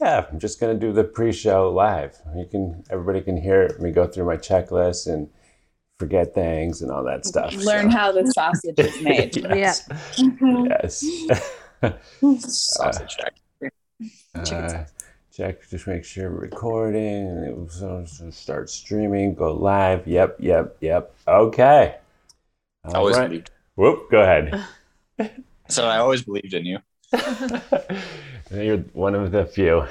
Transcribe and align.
Yeah, 0.00 0.26
I'm 0.30 0.38
just 0.38 0.58
gonna 0.60 0.74
do 0.74 0.92
the 0.92 1.04
pre-show 1.04 1.70
live. 1.70 2.16
You 2.34 2.46
can, 2.46 2.84
everybody 2.90 3.20
can 3.20 3.36
hear 3.36 3.76
me 3.80 3.90
go 3.90 4.06
through 4.06 4.24
my 4.24 4.36
checklist 4.36 5.12
and 5.12 5.28
forget 5.98 6.34
things 6.34 6.80
and 6.80 6.90
all 6.90 7.04
that 7.04 7.26
stuff. 7.26 7.54
Learn 7.54 7.90
so. 7.90 7.96
how 7.96 8.12
the 8.12 8.24
sausage 8.32 8.78
is 8.78 9.02
made. 9.02 9.36
yes. 9.36 9.86
Yes. 10.16 11.04
sausage 12.38 13.16
check. 13.16 13.34
Uh, 14.34 14.84
check, 15.30 15.68
just 15.68 15.86
make 15.86 16.04
sure 16.04 16.30
we're 16.30 16.40
recording. 16.40 17.28
And 17.28 17.46
it 17.46 17.54
was, 17.54 17.82
uh, 17.82 18.30
start 18.30 18.70
streaming, 18.70 19.34
go 19.34 19.52
live. 19.52 20.06
Yep, 20.06 20.36
yep, 20.40 20.76
yep. 20.80 21.14
Okay. 21.28 21.96
I 22.84 22.92
always 22.92 23.18
believed. 23.18 23.50
Whoop, 23.76 24.10
go 24.10 24.22
ahead. 24.22 24.64
So 25.68 25.86
I 25.86 25.98
always 25.98 26.22
believed 26.22 26.52
in 26.52 26.66
you. 26.66 26.78
You're 28.50 28.78
one 28.92 29.14
of 29.14 29.32
the 29.32 29.46
few. 29.46 29.86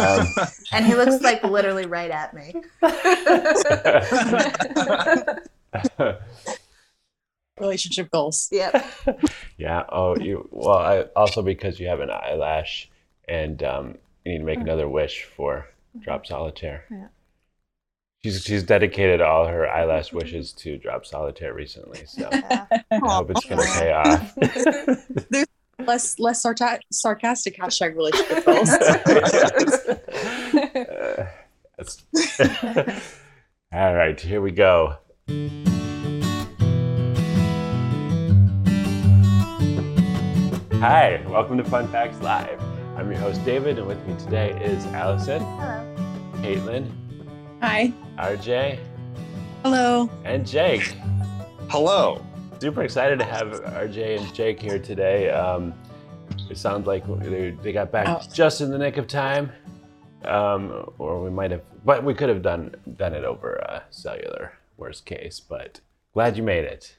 Um, 0.00 0.26
and 0.72 0.84
he 0.84 0.94
looks 0.94 1.22
like 1.22 1.42
literally 1.42 1.86
right 1.86 2.10
at 2.10 2.34
me. 2.34 2.54
Relationship 7.58 8.10
goals. 8.10 8.48
Yep. 8.50 8.84
yeah. 9.56 9.84
Oh, 9.88 10.16
you. 10.16 10.48
Well, 10.50 10.78
I, 10.78 11.00
also 11.16 11.42
because 11.42 11.78
you 11.78 11.86
have 11.88 12.00
an 12.00 12.10
eyelash, 12.10 12.90
and 13.28 13.62
um, 13.62 13.98
you 14.24 14.32
need 14.32 14.38
to 14.38 14.44
make 14.44 14.58
another 14.58 14.88
wish 14.88 15.24
for 15.24 15.68
Drop 16.00 16.26
Solitaire. 16.26 16.84
Yeah. 16.90 17.08
She's 18.24 18.42
she's 18.42 18.62
dedicated 18.62 19.20
all 19.20 19.46
her 19.46 19.68
eyelash 19.68 20.12
wishes 20.12 20.52
to 20.54 20.78
Drop 20.78 21.06
Solitaire 21.06 21.54
recently, 21.54 22.04
so 22.06 22.28
Yeah. 22.30 22.66
I 22.90 22.98
hope 22.98 23.30
it's 23.30 23.44
gonna 23.44 23.62
pay 23.62 23.92
off. 23.92 24.34
Less 25.86 26.18
less 26.18 26.42
sarta- 26.42 26.80
sarcastic 26.90 27.56
hashtag 27.58 27.96
relationship 27.96 28.44
goals. 28.44 28.70
Uh, 28.70 28.98
that's- 31.76 32.02
all 33.72 33.94
right, 33.94 34.20
here 34.20 34.40
we 34.40 34.50
go. 34.52 34.96
Hi, 40.80 41.22
welcome 41.28 41.56
to 41.58 41.64
Fun 41.64 41.88
Facts 41.88 42.20
Live. 42.20 42.60
I'm 42.96 43.10
your 43.10 43.20
host 43.20 43.44
David, 43.44 43.78
and 43.78 43.86
with 43.86 44.04
me 44.06 44.16
today 44.16 44.50
is 44.62 44.84
Allison, 44.86 45.42
Hello. 45.42 45.94
Caitlin, 46.36 46.90
Hi. 47.60 47.92
RJ, 48.18 48.78
Hello. 49.62 50.08
and 50.24 50.46
Jake. 50.46 50.94
Hello. 51.68 52.24
Super 52.62 52.84
excited 52.84 53.18
to 53.18 53.24
have 53.24 53.48
RJ 53.64 54.18
and 54.20 54.32
Jake 54.32 54.62
here 54.62 54.78
today. 54.78 55.28
Um, 55.30 55.74
it 56.48 56.56
sounds 56.56 56.86
like 56.86 57.04
they, 57.18 57.50
they 57.60 57.72
got 57.72 57.90
back 57.90 58.06
Oh. 58.06 58.20
just 58.32 58.60
in 58.60 58.70
the 58.70 58.78
nick 58.78 58.98
of 58.98 59.08
time, 59.08 59.50
um, 60.24 60.88
or 60.98 61.20
we 61.24 61.28
might 61.28 61.50
have, 61.50 61.62
but 61.84 62.04
we 62.04 62.14
could 62.14 62.28
have 62.28 62.40
done 62.40 62.72
done 62.96 63.14
it 63.14 63.24
over 63.24 63.60
uh, 63.68 63.80
cellular, 63.90 64.52
worst 64.76 65.06
case. 65.06 65.40
But 65.40 65.80
glad 66.14 66.36
you 66.36 66.44
made 66.44 66.64
it. 66.64 66.96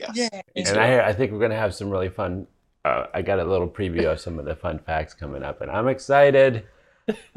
Yes. 0.00 0.16
Yay. 0.16 0.42
And. 0.56 0.78
I, 0.78 1.10
I 1.10 1.12
think 1.12 1.30
we're 1.30 1.38
gonna 1.38 1.54
have 1.54 1.72
some 1.72 1.88
really 1.88 2.08
fun. 2.08 2.48
Uh, 2.84 3.06
I 3.14 3.22
got 3.22 3.38
a 3.38 3.44
little 3.44 3.68
preview 3.68 4.10
of 4.10 4.18
some 4.18 4.36
of 4.40 4.46
the 4.46 4.56
fun 4.56 4.80
facts 4.80 5.14
coming 5.14 5.44
up, 5.44 5.60
and 5.60 5.70
I'm 5.70 5.86
excited. 5.86 6.64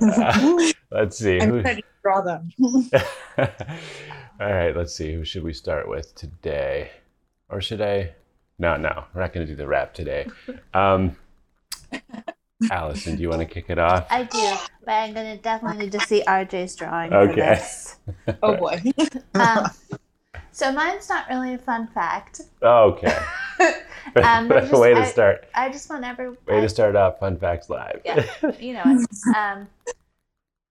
Uh, 0.00 0.72
let's 0.90 1.18
see. 1.18 1.38
I'm 1.38 1.50
who- 1.50 1.60
ready 1.60 1.82
to 1.82 1.88
draw 2.02 2.22
them. 2.22 2.50
All 4.40 4.52
right, 4.52 4.76
let's 4.76 4.94
see. 4.94 5.12
Who 5.14 5.24
should 5.24 5.42
we 5.42 5.52
start 5.52 5.88
with 5.88 6.14
today? 6.14 6.90
Or 7.48 7.60
should 7.60 7.80
I? 7.80 8.12
No, 8.58 8.76
no, 8.76 9.04
we're 9.14 9.20
not 9.22 9.32
going 9.32 9.46
to 9.46 9.52
do 9.52 9.56
the 9.56 9.66
rap 9.66 9.94
today. 9.94 10.26
Um, 10.74 11.16
Allison, 12.70 13.16
do 13.16 13.22
you 13.22 13.28
want 13.28 13.40
to 13.40 13.46
kick 13.46 13.66
it 13.68 13.78
off? 13.78 14.06
I 14.10 14.24
do, 14.24 14.54
but 14.84 14.92
I'm 14.92 15.14
gonna 15.14 15.36
definitely 15.38 15.84
need 15.84 15.92
to 15.92 16.00
see 16.00 16.22
RJ's 16.26 16.74
drawing 16.76 17.12
Okay. 17.12 17.30
for 17.30 17.36
this. 17.36 17.96
oh 18.42 18.56
boy. 18.56 18.82
Um, 19.34 19.68
so 20.50 20.72
mine's 20.72 21.08
not 21.08 21.28
really 21.30 21.54
a 21.54 21.58
fun 21.58 21.86
fact. 21.94 22.42
Oh, 22.62 22.90
okay. 22.92 23.16
Um, 24.16 24.48
but 24.48 24.60
just- 24.68 24.72
Way 24.80 24.94
to 24.94 25.00
I- 25.00 25.04
start. 25.04 25.48
I 25.54 25.68
just 25.70 25.88
want 25.90 26.02
every 26.04 26.30
Way 26.30 26.36
I- 26.48 26.60
to 26.60 26.68
start 26.68 26.96
off 26.96 27.20
Fun 27.20 27.38
Facts 27.38 27.68
Live. 27.70 28.00
Yeah, 28.04 28.24
you 28.58 28.72
know 28.74 28.82
it. 28.86 29.36
Um, 29.36 29.68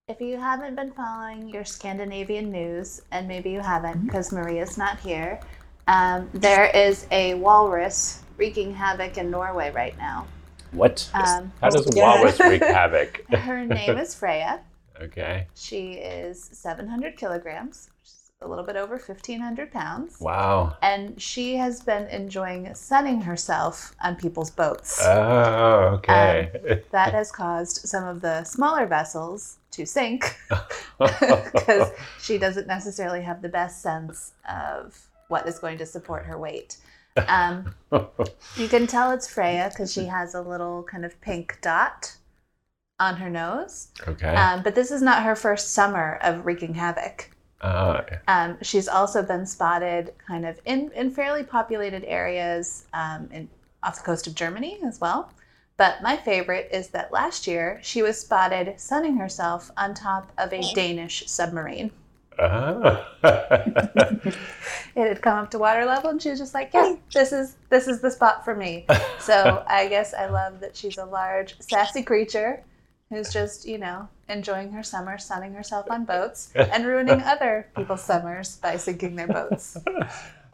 if 0.08 0.20
you 0.22 0.38
haven't 0.38 0.74
been 0.74 0.90
following 0.92 1.48
your 1.50 1.64
Scandinavian 1.64 2.50
news, 2.50 3.02
and 3.12 3.28
maybe 3.28 3.50
you 3.50 3.60
haven't 3.60 4.06
because 4.06 4.32
Maria's 4.32 4.78
not 4.78 4.98
here, 4.98 5.38
um, 5.86 6.28
there 6.32 6.64
is 6.74 7.06
a 7.10 7.34
walrus 7.34 8.22
wreaking 8.38 8.74
havoc 8.74 9.18
in 9.18 9.30
Norway 9.30 9.70
right 9.70 9.96
now. 9.98 10.26
What? 10.72 11.08
Um, 11.14 11.52
How 11.60 11.70
does 11.70 11.86
a 11.86 11.96
Yeah. 11.96 12.16
walrus 12.16 12.40
wreak 12.40 12.62
havoc? 12.62 13.24
her 13.30 13.64
name 13.64 13.98
is 13.98 14.14
Freya. 14.14 14.60
Okay. 15.00 15.46
She 15.54 15.92
is 15.92 16.42
700 16.52 17.16
kilograms, 17.16 17.88
which 17.97 17.97
is 17.97 17.97
a 18.40 18.46
little 18.46 18.64
bit 18.64 18.76
over 18.76 18.94
1,500 18.94 19.72
pounds. 19.72 20.20
Wow. 20.20 20.76
And 20.80 21.20
she 21.20 21.56
has 21.56 21.82
been 21.82 22.06
enjoying 22.06 22.72
sunning 22.74 23.20
herself 23.22 23.94
on 24.02 24.14
people's 24.14 24.50
boats. 24.50 25.00
Oh, 25.04 25.98
okay. 25.98 26.82
that 26.92 27.14
has 27.14 27.32
caused 27.32 27.78
some 27.78 28.04
of 28.04 28.20
the 28.20 28.44
smaller 28.44 28.86
vessels 28.86 29.58
to 29.72 29.84
sink 29.84 30.38
because 30.98 31.90
she 32.20 32.38
doesn't 32.38 32.68
necessarily 32.68 33.22
have 33.22 33.42
the 33.42 33.48
best 33.48 33.82
sense 33.82 34.32
of 34.48 34.96
what 35.28 35.48
is 35.48 35.58
going 35.58 35.78
to 35.78 35.86
support 35.86 36.24
her 36.24 36.38
weight. 36.38 36.76
Um, 37.26 37.74
you 38.56 38.68
can 38.68 38.86
tell 38.86 39.10
it's 39.10 39.28
Freya 39.28 39.70
because 39.72 39.92
she 39.92 40.04
has 40.04 40.34
a 40.34 40.40
little 40.40 40.84
kind 40.84 41.04
of 41.04 41.20
pink 41.20 41.58
dot 41.60 42.16
on 43.00 43.16
her 43.16 43.28
nose. 43.28 43.88
okay. 44.06 44.34
Um, 44.34 44.62
but 44.62 44.76
this 44.76 44.92
is 44.92 45.02
not 45.02 45.24
her 45.24 45.34
first 45.34 45.72
summer 45.72 46.18
of 46.22 46.46
wreaking 46.46 46.74
havoc. 46.74 47.30
Uh, 47.60 48.02
Um, 48.28 48.56
she's 48.62 48.88
also 48.88 49.22
been 49.22 49.44
spotted 49.46 50.14
kind 50.26 50.46
of 50.46 50.60
in, 50.64 50.90
in 50.94 51.10
fairly 51.10 51.42
populated 51.42 52.04
areas 52.04 52.86
um, 52.92 53.28
in, 53.32 53.48
off 53.82 53.96
the 53.96 54.02
coast 54.02 54.26
of 54.26 54.34
Germany 54.34 54.78
as 54.84 55.00
well. 55.00 55.32
But 55.76 56.02
my 56.02 56.16
favorite 56.16 56.68
is 56.72 56.88
that 56.88 57.12
last 57.12 57.46
year 57.46 57.78
she 57.82 58.02
was 58.02 58.18
spotted 58.20 58.74
sunning 58.80 59.16
herself 59.16 59.70
on 59.76 59.94
top 59.94 60.32
of 60.38 60.52
a 60.52 60.60
Danish 60.74 61.24
submarine. 61.26 61.90
uh, 62.38 63.04
It 64.96 65.06
had 65.08 65.22
come 65.22 65.38
up 65.38 65.50
to 65.52 65.58
water 65.58 65.84
level, 65.84 66.10
and 66.10 66.20
she 66.20 66.30
was 66.30 66.40
just 66.40 66.54
like, 66.54 66.70
"Yeah, 66.74 66.96
this 67.14 67.32
is 67.32 67.56
this 67.68 67.86
is 67.86 68.00
the 68.00 68.10
spot 68.10 68.44
for 68.44 68.54
me." 68.56 68.86
So 69.20 69.62
I 69.68 69.86
guess 69.86 70.12
I 70.14 70.26
love 70.26 70.58
that 70.60 70.76
she's 70.76 70.98
a 70.98 71.04
large, 71.04 71.54
sassy 71.60 72.02
creature 72.02 72.64
who's 73.10 73.32
just 73.32 73.66
you 73.66 73.78
know 73.78 74.08
enjoying 74.28 74.72
her 74.72 74.82
summer, 74.82 75.18
sunning 75.18 75.54
herself 75.54 75.90
on 75.90 76.04
boats, 76.14 76.50
and 76.54 76.86
ruining 76.86 77.22
other 77.22 77.68
people's 77.76 78.02
summers 78.02 78.56
by 78.56 78.76
sinking 78.76 79.16
their 79.16 79.28
boats. 79.28 79.76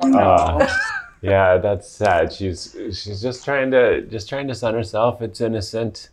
Uh, 0.01 0.67
yeah, 1.23 1.57
that's 1.57 1.89
sad. 1.89 2.33
She's 2.33 2.77
she's 2.93 3.23
just 3.23 3.45
trying 3.45 3.71
to 3.71 4.03
just 4.03 4.29
trying 4.29 4.49
to 4.49 4.55
sun 4.57 4.75
herself. 4.75 5.23
It's 5.23 5.41
innocent. 5.41 6.11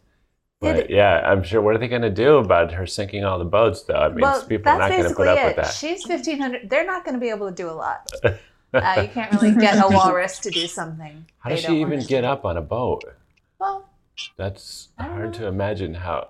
But 0.60 0.76
It- 0.78 0.90
yeah, 0.92 1.22
I'm 1.26 1.42
sure. 1.42 1.64
What 1.64 1.76
are 1.76 1.80
they 1.80 1.88
going 1.88 2.04
to 2.04 2.12
do 2.12 2.38
about 2.38 2.72
her 2.74 2.86
sinking 2.86 3.26
all 3.26 3.40
the 3.40 3.44
boats, 3.46 3.82
though? 3.82 3.96
I 3.96 4.10
mean, 4.10 4.20
well, 4.22 4.46
people 4.46 4.72
are 4.72 4.78
not 4.78 4.92
going 4.92 5.10
to 5.10 5.16
put 5.16 5.28
up 5.28 5.40
it. 5.40 5.46
with 5.48 5.56
that. 5.56 5.74
She's 5.74 6.04
fifteen 6.06 6.40
hundred. 6.40 6.70
They're 6.70 6.86
not 6.86 7.04
going 7.04 7.16
to 7.16 7.20
be 7.20 7.30
able 7.30 7.50
to 7.50 7.56
do 7.56 7.68
a 7.70 7.74
lot. 7.74 8.08
Uh, 8.24 9.02
you 9.02 9.08
can't 9.10 9.32
really 9.34 9.56
get 9.56 9.84
a 9.84 9.88
walrus 9.90 10.38
to 10.40 10.52
do 10.52 10.68
something. 10.68 11.26
How 11.40 11.50
does 11.50 11.62
she 11.62 11.82
even 11.82 12.02
get 12.02 12.24
up 12.24 12.46
on 12.46 12.56
a 12.58 12.62
boat? 12.62 13.04
Well, 13.60 13.90
That's 14.38 14.90
hard 15.00 15.32
know. 15.34 15.40
to 15.40 15.48
imagine. 15.48 15.96
How 15.96 16.30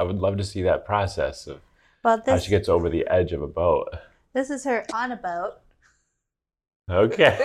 I 0.00 0.02
would 0.02 0.16
love 0.16 0.38
to 0.38 0.44
see 0.44 0.62
that 0.62 0.86
process 0.86 1.46
of 1.46 1.60
well, 2.02 2.22
how 2.24 2.38
she 2.38 2.48
gets 2.48 2.70
over 2.70 2.88
the 2.88 3.06
edge 3.06 3.32
of 3.32 3.42
a 3.42 3.46
boat. 3.46 3.88
this 4.32 4.48
is 4.48 4.64
her 4.64 4.86
on 4.94 5.12
a 5.12 5.16
boat. 5.16 5.58
Okay. 6.90 7.36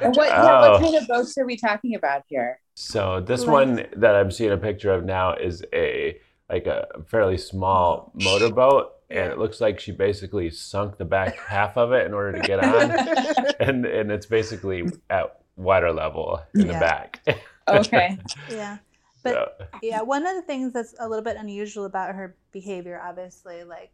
What, 0.02 0.16
yeah, 0.28 0.60
Oh. 0.64 0.70
what 0.72 0.80
kind 0.82 0.94
of 0.96 1.06
boats 1.06 1.36
are 1.36 1.44
we 1.44 1.56
talking 1.56 1.94
about 1.94 2.22
here? 2.28 2.58
So 2.74 3.20
this 3.20 3.42
Like- 3.44 3.52
one 3.52 3.86
that 3.96 4.14
I'm 4.16 4.30
seeing 4.30 4.52
a 4.52 4.56
picture 4.56 4.90
of 4.90 5.04
now 5.04 5.34
is 5.34 5.62
a 5.74 6.18
like 6.48 6.66
a 6.66 6.86
fairly 7.06 7.36
small 7.38 8.10
motorboat, 8.14 8.92
and 9.10 9.30
it 9.30 9.38
looks 9.38 9.60
like 9.60 9.78
she 9.78 9.92
basically 9.92 10.48
sunk 10.50 10.96
the 10.96 11.04
back 11.04 11.36
half 11.48 11.76
of 11.76 11.92
it 11.92 12.06
in 12.06 12.14
order 12.14 12.32
to 12.40 12.46
get 12.46 12.58
on, 12.64 12.90
and 13.60 13.84
and 13.84 14.10
it's 14.10 14.26
basically 14.26 14.84
at 15.10 15.40
water 15.56 15.92
level 15.92 16.40
in 16.54 16.66
the 16.68 16.72
back. 16.74 17.20
Okay. 17.68 18.16
Yeah. 18.50 18.78
But 19.22 19.58
So, 19.60 19.66
yeah, 19.82 20.02
one 20.02 20.26
of 20.26 20.34
the 20.34 20.42
things 20.42 20.72
that's 20.72 20.94
a 20.98 21.08
little 21.08 21.24
bit 21.24 21.36
unusual 21.36 21.84
about 21.84 22.14
her 22.14 22.36
behavior, 22.52 23.00
obviously, 23.02 23.64
like, 23.64 23.92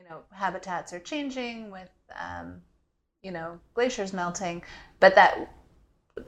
you 0.00 0.08
know, 0.08 0.20
habitats 0.32 0.92
are 0.92 1.00
changing 1.00 1.70
with, 1.70 1.90
um, 2.18 2.62
you 3.22 3.30
know, 3.30 3.60
glaciers 3.74 4.12
melting, 4.12 4.62
but 5.00 5.14
that, 5.14 5.48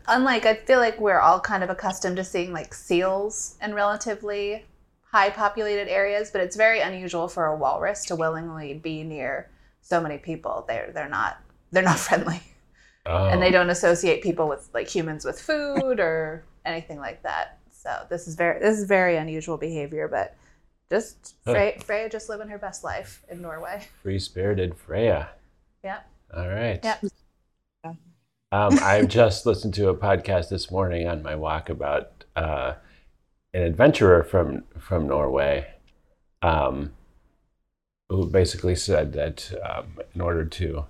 unlike, 0.07 0.47
I 0.47 0.55
feel 0.55 0.79
like 0.79 1.01
we're 1.01 1.21
all 1.21 1.41
kind 1.41 1.65
of 1.65 1.71
accustomed 1.71 2.17
to 2.17 2.25
seeing 2.25 2.53
like 2.53 2.73
seals 2.73 3.57
in 3.61 3.75
relatively 3.75 4.65
high 5.15 5.31
populated 5.31 5.89
areas, 5.89 6.31
but 6.33 6.41
it's 6.41 6.57
very 6.57 6.81
unusual 6.81 7.29
for 7.29 7.47
a 7.47 7.57
walrus 7.57 8.05
to 8.05 8.17
willingly 8.17 8.75
be 8.75 9.05
near 9.05 9.49
so 9.81 10.01
many 10.01 10.19
people. 10.19 10.65
They're 10.67 10.91
they're 10.93 11.09
not 11.09 11.39
they're 11.71 11.85
not 11.85 11.99
friendly, 12.09 12.41
oh, 13.07 13.27
and 13.27 13.41
they 13.41 13.53
don't 13.53 13.71
associate 13.71 14.23
people 14.23 14.49
with 14.49 14.69
like 14.75 14.89
humans 14.89 15.25
with 15.25 15.41
food 15.41 16.01
or 16.01 16.45
anything 16.65 16.99
like 16.99 17.23
that. 17.23 17.59
So 17.85 18.07
this 18.09 18.27
is 18.27 18.35
very 18.35 18.59
this 18.61 18.79
is 18.79 18.85
very 18.85 19.17
unusual 19.17 19.59
behavior, 19.59 20.09
but 20.09 20.37
just. 20.91 21.37
Freya, 21.45 22.09
just 22.09 22.29
living 22.29 22.49
her 22.49 22.59
best 22.59 22.83
life 22.83 23.25
in 23.31 23.43
Norway. 23.43 23.87
Free 24.03 24.19
spirited 24.19 24.77
Freya. 24.77 25.29
Yep. 25.83 26.09
All 26.35 26.49
right. 26.49 26.81
Yep. 26.83 27.05
Um, 28.53 28.79
I 28.83 29.03
just 29.03 29.47
listened 29.47 29.75
to 29.75 29.89
a 29.89 29.95
podcast 29.95 30.49
this 30.49 30.71
morning 30.71 31.09
on 31.09 31.23
my 31.23 31.35
walk 31.35 31.69
about 31.69 32.25
uh, 32.37 32.75
an 33.53 33.63
adventurer 33.63 34.23
from 34.23 34.65
from 34.79 35.07
Norway, 35.07 35.67
um, 36.41 36.93
who 38.09 38.27
basically 38.27 38.77
said 38.77 39.13
that 39.13 39.53
um, 39.63 39.99
in 40.15 40.21
order 40.21 40.45
to, 40.45 40.87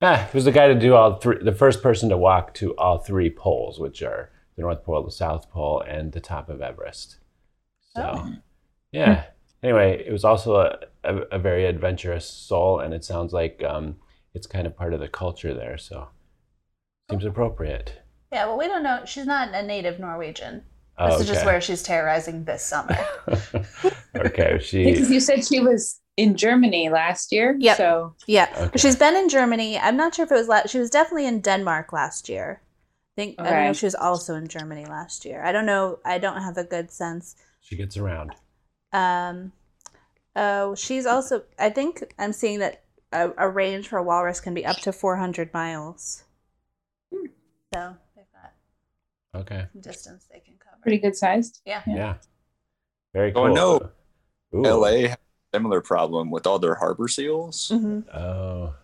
ah, 0.00 0.28
he 0.30 0.36
was 0.36 0.44
the 0.44 0.52
guy 0.52 0.68
to 0.68 0.74
do 0.74 0.94
all 0.94 1.16
three, 1.16 1.42
the 1.42 1.52
first 1.52 1.82
person 1.82 2.08
to 2.08 2.16
walk 2.16 2.54
to 2.54 2.74
all 2.76 2.98
three 2.98 3.28
poles, 3.28 3.78
which 3.78 4.02
are 4.02 4.30
the 4.56 4.62
North 4.62 4.84
Pole, 4.84 5.02
the 5.04 5.10
South 5.10 5.50
Pole, 5.50 5.82
and 5.86 6.12
the 6.12 6.20
top 6.20 6.48
of 6.48 6.60
Everest. 6.60 7.18
So, 7.94 8.02
Oh. 8.14 8.32
yeah. 8.92 9.24
Anyway, 9.62 10.02
it 10.06 10.12
was 10.12 10.24
also 10.24 10.56
a, 10.56 10.78
a, 11.04 11.16
a 11.32 11.38
very 11.38 11.66
adventurous 11.66 12.28
soul, 12.28 12.80
and 12.80 12.94
it 12.94 13.04
sounds 13.04 13.32
like 13.32 13.62
um, 13.64 13.96
it's 14.34 14.46
kind 14.46 14.66
of 14.66 14.76
part 14.76 14.94
of 14.94 15.00
the 15.00 15.08
culture 15.08 15.54
there. 15.54 15.78
So, 15.78 16.08
seems 17.10 17.24
appropriate. 17.24 18.02
Yeah, 18.32 18.46
well, 18.46 18.58
we 18.58 18.66
don't 18.66 18.82
know. 18.82 19.02
She's 19.06 19.26
not 19.26 19.54
a 19.54 19.62
native 19.62 19.98
Norwegian. 19.98 20.62
Oh, 20.98 21.10
This 21.10 21.20
is 21.22 21.26
just 21.28 21.44
where 21.46 21.60
she's 21.60 21.82
terrorizing 21.82 22.44
this 22.44 22.62
summer. 22.62 22.96
okay, 24.16 24.58
she. 24.62 24.84
Because 24.84 25.10
you 25.10 25.20
said 25.20 25.44
she 25.44 25.60
was 25.60 26.00
in 26.16 26.36
Germany 26.36 26.88
last 26.88 27.32
year. 27.32 27.56
Yep. 27.58 27.76
So 27.76 28.14
Yeah, 28.26 28.48
Okay. 28.56 28.78
she's 28.78 28.96
been 28.96 29.14
in 29.16 29.28
Germany. 29.28 29.78
I'm 29.78 29.96
not 29.96 30.14
sure 30.14 30.24
if 30.24 30.32
it 30.32 30.34
was 30.36 30.48
last. 30.48 30.70
She 30.70 30.78
was 30.78 30.90
definitely 30.90 31.26
in 31.26 31.40
Denmark 31.40 31.92
last 31.92 32.28
year. 32.28 32.62
I 33.16 33.22
think 33.22 33.40
I 33.40 33.44
don't 33.44 33.64
know 33.64 33.70
if 33.70 33.76
she 33.78 33.86
was 33.86 33.94
also 33.94 34.34
in 34.34 34.46
Germany 34.46 34.84
last 34.84 35.24
year. 35.24 35.42
I 35.42 35.50
don't 35.50 35.64
know. 35.64 36.00
I 36.04 36.18
don't 36.18 36.42
have 36.42 36.58
a 36.58 36.64
good 36.64 36.90
sense. 36.90 37.34
She 37.62 37.74
gets 37.74 37.96
around. 37.96 38.32
Um, 38.92 39.52
oh, 40.34 40.74
she's 40.74 41.06
also. 41.06 41.44
I 41.58 41.70
think 41.70 42.04
I'm 42.18 42.34
seeing 42.34 42.58
that 42.58 42.82
a, 43.12 43.30
a 43.38 43.48
range 43.48 43.88
for 43.88 43.96
a 43.98 44.02
walrus 44.02 44.40
can 44.40 44.52
be 44.52 44.66
up 44.66 44.76
to 44.78 44.92
400 44.92 45.54
miles. 45.54 46.24
Hmm. 47.10 47.26
So 47.72 47.96
they've 48.14 48.24
got 48.34 49.40
Okay. 49.40 49.66
some 49.72 49.80
distance 49.80 50.26
they 50.30 50.40
can 50.40 50.54
cover. 50.62 50.76
pretty 50.82 50.98
good 50.98 51.16
sized. 51.16 51.62
Yeah. 51.64 51.82
Yeah. 51.86 52.16
Very 53.14 53.32
cool. 53.32 53.44
Oh, 53.44 53.48
no. 53.48 53.90
Ooh. 54.54 54.62
LA 54.62 55.08
has 55.08 55.12
a 55.14 55.18
similar 55.56 55.80
problem 55.80 56.30
with 56.30 56.46
all 56.46 56.58
their 56.58 56.74
harbor 56.74 57.08
seals. 57.08 57.70
hmm 57.70 58.00
Oh. 58.14 58.74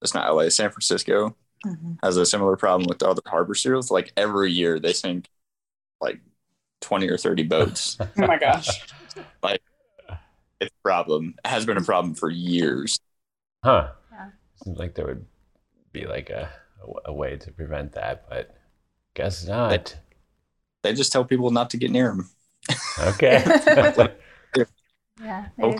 It's 0.00 0.14
not 0.14 0.32
LA, 0.34 0.48
San 0.48 0.70
Francisco 0.70 1.36
Mm-hmm. 1.66 1.94
has 2.02 2.16
a 2.16 2.24
similar 2.24 2.56
problem 2.56 2.86
with 2.88 3.02
all 3.02 3.14
their 3.14 3.22
harbor 3.30 3.54
seals. 3.54 3.90
Like 3.90 4.12
every 4.16 4.52
year 4.52 4.78
they 4.78 4.92
sink 4.92 5.28
like 6.00 6.20
20 6.80 7.08
or 7.08 7.16
30 7.16 7.42
boats. 7.44 7.98
Oh 8.18 8.26
my 8.26 8.38
gosh. 8.38 8.68
Like 9.42 9.60
it's 10.60 10.70
a 10.72 10.82
problem. 10.82 11.34
It 11.44 11.48
has 11.48 11.66
been 11.66 11.76
a 11.76 11.82
problem 11.82 12.14
for 12.14 12.30
years. 12.30 13.00
Huh. 13.64 13.90
Yeah. 14.12 14.30
Seems 14.64 14.78
like 14.78 14.94
there 14.94 15.06
would 15.06 15.26
be 15.92 16.06
like 16.06 16.30
a, 16.30 16.50
a, 16.82 17.10
a 17.10 17.12
way 17.12 17.36
to 17.36 17.50
prevent 17.52 17.92
that, 17.92 18.28
but 18.28 18.56
guess 19.14 19.46
not. 19.46 19.96
They 20.82 20.92
just 20.92 21.12
tell 21.12 21.24
people 21.24 21.50
not 21.50 21.70
to 21.70 21.76
get 21.76 21.90
near 21.90 22.08
them. 22.08 22.30
Okay. 23.00 23.44
Yeah. 25.22 25.46
Oh. 25.60 25.76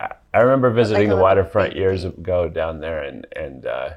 I 0.00 0.08
I 0.34 0.38
remember 0.40 0.70
visiting 0.70 1.06
a 1.06 1.08
the 1.08 1.14
little 1.14 1.22
waterfront 1.22 1.74
years 1.74 2.04
ago 2.04 2.48
down 2.48 2.80
there 2.80 3.02
and 3.02 3.26
and 3.34 3.66
uh, 3.66 3.90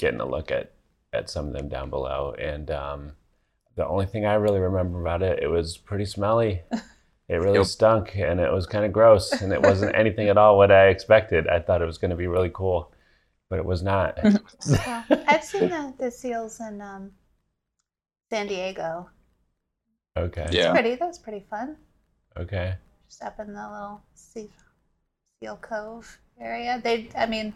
getting 0.00 0.20
a 0.20 0.26
look 0.26 0.50
at 0.50 0.72
at 1.12 1.28
some 1.30 1.46
of 1.48 1.52
them 1.52 1.68
down 1.68 1.90
below. 1.90 2.34
And 2.40 2.70
um, 2.70 3.12
the 3.76 3.86
only 3.86 4.06
thing 4.06 4.24
I 4.26 4.34
really 4.34 4.60
remember 4.60 5.00
about 5.00 5.22
it, 5.22 5.40
it 5.42 5.48
was 5.48 5.76
pretty 5.76 6.06
smelly. 6.06 6.62
It 7.28 7.36
really 7.36 7.58
Yep. 7.58 7.66
stunk, 7.66 8.16
and 8.16 8.40
it 8.40 8.52
was 8.52 8.66
kind 8.66 8.84
of 8.84 8.92
gross, 8.92 9.40
and 9.42 9.52
it 9.52 9.62
wasn't 9.62 9.94
anything 9.94 10.28
at 10.28 10.38
all 10.38 10.56
what 10.56 10.72
I 10.72 10.88
expected. 10.88 11.46
I 11.48 11.60
thought 11.60 11.82
it 11.82 11.86
was 11.86 11.98
going 11.98 12.10
to 12.10 12.16
be 12.16 12.26
really 12.26 12.50
cool, 12.52 12.92
but 13.48 13.58
it 13.60 13.64
was 13.64 13.82
not. 13.82 14.18
Well, 14.66 15.04
I've 15.28 15.44
seen 15.44 15.68
the, 15.68 15.94
the 15.98 16.10
seals 16.10 16.60
in 16.60 16.80
um, 16.80 17.12
San 18.30 18.46
Diego. 18.48 19.10
okay. 20.16 20.48
Yeah. 20.50 20.72
Pretty. 20.72 20.96
That 20.96 21.06
was 21.08 21.18
pretty 21.18 21.44
fun. 21.50 21.76
Okay. 22.36 22.74
Just 23.08 23.22
up 23.22 23.38
in 23.40 23.52
the 23.54 23.70
little 23.70 24.02
sea, 24.14 24.48
seal 25.40 25.56
cove 25.56 26.18
area. 26.40 26.80
They, 26.82 27.08
I 27.16 27.26
mean, 27.26 27.52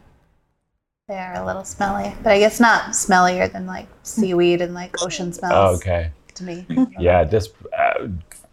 they 1.08 1.16
are 1.18 1.34
a 1.34 1.44
little 1.44 1.64
smelly, 1.64 2.14
but 2.22 2.32
I 2.32 2.38
guess 2.38 2.60
not 2.60 2.90
smellier 2.92 3.50
than 3.52 3.66
like 3.66 3.88
seaweed 4.02 4.60
and 4.62 4.72
like 4.74 5.02
ocean 5.02 5.28
Oh, 5.28 5.32
smells 5.32 5.80
okay. 5.80 6.10
to 6.34 6.44
me. 6.44 6.66
Yeah, 6.98 7.24
this 7.24 7.48
uh, 7.76 8.08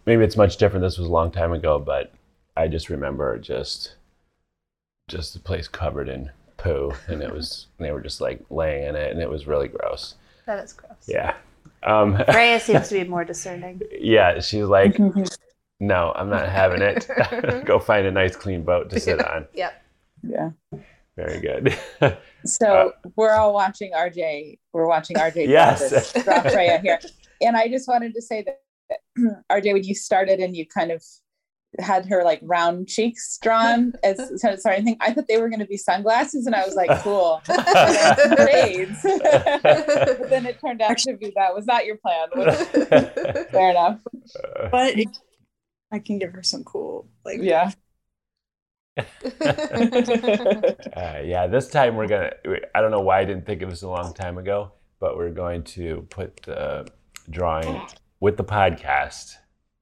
maybe 0.06 0.22
it's 0.24 0.36
much 0.36 0.56
different. 0.58 0.82
This 0.82 0.98
was 0.98 1.08
a 1.08 1.12
long 1.12 1.30
time 1.30 1.52
ago, 1.52 1.78
but 1.78 2.12
I 2.56 2.68
just 2.68 2.90
remember 2.90 3.38
just 3.38 3.94
just 5.08 5.32
the 5.34 5.40
place 5.40 5.66
covered 5.68 6.08
in 6.08 6.30
poo, 6.58 6.92
and 7.08 7.22
it 7.22 7.32
was 7.32 7.68
they 7.78 7.90
were 7.92 8.02
just 8.02 8.20
like 8.20 8.40
laying 8.50 8.86
in 8.88 8.96
it, 8.96 9.10
and 9.12 9.20
it 9.20 9.30
was 9.30 9.46
really 9.46 9.68
gross. 9.68 10.14
That 10.46 10.62
is 10.62 10.72
gross. 10.74 10.92
Yeah, 11.06 11.34
um, 11.84 12.22
Freya 12.30 12.60
seems 12.60 12.88
to 12.88 12.94
be 13.02 13.04
more 13.08 13.24
discerning. 13.24 13.80
yeah. 13.98 14.40
She's 14.40 14.64
like, 14.66 14.98
no, 15.80 16.12
I'm 16.14 16.28
not 16.28 16.48
having 16.48 16.82
it. 16.82 17.08
Go 17.64 17.78
find 17.78 18.06
a 18.06 18.10
nice 18.10 18.36
clean 18.36 18.62
boat 18.64 18.90
to 18.90 19.00
sit 19.00 19.24
on. 19.24 19.46
Yep. 19.54 19.82
yeah. 20.22 20.50
Very 21.16 21.40
good. 21.40 21.78
So 22.44 22.66
uh, 22.66 23.08
we're 23.14 23.30
all 23.30 23.54
watching 23.54 23.92
RJ. 23.92 24.58
We're 24.72 24.88
watching 24.88 25.14
RJ. 25.14 25.46
Yes. 25.48 26.12
draw 26.24 26.40
Freya 26.50 26.78
here, 26.80 26.98
and 27.40 27.56
I 27.56 27.68
just 27.68 27.86
wanted 27.86 28.14
to 28.14 28.20
say 28.20 28.42
that 28.42 28.58
that, 29.16 29.44
RJ, 29.48 29.72
when 29.74 29.84
you 29.84 29.94
started 29.94 30.40
and 30.40 30.56
you 30.56 30.66
kind 30.66 30.90
of 30.90 31.04
had 31.78 32.04
her 32.06 32.24
like 32.24 32.40
round 32.42 32.88
cheeks 32.88 33.38
drawn 33.40 33.92
as 34.02 34.18
so- 34.42 34.56
sorry, 34.56 34.74
I 34.76 34.80
think 34.82 34.98
I 35.00 35.12
thought 35.12 35.28
they 35.28 35.40
were 35.40 35.48
going 35.50 35.60
to 35.60 35.66
be 35.66 35.76
sunglasses, 35.76 36.46
and 36.46 36.54
I 36.56 36.64
was 36.66 36.74
like, 36.74 36.90
cool. 37.02 37.40
Shades. 37.46 38.98
but 39.04 40.28
then 40.28 40.44
it 40.44 40.60
turned 40.60 40.82
out 40.82 40.98
to 40.98 41.16
be 41.16 41.32
that 41.36 41.54
was 41.54 41.64
not 41.66 41.86
your 41.86 41.96
plan. 41.98 42.26
Fair 43.52 43.70
enough. 43.70 44.00
Uh, 44.58 44.68
but 44.68 44.98
it, 44.98 45.16
I 45.92 46.00
can 46.00 46.18
give 46.18 46.32
her 46.32 46.42
some 46.42 46.64
cool, 46.64 47.06
like, 47.24 47.38
Yeah. 47.40 47.70
Uh, 48.96 49.04
yeah, 51.24 51.46
this 51.46 51.68
time 51.68 51.96
we're 51.96 52.06
gonna. 52.08 52.32
I 52.74 52.80
don't 52.80 52.90
know 52.90 53.00
why 53.00 53.20
I 53.20 53.24
didn't 53.24 53.46
think 53.46 53.62
of 53.62 53.70
this 53.70 53.82
a 53.82 53.88
long 53.88 54.12
time 54.14 54.38
ago, 54.38 54.72
but 55.00 55.16
we're 55.16 55.30
going 55.30 55.62
to 55.64 56.06
put 56.10 56.36
the 56.42 56.86
drawing 57.30 57.80
with 58.20 58.36
the 58.36 58.44
podcast 58.44 59.34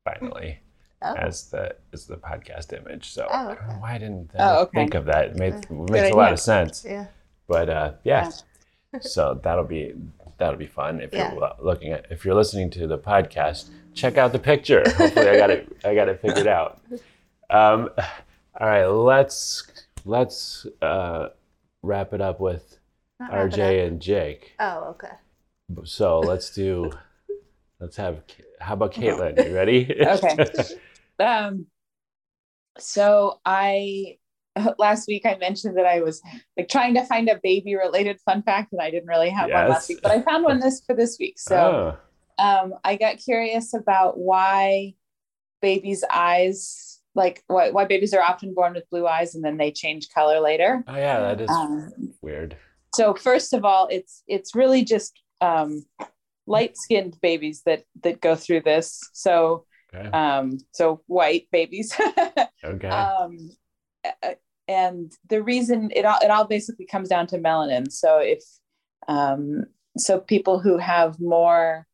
finally 0.05 0.59
Oh. 1.03 1.15
as 1.15 1.49
the 1.51 1.75
as 1.93 2.07
the 2.07 2.17
podcast 2.17 2.73
image. 2.79 3.11
So 3.13 3.27
Oh, 3.31 3.49
I 3.51 3.55
don't 3.55 3.69
know 3.69 3.75
why 3.81 3.95
I 3.95 3.99
didn't 3.99 4.31
uh, 4.39 4.57
Oh, 4.59 4.63
okay. 4.63 4.79
think 4.81 4.95
of 4.95 5.07
that. 5.07 5.29
It, 5.31 5.37
made, 5.37 5.55
it 5.55 5.71
makes 5.71 5.91
a 5.93 6.05
idea. 6.07 6.15
lot 6.17 6.33
of 6.33 6.41
sense. 6.41 6.85
yeah. 6.87 7.07
But 7.49 7.69
uh, 7.71 7.93
yeah, 8.05 8.31
so 9.01 9.41
that'll 9.43 9.65
be 9.65 9.95
that'll 10.39 10.59
be 10.59 10.67
fun 10.67 11.01
if 11.01 11.13
Yeah. 11.13 11.33
you're 11.35 11.45
uh, 11.45 11.55
looking 11.59 11.93
at 11.93 12.07
if 12.11 12.25
you're 12.25 12.35
listening 12.35 12.71
to 12.71 12.87
the 12.87 12.99
podcast. 12.99 13.71
Check 13.95 14.19
out 14.19 14.33
the 14.33 14.39
picture. 14.39 14.85
Hopefully, 14.97 15.29
I 15.29 15.37
got 15.37 15.51
it. 15.51 15.77
I 15.85 15.95
got 15.95 16.09
it 16.09 16.21
figured 16.21 16.47
out. 16.47 16.81
Um, 17.53 17.91
all 18.61 18.67
right, 18.67 18.87
let's 18.87 19.67
let's 20.05 20.67
uh, 20.83 21.29
wrap 21.83 22.13
it 22.13 22.21
up 22.21 22.41
with 22.41 22.79
Not 23.19 23.33
RJ 23.33 23.87
and 23.87 24.01
Jake. 24.01 24.53
Oh, 24.61 24.91
okay. 24.91 25.15
So 25.85 26.21
let's 26.21 26.55
do. 26.55 26.91
Let's 27.81 27.97
have. 27.97 28.21
How 28.61 28.75
about 28.75 28.93
Caitlin? 28.93 29.43
You 29.43 29.55
ready? 29.55 29.91
Okay. 30.01 30.37
Um, 31.19 31.67
so 32.79 33.41
I 33.45 34.17
last 34.79 35.07
week 35.07 35.27
I 35.27 35.37
mentioned 35.37 35.77
that 35.77 35.87
I 35.87 36.01
was 36.01 36.23
like 36.57 36.69
trying 36.69 36.95
to 36.95 37.05
find 37.05 37.29
a 37.29 37.39
baby 37.43 37.75
related 37.77 38.19
fun 38.21 38.43
fact, 38.43 38.73
and 38.73 38.81
I 38.81 38.91
didn't 38.91 39.09
really 39.09 39.31
have 39.31 39.51
one 39.51 39.69
last 39.69 39.89
week, 39.89 40.01
but 40.03 40.13
I 40.13 40.23
found 40.23 40.45
one 40.45 40.61
this 40.61 40.83
for 40.87 40.95
this 40.95 41.19
week. 41.19 41.39
So 41.39 41.99
Oh, 42.39 42.45
um, 42.45 42.75
I 42.85 42.97
got 42.97 43.19
curious 43.19 43.75
about 43.75 44.19
why 44.19 44.95
babies' 45.61 46.05
eyes, 46.11 46.90
like 47.15 47.43
why, 47.49 47.71
why 47.71 47.85
babies 47.85 48.15
are 48.15 48.23
often 48.23 48.55
born 48.55 48.75
with 48.75 48.89
blue 48.91 49.07
eyes 49.07 49.35
and 49.35 49.45
then 49.45 49.57
they 49.57 49.73
change 49.73 50.09
color 50.15 50.41
later. 50.41 50.85
oh 50.87 50.97
yeah, 50.97 51.21
that 51.21 51.41
is 51.41 51.51
Um, 51.51 51.91
weird. 52.23 52.57
so 52.95 53.15
first 53.15 53.53
of 53.53 53.65
all, 53.65 53.89
it's 53.91 54.23
it's 54.27 54.55
really 54.55 54.85
just 54.85 55.21
um, 55.41 55.85
light-skinned 56.47 57.17
babies 57.21 57.63
that 57.67 57.85
that 58.03 58.21
go 58.21 58.35
through 58.35 58.63
this. 58.63 59.01
So 59.13 59.67
Okay. 59.93 60.09
um, 60.17 60.59
so 60.73 61.03
white 61.07 61.49
babies. 61.51 61.93
Okay. 62.65 62.89
um, 62.89 63.51
and 64.69 65.13
the 65.29 65.43
reason 65.43 65.91
it 65.95 66.05
all 66.05 66.19
it 66.23 66.31
all 66.31 66.47
basically 66.47 66.87
comes 66.87 67.09
down 67.09 67.27
to 67.29 67.39
melanin. 67.39 67.91
So 67.91 68.19
if 68.19 68.43
um, 69.09 69.65
so, 69.99 70.21
people 70.21 70.61
who 70.61 70.79
have 70.79 71.19
more 71.19 71.87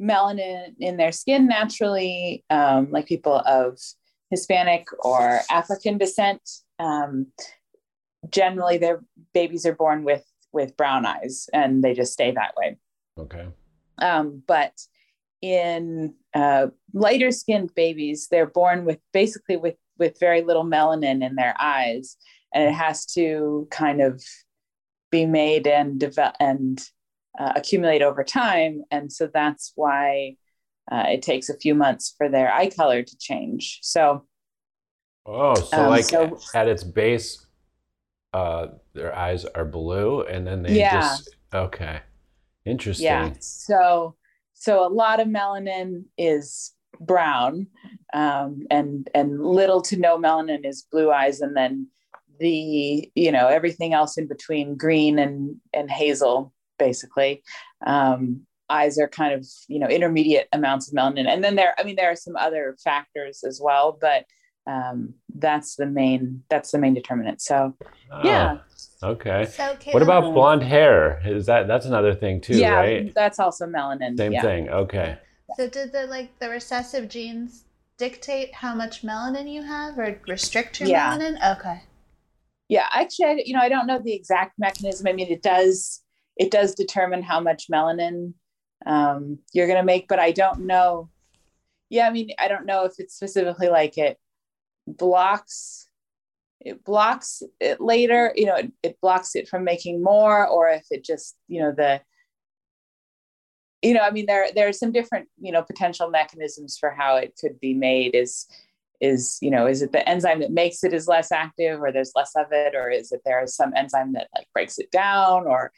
melanin 0.00 0.74
in 0.78 0.96
their 0.96 1.12
skin 1.12 1.46
naturally, 1.46 2.42
um, 2.48 2.90
like 2.90 3.06
people 3.06 3.36
of 3.44 3.78
Hispanic 4.34 4.88
or 5.04 5.42
African 5.48 5.96
descent, 5.96 6.42
um, 6.80 7.28
generally 8.28 8.78
their 8.78 9.04
babies 9.32 9.64
are 9.64 9.74
born 9.76 10.02
with 10.02 10.24
with 10.52 10.76
brown 10.76 11.06
eyes, 11.06 11.48
and 11.52 11.84
they 11.84 11.94
just 11.94 12.12
stay 12.12 12.32
that 12.32 12.54
way. 12.56 12.76
okay. 13.18 13.46
Um, 13.98 14.42
but 14.46 14.72
in 15.40 16.14
uh, 16.34 16.68
lighter 16.92 17.30
skinned 17.30 17.72
babies, 17.76 18.26
they're 18.28 18.46
born 18.46 18.84
with 18.84 18.98
basically 19.12 19.56
with 19.56 19.76
with 19.98 20.18
very 20.18 20.42
little 20.42 20.64
melanin 20.64 21.24
in 21.24 21.36
their 21.36 21.54
eyes, 21.60 22.16
and 22.52 22.64
it 22.64 22.72
has 22.72 23.06
to 23.14 23.68
kind 23.70 24.00
of 24.00 24.20
be 25.12 25.26
made 25.26 25.68
and 25.68 26.00
develop 26.00 26.34
and 26.40 26.82
uh, 27.38 27.52
accumulate 27.54 28.02
over 28.02 28.24
time, 28.24 28.82
and 28.90 29.12
so 29.12 29.28
that's 29.32 29.72
why 29.76 30.36
uh, 30.92 31.04
it 31.08 31.22
takes 31.22 31.48
a 31.48 31.56
few 31.58 31.74
months 31.74 32.14
for 32.16 32.28
their 32.28 32.52
eye 32.52 32.68
color 32.70 33.02
to 33.02 33.18
change. 33.18 33.78
So, 33.82 34.26
Oh, 35.26 35.54
so 35.54 35.84
Um, 35.84 35.88
like 35.88 36.04
so- 36.04 36.38
at 36.54 36.68
its 36.68 36.84
base, 36.84 37.46
uh, 38.34 38.66
their 38.92 39.14
eyes 39.16 39.46
are 39.46 39.64
blue, 39.64 40.20
and 40.22 40.46
then 40.46 40.62
they 40.62 40.78
Yeah. 40.78 40.92
just 41.00 41.34
okay, 41.54 42.00
interesting. 42.66 43.04
yeah, 43.06 43.32
so 43.40 44.16
so 44.52 44.86
a 44.86 44.88
lot 44.92 45.20
of 45.20 45.28
melanin 45.28 46.04
is 46.18 46.72
brown, 47.00 47.68
um, 48.12 48.66
and 48.70 49.08
and 49.14 49.40
little 49.42 49.80
to 49.82 49.96
no 49.96 50.18
melanin 50.18 50.66
is 50.66 50.82
blue 50.92 51.10
eyes, 51.10 51.40
and 51.40 51.56
then 51.56 51.88
the 52.38 53.10
you 53.14 53.32
know 53.32 53.46
everything 53.48 53.94
else 53.94 54.18
in 54.18 54.26
between 54.28 54.76
green 54.76 55.18
and 55.18 55.56
and 55.72 55.90
hazel 55.90 56.52
basically 56.78 57.42
um, 57.86 58.44
eyes 58.70 58.98
are 58.98 59.08
kind 59.08 59.34
of 59.34 59.46
you 59.68 59.78
know 59.78 59.88
intermediate 59.88 60.48
amounts 60.52 60.88
of 60.88 60.94
melanin 60.94 61.26
and 61.28 61.44
then 61.44 61.54
there 61.56 61.74
i 61.78 61.82
mean 61.84 61.96
there 61.96 62.10
are 62.10 62.16
some 62.16 62.36
other 62.36 62.76
factors 62.82 63.44
as 63.44 63.60
well 63.62 63.96
but 64.00 64.24
um, 64.66 65.12
that's 65.34 65.76
the 65.76 65.84
main 65.84 66.42
that's 66.48 66.70
the 66.70 66.78
main 66.78 66.94
determinant 66.94 67.40
so 67.42 67.74
Oh, 68.10 68.20
yeah 68.24 68.58
Okay. 69.02 69.44
So, 69.44 69.76
What 69.90 70.02
about 70.02 70.32
blonde 70.32 70.62
hair? 70.62 71.20
Is 71.26 71.44
that 71.46 71.66
that's 71.68 71.84
another 71.84 72.14
thing 72.14 72.40
too, 72.40 72.56
yeah 72.56 72.76
right? 72.76 73.12
that's 73.14 73.38
also 73.38 73.66
melanin 73.66 74.16
Same 74.16 74.32
yeah. 74.32 74.40
thing. 74.40 74.70
Okay. 74.70 75.18
So, 75.56 75.68
did 75.68 75.92
the 75.92 76.06
like 76.06 76.38
the 76.38 76.48
recessive 76.48 77.10
genes 77.10 77.64
dictate 77.98 78.54
how 78.54 78.74
much 78.74 79.02
melanin 79.02 79.52
you 79.52 79.62
have, 79.62 79.98
or 79.98 80.18
restrict 80.26 80.80
your 80.80 80.88
Yeah. 80.88 81.18
melanin? 81.18 81.52
Okay. 81.58 81.82
yeah 82.68 82.86
actually 82.94 83.26
I, 83.26 83.42
you 83.44 83.52
know 83.54 83.60
i 83.60 83.68
don't 83.68 83.86
know 83.86 84.00
the 84.02 84.14
exact 84.14 84.58
mechanism 84.58 85.06
i 85.06 85.12
mean 85.12 85.30
it 85.30 85.42
does 85.42 86.02
it 86.38 86.50
does 86.50 86.74
determine 86.74 87.22
how 87.22 87.40
much 87.40 87.66
melanin 87.70 88.32
um, 88.86 89.38
you're 89.52 89.66
going 89.66 89.78
to 89.78 89.84
make 89.84 90.08
but 90.08 90.18
i 90.18 90.30
don't 90.30 90.60
know. 90.60 91.08
Yeah 91.90 92.08
i 92.08 92.10
mean 92.10 92.30
i 92.38 92.48
don't 92.48 92.66
know 92.66 92.84
if 92.84 92.94
it's 92.98 93.14
specifically 93.14 93.68
like 93.68 93.98
it 93.98 94.18
blocks 94.86 95.88
it 96.60 96.84
blocks 96.84 97.42
it 97.60 97.80
later 97.80 98.32
you 98.36 98.46
know 98.46 98.56
it, 98.56 98.72
it 98.82 99.00
blocks 99.00 99.36
it 99.36 99.48
from 99.48 99.64
making 99.64 100.02
more 100.02 100.46
or 100.46 100.68
if 100.68 100.86
it 100.90 101.04
just 101.04 101.36
you 101.48 101.60
know 101.60 101.72
the 101.72 102.00
you 103.82 103.94
know 103.94 104.00
i 104.00 104.10
mean 104.10 104.26
there 104.26 104.48
there 104.54 104.66
are 104.66 104.72
some 104.72 104.92
different 104.92 105.28
you 105.40 105.52
know 105.52 105.62
potential 105.62 106.08
mechanisms 106.08 106.76
for 106.78 106.90
how 106.90 107.16
it 107.16 107.36
could 107.40 107.60
be 107.60 107.74
made 107.74 108.14
is 108.14 108.46
is 109.00 109.38
you 109.42 109.50
know 109.50 109.66
is 109.66 109.82
it 109.82 109.92
the 109.92 110.08
enzyme 110.08 110.40
that 110.40 110.50
makes 110.50 110.82
it 110.84 110.94
is 110.94 111.06
less 111.06 111.30
active 111.30 111.80
or 111.80 111.92
there's 111.92 112.12
less 112.14 112.32
of 112.36 112.46
it 112.50 112.74
or 112.74 112.90
is 112.90 113.12
it 113.12 113.20
there 113.24 113.42
is 113.42 113.54
some 113.54 113.72
enzyme 113.76 114.12
that 114.12 114.28
like 114.34 114.46
breaks 114.54 114.78
it 114.78 114.90
down 114.90 115.46
or 115.46 115.72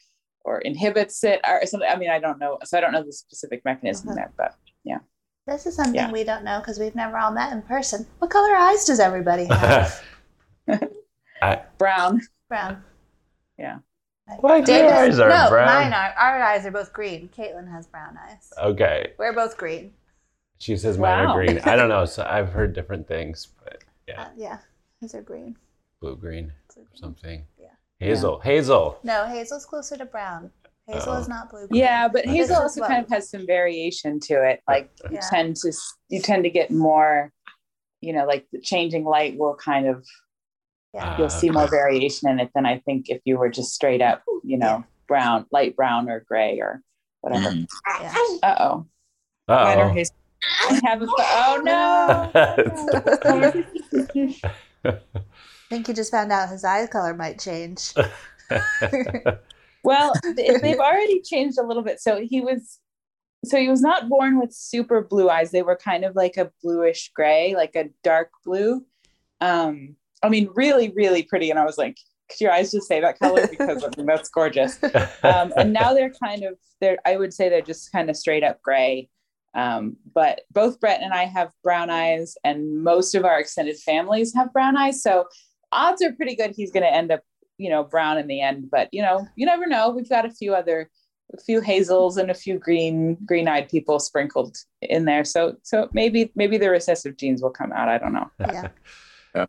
or 0.47 0.61
inhibits 0.61 1.23
it 1.25 1.41
or 1.47 1.61
something 1.67 1.89
i 1.91 1.97
mean 1.97 2.11
i 2.11 2.19
don't 2.19 2.39
know 2.39 2.57
so 2.65 2.79
i 2.79 2.81
don't 2.81 2.93
know 2.93 3.03
the 3.05 3.13
specific 3.13 3.61
mechanism 3.65 4.09
Uh-huh. 4.09 4.17
there 4.17 4.33
but 4.37 4.55
yeah. 4.85 4.99
This 5.47 5.65
is 5.67 5.77
something 5.77 5.95
Yeah. 5.95 6.11
we 6.11 6.25
don't 6.25 6.43
know 6.45 6.59
because 6.61 6.79
we've 6.81 6.95
never 6.97 7.17
all 7.19 7.31
met 7.31 7.53
in 7.53 7.63
person. 7.63 8.05
What 8.19 8.31
color 8.31 8.53
eyes 8.57 8.85
does 8.85 8.99
everybody 8.99 9.45
have? 9.51 10.03
brown 11.79 12.21
brown. 12.49 12.83
Yeah. 13.59 13.79
Why 14.41 14.61
David- 14.61 14.87
your 14.89 14.95
eyes 14.95 15.19
are 15.21 15.29
no, 15.29 15.49
brown? 15.49 15.67
mine 15.67 15.93
are. 15.93 16.13
Our 16.19 16.43
eyes 16.43 16.67
are 16.67 16.73
both 16.73 16.93
green. 16.93 17.29
Caitlin 17.29 17.71
has 17.71 17.87
brown 17.87 18.17
eyes. 18.29 18.53
Okay. 18.61 19.13
We're 19.19 19.33
both 19.33 19.57
green. 19.57 19.93
She 20.59 20.77
says 20.77 20.99
mine 20.99 21.27
Wow. 21.27 21.33
are 21.33 21.45
green. 21.45 21.61
I 21.65 21.77
don't 21.77 21.89
know. 21.89 22.05
So 22.15 22.25
I've 22.29 22.49
heard 22.53 22.73
different 22.75 23.07
things, 23.07 23.49
but 23.63 23.85
yeah, 24.09 24.23
Uh, 24.23 24.29
yeah, 24.37 24.59
his 25.01 25.15
are 25.15 25.23
green. 25.23 25.57
blue 26.01 26.17
green 26.17 26.53
Blue 27.01 27.15
or 28.01 28.07
green. 28.07 28.17
something. 28.17 28.41
Yeah. 28.41 28.41
Hazel. 28.41 28.41
Hazel. 28.41 28.99
No, 29.03 29.27
Hazel's 29.27 29.67
closer 29.67 29.97
to 29.97 30.05
brown. 30.07 30.51
Hazel 30.87 31.15
Oh. 31.15 31.19
is 31.19 31.29
not 31.29 31.51
blue. 31.51 31.67
green. 31.67 31.81
yeah 31.81 32.07
but 32.07 32.25
hazel 32.25 32.55
is 32.57 32.61
also 32.63 32.81
what- 32.81 32.89
kind 32.91 33.05
of 33.05 33.11
has 33.11 33.29
some 33.29 33.45
variation 33.45 34.21
to 34.21 34.35
it 34.49 34.61
like 34.69 34.89
you 35.11 35.17
Yeah. 35.17 35.29
tend 35.29 35.57
to 35.57 35.73
you 36.09 36.21
tend 36.23 36.45
to 36.45 36.51
get 36.51 36.71
more 36.71 37.33
you 38.01 38.13
know 38.13 38.25
like 38.25 38.47
the 38.53 38.61
changing 38.61 39.05
light 39.05 39.37
will 39.37 39.57
kind 39.57 39.89
of 39.89 40.07
Yeah. 40.95 41.17
you'll 41.19 41.27
Ah, 41.27 41.29
see 41.29 41.51
more 41.51 41.67
variation 41.67 42.29
in 42.29 42.39
it 42.39 42.51
than 42.55 42.67
i 42.67 42.79
think 42.87 43.09
if 43.11 43.21
you 43.25 43.37
were 43.37 43.49
just 43.49 43.75
straight 43.75 44.01
up 44.01 44.23
you 44.45 44.57
know 44.59 44.85
brown 45.09 45.47
light 45.51 45.75
brown 45.75 46.09
or 46.09 46.21
gray 46.21 46.61
or 46.61 46.83
whatever 47.21 47.49
Mhm. 47.51 47.67
Yeah. 48.01 48.15
uh-oh 48.45 48.87
Mine 49.49 49.79
are 49.79 49.91
Uh 49.91 49.93
hazel. 49.93 50.15
I 50.71 50.81
have 50.85 51.03
a 51.03 51.07
oh 51.09 51.61
no 51.65 52.31
oh. 53.25 53.65
I 54.85 54.95
think 55.69 55.87
he 55.87 55.93
just 55.93 56.11
found 56.11 56.33
out 56.33 56.49
his 56.49 56.65
eye 56.65 56.87
color 56.87 57.15
might 57.15 57.41
change. 57.41 57.93
Well, 59.87 60.15
they've 60.35 60.81
already 60.81 61.23
changed 61.23 61.59
a 61.61 61.63
little 61.63 61.85
bit. 61.85 62.01
So 62.01 62.21
he 62.21 62.41
was, 62.41 62.81
so 63.45 63.57
he 63.57 63.69
was 63.69 63.81
not 63.81 64.09
born 64.09 64.41
with 64.41 64.53
super 64.53 65.01
blue 65.01 65.31
eyes. 65.31 65.53
They 65.53 65.63
were 65.63 65.77
kind 65.77 66.05
of 66.05 66.17
like 66.17 66.37
a 66.37 66.51
bluish 66.61 67.13
gray, 67.15 67.55
like 67.55 67.77
a 67.77 67.91
dark 68.03 68.31
blue. 68.45 68.85
Um, 69.41 69.95
I 70.25 70.29
mean, 70.29 70.51
really, 70.57 70.93
really 70.97 71.23
pretty. 71.23 71.51
And 71.51 71.59
I 71.61 71.65
was 71.65 71.79
like, 71.79 71.97
could 72.29 72.41
your 72.41 72.51
eyes 72.51 72.73
just 72.73 72.89
say 72.89 73.01
that 73.01 73.21
color? 73.21 73.47
Because 73.47 73.85
I 73.85 73.91
mean, 73.97 74.07
that's 74.07 74.29
gorgeous. 74.29 74.83
Um, 75.23 75.53
and 75.57 75.73
now 75.73 75.95
they're 75.95 76.13
kind 76.21 76.43
of, 76.43 76.59
they're, 76.81 76.99
I 77.07 77.17
would 77.17 77.33
say 77.33 77.49
they're 77.49 77.63
just 77.63 77.93
kind 77.93 78.11
of 78.11 78.17
straight 78.17 78.43
up 78.43 78.61
gray. 78.63 79.09
Um, 79.55 79.99
but 80.13 80.41
both 80.51 80.81
Brett 80.81 81.01
and 81.01 81.15
I 81.15 81.27
have 81.27 81.53
brown 81.63 81.91
eyes, 81.91 82.35
and 82.43 82.83
most 82.83 83.15
of 83.15 83.25
our 83.25 83.39
extended 83.39 83.79
families 83.79 84.35
have 84.35 84.53
brown 84.53 84.77
eyes. 84.77 85.01
So 85.01 85.27
odds 85.77 86.03
are 86.03 86.13
pretty 86.13 86.35
good 86.35 86.53
he's 86.57 86.73
going 86.73 86.83
to 86.83 86.93
end 86.93 87.13
up 87.13 87.23
you 87.59 87.71
know 87.71 87.85
brown 87.85 88.19
in 88.19 88.27
the 88.27 88.41
end 88.41 88.69
but 88.71 88.89
you 88.93 89.03
know 89.03 89.27
you 89.37 89.47
never 89.47 89.67
know. 89.67 89.91
We've 89.91 90.09
got 90.09 90.27
a 90.27 90.31
few 90.31 90.55
other 90.55 90.91
a 91.35 91.41
few 91.41 91.61
hazels 91.61 92.17
and 92.17 92.31
a 92.31 92.35
few 92.35 92.59
green 92.59 93.17
green 93.27 93.49
eyed 93.49 93.69
people 93.69 93.99
sprinkled 93.99 94.57
in 94.83 95.05
there. 95.05 95.25
So 95.25 95.57
so 95.63 95.89
maybe 95.93 96.33
maybe 96.35 96.59
the 96.59 96.71
recessive 96.71 97.17
genes 97.17 97.43
will 97.43 97.51
come 97.51 97.73
out. 97.73 97.89
I 97.89 97.99
don't 97.99 98.13
know. 98.13 98.31
Yeah. 98.41 98.69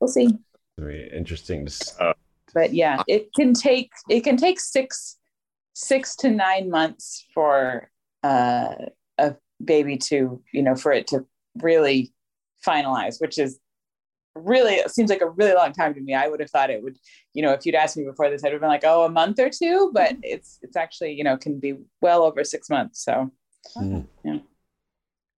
we'll 0.01 0.07
see. 0.07 0.29
It'll 0.77 0.89
interesting 0.89 1.65
to 1.65 2.15
but 2.53 2.74
yeah 2.74 3.01
it 3.07 3.34
can 3.34 3.53
take 3.53 3.91
it 4.10 4.22
can 4.22 4.38
take 4.38 4.60
six 4.60 5.17
six 5.74 6.15
to 6.15 6.29
nine 6.29 6.69
months 6.69 7.25
for 7.34 7.89
uh, 8.24 8.74
a 9.17 9.36
baby 9.63 9.98
to 9.98 10.41
you 10.53 10.62
know 10.62 10.75
for 10.75 10.91
it 10.91 11.07
to 11.07 11.25
really 11.62 12.13
finalize 12.65 13.19
which 13.19 13.38
is 13.38 13.60
really 14.38 14.74
it 14.75 14.91
seems 14.91 15.10
like 15.10 15.22
a 15.22 15.29
really 15.29 15.53
long 15.53 15.72
time 15.74 15.94
to 15.94 16.01
me 16.01 16.13
i 16.13 16.27
would 16.27 16.39
have 16.39 16.50
thought 16.50 16.70
it 16.70 16.82
would 16.84 16.98
you 17.34 17.41
know 17.41 17.51
if 17.51 17.65
you'd 17.65 17.75
asked 17.75 17.98
me 17.98 18.03
before 18.03 18.29
this 18.29 18.44
i'd 18.44 18.51
have 18.51 18.62
been 18.62 18.70
like 18.70 18.84
oh 18.86 19.03
a 19.03 19.10
month 19.10 19.39
or 19.39 19.50
two 19.50 19.91
but 19.94 20.15
it's 20.24 20.60
it's 20.62 20.75
actually 20.75 21.12
you 21.13 21.24
know 21.24 21.38
can 21.38 21.60
be 21.60 21.75
well 22.01 22.24
over 22.24 22.44
six 22.44 22.70
months 22.70 23.03
so 23.03 23.32
Mm. 23.75 24.06
Yeah. 24.24 24.39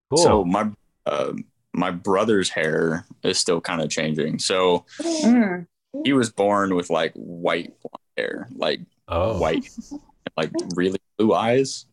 Cool. 0.09 0.17
So 0.17 0.45
my 0.45 0.71
uh, 1.05 1.33
my 1.73 1.91
brother's 1.91 2.49
hair 2.49 3.05
is 3.23 3.37
still 3.37 3.61
kind 3.61 3.81
of 3.81 3.89
changing. 3.89 4.39
So 4.39 4.85
Mm. 5.01 5.67
he 6.03 6.13
was 6.13 6.31
born 6.31 6.75
with 6.75 6.89
like 6.89 7.13
white 7.13 7.73
hair, 8.17 8.47
like 8.55 8.81
oh. 9.07 9.39
white, 9.39 9.69
like 10.37 10.51
really 10.75 10.99
blue 11.17 11.33
eyes. 11.33 11.85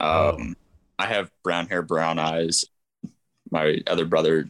Oh. 0.00 0.30
Um, 0.36 0.56
I 0.98 1.06
have 1.06 1.30
brown 1.44 1.68
hair, 1.68 1.82
brown 1.82 2.18
eyes. 2.18 2.64
My 3.50 3.78
other 3.86 4.04
brother, 4.04 4.48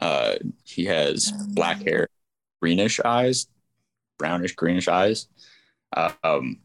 uh, 0.00 0.36
he 0.64 0.84
has 0.86 1.32
black 1.48 1.82
hair, 1.82 2.08
greenish 2.60 3.00
eyes, 3.04 3.46
brownish 4.18 4.54
greenish 4.54 4.88
eyes. 4.88 5.28
Um, 5.96 6.60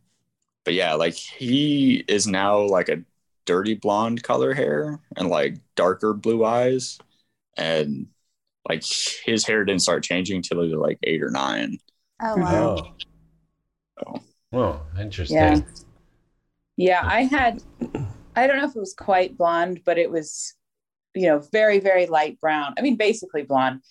but 0.63 0.73
yeah, 0.73 0.93
like 0.93 1.15
he 1.15 2.03
is 2.07 2.27
now 2.27 2.59
like 2.59 2.89
a 2.89 3.03
dirty 3.45 3.75
blonde 3.75 4.23
color 4.23 4.53
hair 4.53 4.99
and 5.15 5.29
like 5.29 5.57
darker 5.75 6.13
blue 6.13 6.45
eyes, 6.45 6.97
and 7.55 8.07
like 8.67 8.83
his 9.25 9.45
hair 9.45 9.63
didn't 9.65 9.81
start 9.81 10.03
changing 10.03 10.41
till 10.41 10.61
he 10.61 10.69
was 10.73 10.79
like 10.79 10.99
eight 11.03 11.23
or 11.23 11.29
nine. 11.29 11.79
Oh 12.21 12.37
wow. 12.37 12.93
Oh. 14.05 14.21
Oh, 14.53 14.81
interesting. 14.99 15.37
Yeah. 15.37 15.61
Yeah, 16.77 17.01
I 17.03 17.23
had, 17.23 17.63
I 18.35 18.47
don't 18.47 18.57
know 18.57 18.65
if 18.65 18.75
it 18.75 18.79
was 18.79 18.93
quite 18.93 19.37
blonde, 19.37 19.81
but 19.83 19.97
it 19.97 20.09
was, 20.09 20.53
you 21.17 21.27
know, 21.27 21.41
very, 21.51 21.79
very 21.79 22.05
light 22.05 22.39
brown. 22.39 22.73
I 22.77 22.81
mean, 22.81 22.95
basically 22.95 23.41
blonde. 23.43 23.81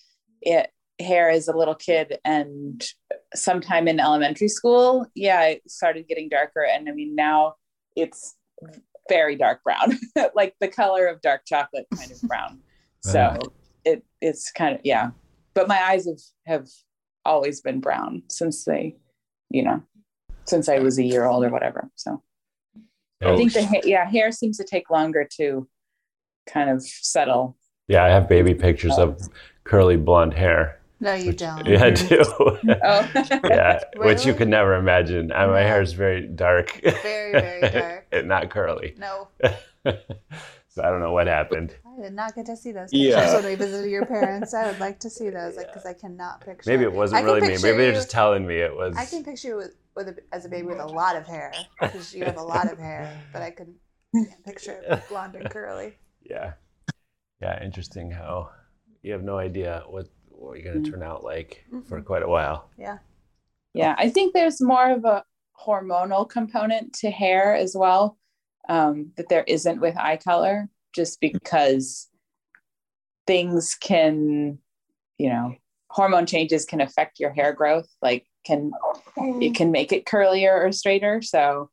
It 0.41 0.69
hair 0.99 1.29
as 1.29 1.47
a 1.47 1.55
little 1.55 1.75
kid, 1.75 2.17
and 2.23 2.83
sometime 3.35 3.87
in 3.87 3.99
elementary 3.99 4.47
school, 4.47 5.05
yeah, 5.13 5.43
it 5.43 5.69
started 5.69 6.07
getting 6.07 6.29
darker. 6.29 6.63
And 6.63 6.87
I 6.87 6.93
mean, 6.93 7.15
now 7.15 7.55
it's 7.95 8.35
very 9.09 9.35
dark 9.35 9.61
brown, 9.63 9.97
like 10.35 10.55
the 10.61 10.67
color 10.67 11.07
of 11.07 11.21
dark 11.21 11.41
chocolate 11.45 11.85
kind 11.95 12.11
of 12.11 12.21
brown. 12.23 12.59
So 13.01 13.37
it 13.85 14.03
it's 14.21 14.51
kind 14.51 14.75
of 14.75 14.81
yeah. 14.83 15.11
But 15.53 15.67
my 15.67 15.81
eyes 15.81 16.07
have 16.07 16.19
have 16.45 16.67
always 17.23 17.61
been 17.61 17.79
brown 17.79 18.23
since 18.29 18.65
they, 18.65 18.97
you 19.49 19.63
know, 19.63 19.83
since 20.45 20.67
I 20.67 20.79
was 20.79 20.97
a 20.97 21.03
year 21.03 21.25
old 21.25 21.43
or 21.45 21.49
whatever. 21.49 21.89
So. 21.95 22.21
I 23.21 23.25
Oh, 23.29 23.37
think 23.37 23.53
the 23.53 23.63
ha- 23.65 23.81
yeah 23.83 24.09
hair 24.09 24.31
seems 24.31 24.57
to 24.57 24.63
take 24.63 24.89
longer 24.89 25.27
to 25.37 25.67
kind 26.47 26.69
of 26.69 26.81
settle. 26.83 27.57
Yeah, 27.87 28.03
I 28.03 28.09
have 28.09 28.27
baby 28.27 28.53
pictures 28.53 28.97
of 28.97 29.21
curly 29.63 29.97
blonde 29.97 30.33
hair. 30.33 30.79
No, 30.99 31.13
you 31.13 31.27
which- 31.27 31.37
don't. 31.37 31.65
Yeah, 31.65 31.83
I 31.85 31.91
do. 31.91 32.23
Oh, 32.83 33.11
yeah, 33.45 33.79
which 33.97 34.25
you 34.25 34.33
could 34.33 34.47
never 34.49 34.73
imagine. 34.75 35.31
Uh, 35.31 35.47
My 35.47 35.61
hair 35.61 35.81
is 35.81 35.93
very 35.93 36.25
dark. 36.27 36.79
Very, 36.81 37.31
very 37.33 37.61
dark. 37.71 38.07
and 38.11 38.27
not 38.27 38.49
curly. 38.49 38.95
No, 38.97 39.27
so 39.85 40.83
I 40.83 40.89
don't 40.89 40.99
know 40.99 41.13
what 41.13 41.27
happened. 41.27 41.75
I 41.85 42.01
did 42.01 42.13
not 42.13 42.35
get 42.35 42.45
to 42.47 42.55
see 42.57 42.71
those 42.71 42.89
Yeah. 42.91 43.15
pictures 43.21 43.33
when 43.35 43.45
we 43.51 43.55
visited 43.55 43.89
your 43.89 44.05
parents. 44.05 44.53
I 44.53 44.65
would 44.69 44.79
like 44.79 44.99
to 45.01 45.09
see 45.09 45.29
those 45.29 45.55
because 45.55 45.85
I 45.85 45.93
cannot 45.93 46.41
picture. 46.41 46.69
Maybe 46.69 46.83
it 46.83 46.91
wasn't 46.93 47.23
really 47.25 47.41
me. 47.41 47.47
picture 47.49 47.67
Maybe 47.67 47.77
they're 47.85 47.93
just 47.93 48.11
telling 48.11 48.45
me 48.45 48.55
it 48.57 48.75
was. 48.75 48.95
I 48.97 49.05
can 49.05 49.23
picture 49.23 49.47
you 49.49 49.55
with, 49.57 49.75
with 49.95 50.07
a, 50.09 50.15
as 50.31 50.45
a 50.45 50.49
baby 50.49 50.67
with 50.67 50.79
a 50.79 50.85
lot 50.85 51.15
of 51.15 51.25
hair 51.25 51.53
because 51.79 52.13
you 52.13 52.25
have 52.25 52.37
a 52.37 52.43
lot 52.43 52.71
of 52.71 52.77
hair, 52.79 53.19
but 53.33 53.41
I 53.41 53.51
couldn't 53.51 53.77
can't 54.15 54.43
picture 54.45 55.01
blonde 55.09 55.35
and 55.35 55.49
curly. 55.49 55.95
Yeah. 56.29 56.53
Yeah, 57.41 57.63
interesting 57.63 58.11
how 58.11 58.49
you 59.03 59.11
have 59.13 59.23
no 59.23 59.37
idea 59.37 59.83
what, 59.87 60.07
what 60.29 60.57
you're 60.59 60.73
going 60.73 60.83
to 60.83 60.91
turn 60.91 61.03
out 61.03 61.23
like 61.23 61.65
for 61.87 62.01
Mhm. 62.01 62.05
quite 62.05 62.23
a 62.23 62.27
while. 62.27 62.69
Yeah. 62.77 62.97
yeah, 63.73 63.95
I 63.97 64.09
think 64.09 64.33
there's 64.33 64.59
more 64.59 64.89
of 64.91 65.05
a 65.05 65.23
hormonal 65.59 66.27
component 66.27 66.93
to 66.93 67.11
hair 67.11 67.55
as 67.55 67.75
well 67.75 68.17
um, 68.69 69.11
that 69.17 69.29
there 69.29 69.43
isn't 69.47 69.79
with 69.79 69.95
eye 69.97 70.17
color, 70.17 70.67
just 70.93 71.19
because 71.21 72.09
things 73.27 73.75
can, 73.75 74.57
you 75.17 75.29
know, 75.29 75.55
hormone 75.89 76.25
changes 76.25 76.65
can 76.65 76.81
affect 76.81 77.19
your 77.19 77.31
hair 77.31 77.53
growth. 77.53 77.87
Like, 78.01 78.25
can 78.45 78.71
it 79.41 79.55
can 79.55 79.71
make 79.71 79.91
it 79.91 80.05
curlier 80.05 80.65
or 80.65 80.71
straighter. 80.71 81.21
So, 81.21 81.69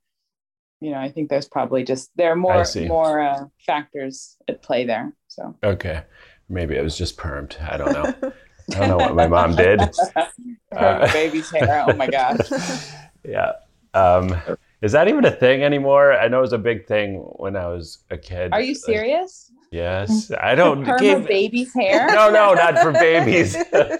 you 0.84 0.90
know, 0.90 0.98
I 0.98 1.10
think 1.10 1.30
there's 1.30 1.48
probably 1.48 1.82
just 1.82 2.10
there 2.14 2.30
are 2.30 2.36
more 2.36 2.62
more 2.86 3.20
uh, 3.22 3.46
factors 3.66 4.36
at 4.48 4.60
play 4.62 4.84
there. 4.84 5.14
So. 5.28 5.56
Okay. 5.64 6.02
Maybe 6.50 6.76
it 6.76 6.82
was 6.82 6.98
just 6.98 7.16
permed. 7.16 7.58
I 7.66 7.78
don't 7.78 7.92
know. 7.92 8.32
I 8.74 8.78
don't 8.78 8.88
know 8.90 8.98
what 8.98 9.14
my 9.14 9.26
mom 9.26 9.56
did. 9.56 9.80
Her 10.72 11.08
baby's 11.10 11.50
hair. 11.50 11.86
Oh 11.88 11.94
my 11.94 12.06
gosh. 12.06 12.38
yeah. 13.24 13.52
Um, 13.94 14.36
is 14.82 14.92
that 14.92 15.08
even 15.08 15.24
a 15.24 15.30
thing 15.30 15.62
anymore? 15.62 16.12
I 16.12 16.28
know 16.28 16.38
it 16.38 16.42
was 16.42 16.52
a 16.52 16.58
big 16.58 16.86
thing 16.86 17.16
when 17.36 17.56
I 17.56 17.68
was 17.68 18.00
a 18.10 18.18
kid. 18.18 18.52
Are 18.52 18.60
you 18.60 18.74
Like, 18.74 18.82
serious? 18.82 19.50
yes. 19.70 20.30
I 20.38 20.54
don't. 20.54 20.84
Perm 20.84 21.00
give- 21.00 21.26
baby's 21.26 21.72
hair? 21.72 22.08
No, 22.08 22.30
no, 22.30 22.52
not 22.52 22.78
for 22.78 22.92
babies. 22.92 23.52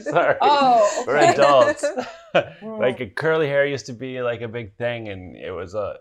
Sorry. 0.03 0.37
Oh, 0.43 1.03
For 1.07 1.17
adults. 1.17 1.83
like 2.63 3.01
a 3.01 3.07
curly 3.07 3.47
hair 3.47 3.65
used 3.65 3.87
to 3.87 3.95
be 3.95 4.21
like 4.21 4.43
a 4.43 4.49
big 4.49 4.77
thing, 4.77 5.09
and 5.09 5.35
it 5.35 5.51
was 5.53 5.75
a 5.75 5.97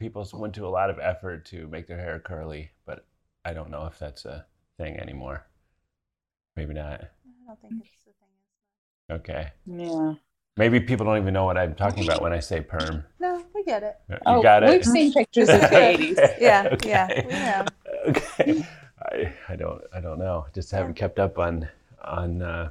people 0.00 0.26
went 0.32 0.54
to 0.54 0.66
a 0.66 0.68
lot 0.68 0.90
of 0.90 0.98
effort 0.98 1.44
to 1.44 1.68
make 1.68 1.86
their 1.86 1.98
hair 1.98 2.18
curly. 2.18 2.70
But 2.86 3.06
I 3.44 3.52
don't 3.52 3.70
know 3.70 3.86
if 3.86 3.98
that's 3.98 4.24
a 4.24 4.44
thing 4.78 4.98
anymore. 4.98 5.46
Maybe 6.56 6.74
not. 6.74 7.02
I 7.02 7.06
don't 7.46 7.60
think 7.60 7.84
it's 7.84 8.02
a 8.02 8.06
thing. 8.06 9.18
Okay. 9.20 9.52
Yeah. 9.66 10.14
Maybe 10.56 10.80
people 10.80 11.06
don't 11.06 11.18
even 11.18 11.32
know 11.32 11.44
what 11.44 11.56
I'm 11.56 11.74
talking 11.74 12.02
about 12.04 12.20
when 12.20 12.32
I 12.32 12.40
say 12.40 12.60
perm. 12.60 13.04
No, 13.20 13.42
we 13.54 13.62
get 13.64 13.82
it. 13.82 13.96
You 14.10 14.16
Oh, 14.26 14.42
got 14.42 14.62
it. 14.64 14.70
we've 14.70 14.84
seen 14.84 15.12
pictures 15.12 15.48
of 15.48 15.60
the 15.60 15.66
80s. 15.68 16.40
Yeah, 16.40 16.76
yeah, 16.84 17.22
we 17.24 17.32
know. 17.32 17.64
Okay. 18.08 18.66
I, 19.02 19.32
I 19.48 19.56
don't 19.56 19.80
I 19.94 20.00
don't 20.00 20.18
know. 20.18 20.46
Just 20.54 20.70
haven't 20.70 20.94
kept 20.94 21.18
up 21.18 21.38
on 21.38 21.68
on 22.02 22.42
uh, 22.42 22.70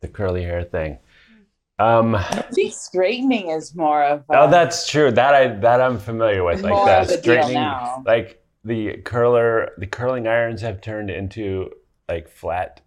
the 0.00 0.08
curly 0.08 0.42
hair 0.42 0.64
thing. 0.64 0.98
Um, 1.78 2.14
I 2.16 2.42
think 2.52 2.74
straightening 2.74 3.50
is 3.50 3.74
more 3.74 4.02
of. 4.04 4.20
uh, 4.30 4.34
oh, 4.46 4.50
that's 4.50 4.88
true. 4.88 5.12
That 5.12 5.34
I 5.34 5.48
that 5.60 5.80
I'm 5.80 5.98
familiar 5.98 6.42
with. 6.42 6.62
Like 6.62 6.72
More 6.72 6.86
that 6.86 7.02
of 7.04 7.08
a 7.10 7.12
deal 7.12 7.20
straightening, 7.20 7.54
now. 7.54 8.02
like 8.04 8.42
the 8.64 8.96
curler, 9.04 9.72
the 9.78 9.86
curling 9.86 10.26
irons 10.26 10.60
have 10.62 10.80
turned 10.80 11.08
into 11.10 11.70
like 12.08 12.28
flat 12.28 12.80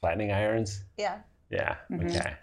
flattening 0.00 0.32
irons. 0.32 0.84
Yeah, 0.96 1.18
Yeah. 1.50 1.76
Mhm. 1.90 2.08
Okay. 2.16 2.34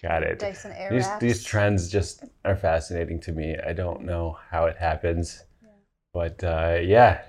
Got 0.00 0.22
it. 0.22 0.38
Dyson 0.38 0.72
Airwraps. 0.72 1.20
These 1.20 1.36
these 1.38 1.44
trends 1.44 1.90
just 1.90 2.24
are 2.44 2.56
fascinating 2.56 3.20
to 3.22 3.32
me. 3.32 3.56
I 3.66 3.72
don't 3.72 4.02
know 4.04 4.38
how 4.50 4.66
it 4.66 4.76
happens, 4.78 5.44
Yeah. 5.62 5.68
but 6.14 6.44
uh, 6.44 6.78
yeah, 6.82 7.20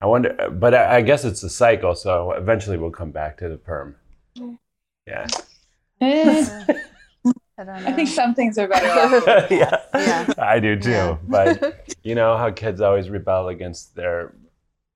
I 0.00 0.06
wonder. 0.06 0.50
But 0.52 0.74
I, 0.74 0.96
I 0.96 1.00
guess 1.00 1.24
it's 1.24 1.42
a 1.42 1.48
cycle, 1.50 1.94
so 1.94 2.32
eventually 2.32 2.76
we'll 2.76 2.90
come 2.92 3.10
back 3.10 3.38
to 3.38 3.48
the 3.48 3.56
perm. 3.56 3.96
Yeah, 5.06 5.26
eh, 6.04 6.64
I 7.56 7.64
don't 7.64 7.66
know. 7.66 7.88
I 7.88 7.92
think 7.92 8.08
some 8.08 8.34
things 8.34 8.58
are 8.58 8.66
better 8.68 9.46
yeah, 9.54 9.76
Yeah. 9.94 10.32
I 10.38 10.58
do 10.60 10.76
too. 10.78 10.90
Yeah. 10.90 11.16
But 11.22 11.94
you 12.02 12.14
know 12.14 12.36
how 12.36 12.50
kids 12.50 12.80
always 12.80 13.08
rebel 13.10 13.48
against 13.48 13.94
their 13.94 14.34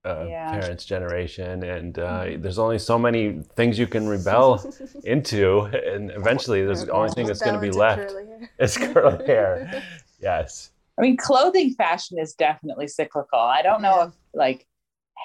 uh, 0.05 0.25
Yeah. 0.29 0.51
parents' 0.59 0.85
generation, 0.85 1.63
and 1.63 1.99
uh, 1.99 2.27
there's 2.39 2.59
only 2.59 2.79
so 2.79 2.99
many 2.99 3.43
things 3.57 3.79
you 3.79 3.87
can 3.87 4.09
rebel 4.09 4.65
into, 5.05 5.63
and 5.65 6.11
eventually, 6.11 6.65
there's 6.65 6.85
the 6.85 6.93
only 6.93 7.11
thing 7.11 7.27
that's 7.27 7.41
going 7.41 7.55
to 7.55 7.61
be 7.61 7.71
left 7.71 8.09
curly 8.11 8.25
is 8.59 8.77
curly 8.77 9.25
hair. 9.27 9.83
Yes. 10.21 10.71
I 10.99 11.03
mean, 11.03 11.17
clothing 11.17 11.75
fashion 11.75 12.19
is 12.19 12.35
definitely 12.35 12.89
cyclical. 12.89 13.39
I 13.39 13.63
don't 13.63 13.83
know 13.83 14.03
if 14.03 14.13
like 14.35 14.67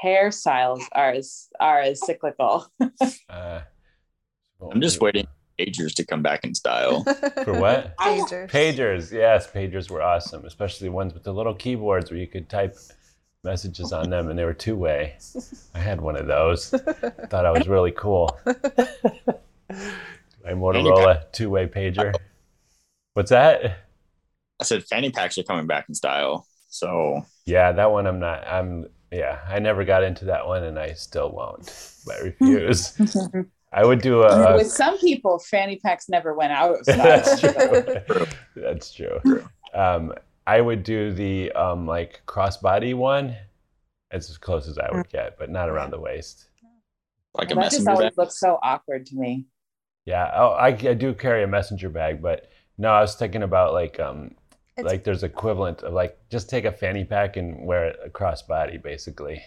hairstyles 0.03 0.83
are 0.91 1.11
as 1.11 1.49
are 1.59 1.79
as 1.79 2.05
cyclical. 2.05 2.67
Uh, 3.29 3.61
I'm 4.71 4.81
just 4.81 5.01
waiting 5.01 5.27
pagers 5.59 5.93
to 5.95 6.05
come 6.05 6.21
back 6.21 6.43
in 6.43 6.55
style. 6.55 7.03
For 7.43 7.59
what? 7.59 7.95
Pagers. 7.97 8.49
Pagers, 8.49 9.11
yes, 9.11 9.49
pagers 9.49 9.89
were 9.89 10.01
awesome, 10.01 10.45
especially 10.45 10.89
ones 10.89 11.13
with 11.13 11.23
the 11.23 11.33
little 11.33 11.53
keyboards 11.53 12.11
where 12.11 12.19
you 12.19 12.27
could 12.27 12.49
type 12.49 12.77
messages 13.43 13.91
on 13.91 14.09
them 14.09 14.29
and 14.29 14.39
they 14.39 14.45
were 14.45 14.53
two 14.53 14.75
way. 14.75 15.17
I 15.75 15.79
had 15.79 15.99
one 16.01 16.15
of 16.15 16.27
those. 16.27 16.69
Thought 17.29 17.45
I 17.45 17.51
was 17.51 17.67
really 17.67 17.91
cool. 17.91 18.39
My 20.45 20.51
Motorola 20.51 21.31
two 21.31 21.49
way 21.49 21.67
pager. 21.67 22.13
What's 23.13 23.29
that? 23.29 23.79
I 24.59 24.63
said 24.63 24.83
fanny 24.85 25.11
packs 25.11 25.37
are 25.37 25.43
coming 25.43 25.67
back 25.67 25.85
in 25.89 25.95
style. 25.95 26.47
So 26.69 27.25
Yeah, 27.45 27.71
that 27.73 27.91
one 27.91 28.07
I'm 28.07 28.19
not. 28.19 28.47
I'm 28.47 28.87
yeah. 29.11 29.39
I 29.47 29.59
never 29.59 29.85
got 29.85 30.03
into 30.03 30.25
that 30.25 30.47
one, 30.47 30.63
and 30.63 30.79
I 30.79 30.93
still 30.93 31.31
won't. 31.31 31.71
I 32.11 32.19
refuse. 32.19 32.97
I 33.73 33.85
would 33.85 34.01
do 34.01 34.21
a. 34.23 34.55
With 34.55 34.71
some 34.71 34.97
people, 34.99 35.39
fanny 35.39 35.77
packs 35.77 36.07
never 36.09 36.33
went 36.33 36.53
out 36.53 36.75
of 36.79 36.83
style. 36.83 36.97
That's 36.97 37.39
true. 37.41 38.25
That's 38.55 38.93
true. 38.93 39.19
Um, 39.73 40.13
I 40.45 40.61
would 40.61 40.83
do 40.83 41.11
the 41.11 41.51
um, 41.53 41.87
like 41.87 42.21
crossbody 42.27 42.93
one. 42.95 43.35
It's 44.11 44.29
as 44.29 44.37
close 44.37 44.67
as 44.67 44.77
I 44.77 44.91
would 44.95 45.09
get, 45.09 45.39
but 45.39 45.49
not 45.49 45.69
around 45.69 45.89
the 45.91 45.99
waist. 45.99 46.45
like 47.33 47.49
a 47.51 47.55
that 47.55 47.71
just 47.71 47.87
always 47.87 48.09
bag. 48.11 48.17
looks 48.17 48.39
so 48.39 48.59
awkward 48.61 49.07
to 49.07 49.15
me. 49.15 49.45
Yeah. 50.05 50.29
Oh, 50.35 50.49
I, 50.49 50.67
I 50.67 50.93
do 50.93 51.13
carry 51.15 51.43
a 51.43 51.47
messenger 51.47 51.89
bag, 51.89 52.21
but 52.21 52.51
no, 52.77 52.91
I 52.91 53.01
was 53.01 53.15
thinking 53.15 53.41
about 53.41 53.73
like 53.73 53.99
um, 53.99 54.35
It's- 54.77 54.85
like 54.91 55.03
there's 55.03 55.23
equivalent 55.23 55.81
of 55.81 55.93
like 55.93 56.15
just 56.29 56.47
take 56.49 56.65
a 56.65 56.71
fanny 56.71 57.05
pack 57.05 57.37
and 57.37 57.65
wear 57.65 57.85
it 57.87 57.97
across 58.05 58.43
body, 58.43 58.77
basically. 58.77 59.41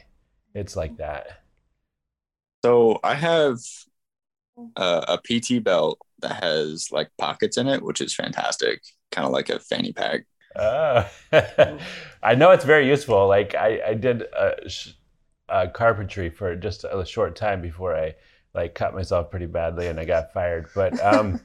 It's 0.54 0.74
like 0.74 0.96
that. 0.96 1.42
So 2.64 2.98
I 3.04 3.14
have 3.14 3.58
a, 4.76 5.04
a 5.08 5.18
PT 5.24 5.62
belt 5.62 5.98
that 6.20 6.42
has 6.42 6.88
like 6.90 7.10
pockets 7.18 7.56
in 7.56 7.66
it, 7.68 7.82
which 7.82 8.00
is 8.00 8.14
fantastic. 8.14 8.82
Kind 9.12 9.26
of 9.26 9.32
like 9.32 9.48
a 9.50 9.58
fanny 9.60 9.92
pack. 9.92 10.26
Oh. 10.58 11.08
I 12.22 12.34
know 12.34 12.50
it's 12.50 12.64
very 12.64 12.88
useful. 12.88 13.26
Like 13.28 13.54
I, 13.54 13.80
I 13.88 13.94
did 13.94 14.24
uh, 14.34 14.52
sh- 14.68 14.90
uh, 15.48 15.66
carpentry 15.72 16.30
for 16.30 16.56
just 16.56 16.84
a 16.84 17.04
short 17.04 17.36
time 17.36 17.60
before 17.60 17.94
I 17.94 18.14
like 18.54 18.74
cut 18.74 18.94
myself 18.94 19.30
pretty 19.30 19.46
badly 19.46 19.86
and 19.88 20.00
I 20.00 20.04
got 20.06 20.32
fired. 20.32 20.68
But 20.74 20.98
um, 21.04 21.40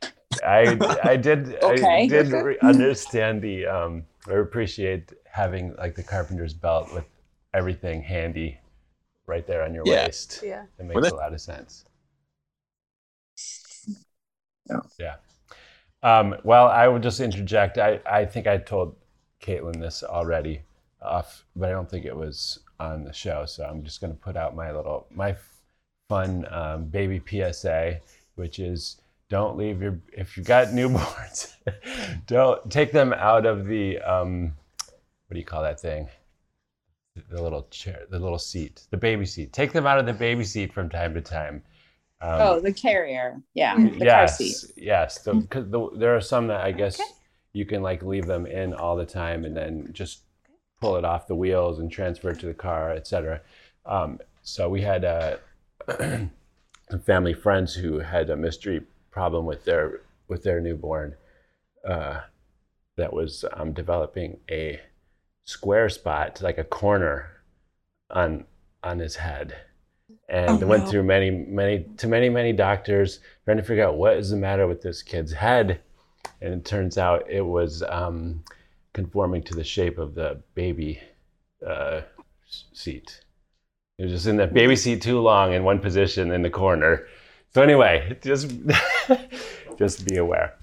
I 0.44 0.76
I 1.04 1.16
did 1.16 1.62
I 1.64 2.06
did 2.06 2.32
re- 2.32 2.58
understand 2.62 3.40
the 3.40 3.66
um, 3.66 4.04
or 4.28 4.40
appreciate 4.40 5.12
having 5.30 5.74
like 5.76 5.94
the 5.94 6.02
carpenter's 6.02 6.52
belt 6.54 6.92
with 6.92 7.04
everything 7.54 8.02
handy 8.02 8.58
right 9.26 9.46
there 9.46 9.62
on 9.62 9.72
your 9.74 9.84
Yeah. 9.86 10.06
waist. 10.06 10.40
Yeah. 10.44 10.64
It 10.78 10.84
makes 10.86 10.94
Well, 10.94 11.02
that- 11.04 11.12
a 11.12 11.16
lot 11.16 11.32
of 11.32 11.40
sense. 11.40 11.84
Yeah. 14.68 14.80
Yeah. 14.98 15.16
Um, 16.02 16.36
well, 16.44 16.68
I 16.68 16.88
would 16.88 17.02
just 17.02 17.20
interject. 17.20 17.78
I, 17.78 18.00
I 18.06 18.24
think 18.24 18.46
I 18.46 18.58
told 18.58 18.96
Caitlin 19.40 19.80
this 19.80 20.02
already 20.02 20.62
off, 21.02 21.44
but 21.54 21.68
I 21.68 21.72
don't 21.72 21.90
think 21.90 22.04
it 22.04 22.16
was 22.16 22.60
on 22.78 23.04
the 23.04 23.12
show. 23.12 23.44
So 23.46 23.64
I'm 23.64 23.82
just 23.82 24.00
going 24.00 24.12
to 24.12 24.18
put 24.18 24.36
out 24.36 24.54
my 24.54 24.72
little, 24.72 25.06
my 25.10 25.36
fun 26.08 26.46
um, 26.50 26.86
baby 26.86 27.20
PSA, 27.26 28.00
which 28.34 28.58
is 28.58 29.00
don't 29.28 29.56
leave 29.56 29.82
your, 29.82 29.98
if 30.12 30.36
you've 30.36 30.46
got 30.46 30.68
newborns, 30.68 31.54
don't 32.26 32.70
take 32.70 32.92
them 32.92 33.12
out 33.12 33.46
of 33.46 33.66
the, 33.66 33.98
um, 34.00 34.54
what 35.26 35.34
do 35.34 35.38
you 35.38 35.44
call 35.44 35.62
that 35.62 35.80
thing? 35.80 36.08
The 37.30 37.42
little 37.42 37.66
chair, 37.70 38.02
the 38.10 38.18
little 38.18 38.38
seat, 38.38 38.82
the 38.90 38.96
baby 38.96 39.24
seat. 39.24 39.52
Take 39.52 39.72
them 39.72 39.86
out 39.86 39.98
of 39.98 40.04
the 40.06 40.12
baby 40.12 40.44
seat 40.44 40.72
from 40.72 40.90
time 40.90 41.14
to 41.14 41.22
time. 41.22 41.62
Um, 42.20 42.40
oh, 42.40 42.60
the 42.60 42.72
carrier. 42.72 43.42
Yeah. 43.54 43.76
Mm. 43.76 43.98
The 43.98 44.06
car 44.06 44.22
yes, 44.22 44.38
seat. 44.38 44.72
yes. 44.76 45.18
The, 45.18 45.46
'cause 45.50 45.68
the, 45.70 45.90
there 45.96 46.16
are 46.16 46.20
some 46.20 46.46
that 46.48 46.60
I 46.62 46.72
guess 46.72 46.98
Okay. 47.00 47.10
you 47.52 47.66
can 47.66 47.82
like 47.82 48.02
leave 48.02 48.26
them 48.26 48.46
in 48.46 48.72
all 48.74 48.96
the 48.96 49.06
time 49.06 49.44
and 49.44 49.56
then 49.56 49.90
just 49.92 50.22
pull 50.80 50.96
it 50.96 51.04
off 51.04 51.26
the 51.26 51.34
wheels 51.34 51.78
and 51.78 51.90
transfer 51.90 52.30
it 52.30 52.40
to 52.40 52.46
the 52.46 52.54
car, 52.54 52.90
etc. 52.92 53.40
Um, 53.84 54.20
so 54.42 54.68
we 54.68 54.80
had 54.82 55.04
uh, 55.04 55.36
some 55.98 57.00
family 57.04 57.34
friends 57.34 57.74
who 57.74 57.98
had 58.00 58.30
a 58.30 58.36
mystery 58.36 58.82
problem 59.10 59.46
with 59.46 59.64
their 59.64 60.00
with 60.28 60.42
their 60.42 60.60
newborn 60.60 61.14
uh, 61.88 62.20
that 62.96 63.12
was 63.12 63.44
um, 63.54 63.72
developing 63.72 64.38
a 64.50 64.80
square 65.44 65.88
spot, 65.88 66.40
like 66.42 66.58
a 66.58 66.64
corner, 66.64 67.30
on 68.10 68.44
on 68.82 68.98
his 68.98 69.16
head, 69.16 69.56
and 70.28 70.62
Oh, 70.62 70.66
went 70.66 70.84
no. 70.84 70.90
through 70.90 71.02
many 71.04 71.30
many 71.30 71.84
to 71.98 72.06
many 72.08 72.28
many 72.28 72.52
doctors 72.52 73.20
trying 73.44 73.56
to 73.58 73.62
figure 73.62 73.84
out 73.86 73.96
what 73.96 74.16
is 74.16 74.30
the 74.30 74.36
matter 74.36 74.66
with 74.66 74.82
this 74.82 75.02
kid's 75.02 75.32
head, 75.32 75.80
and 76.40 76.52
it 76.54 76.64
turns 76.64 76.98
out 76.98 77.30
it 77.30 77.42
was 77.42 77.82
um, 77.88 78.42
conforming 78.92 79.42
to 79.44 79.54
the 79.54 79.64
shape 79.64 79.98
of 79.98 80.14
the 80.14 80.40
baby 80.54 81.00
uh, 81.66 82.00
seat. 82.72 83.20
It 83.98 84.04
was 84.04 84.12
just 84.12 84.26
in 84.26 84.36
the 84.36 84.46
baby 84.46 84.76
seat 84.76 85.00
too 85.00 85.20
long 85.20 85.52
in 85.52 85.64
one 85.64 85.78
position 85.78 86.30
in 86.32 86.42
the 86.42 86.50
corner. 86.50 87.06
So 87.54 87.62
anyway, 87.62 88.18
just 88.22 88.50
just 89.78 90.04
be 90.06 90.16
aware. 90.16 90.54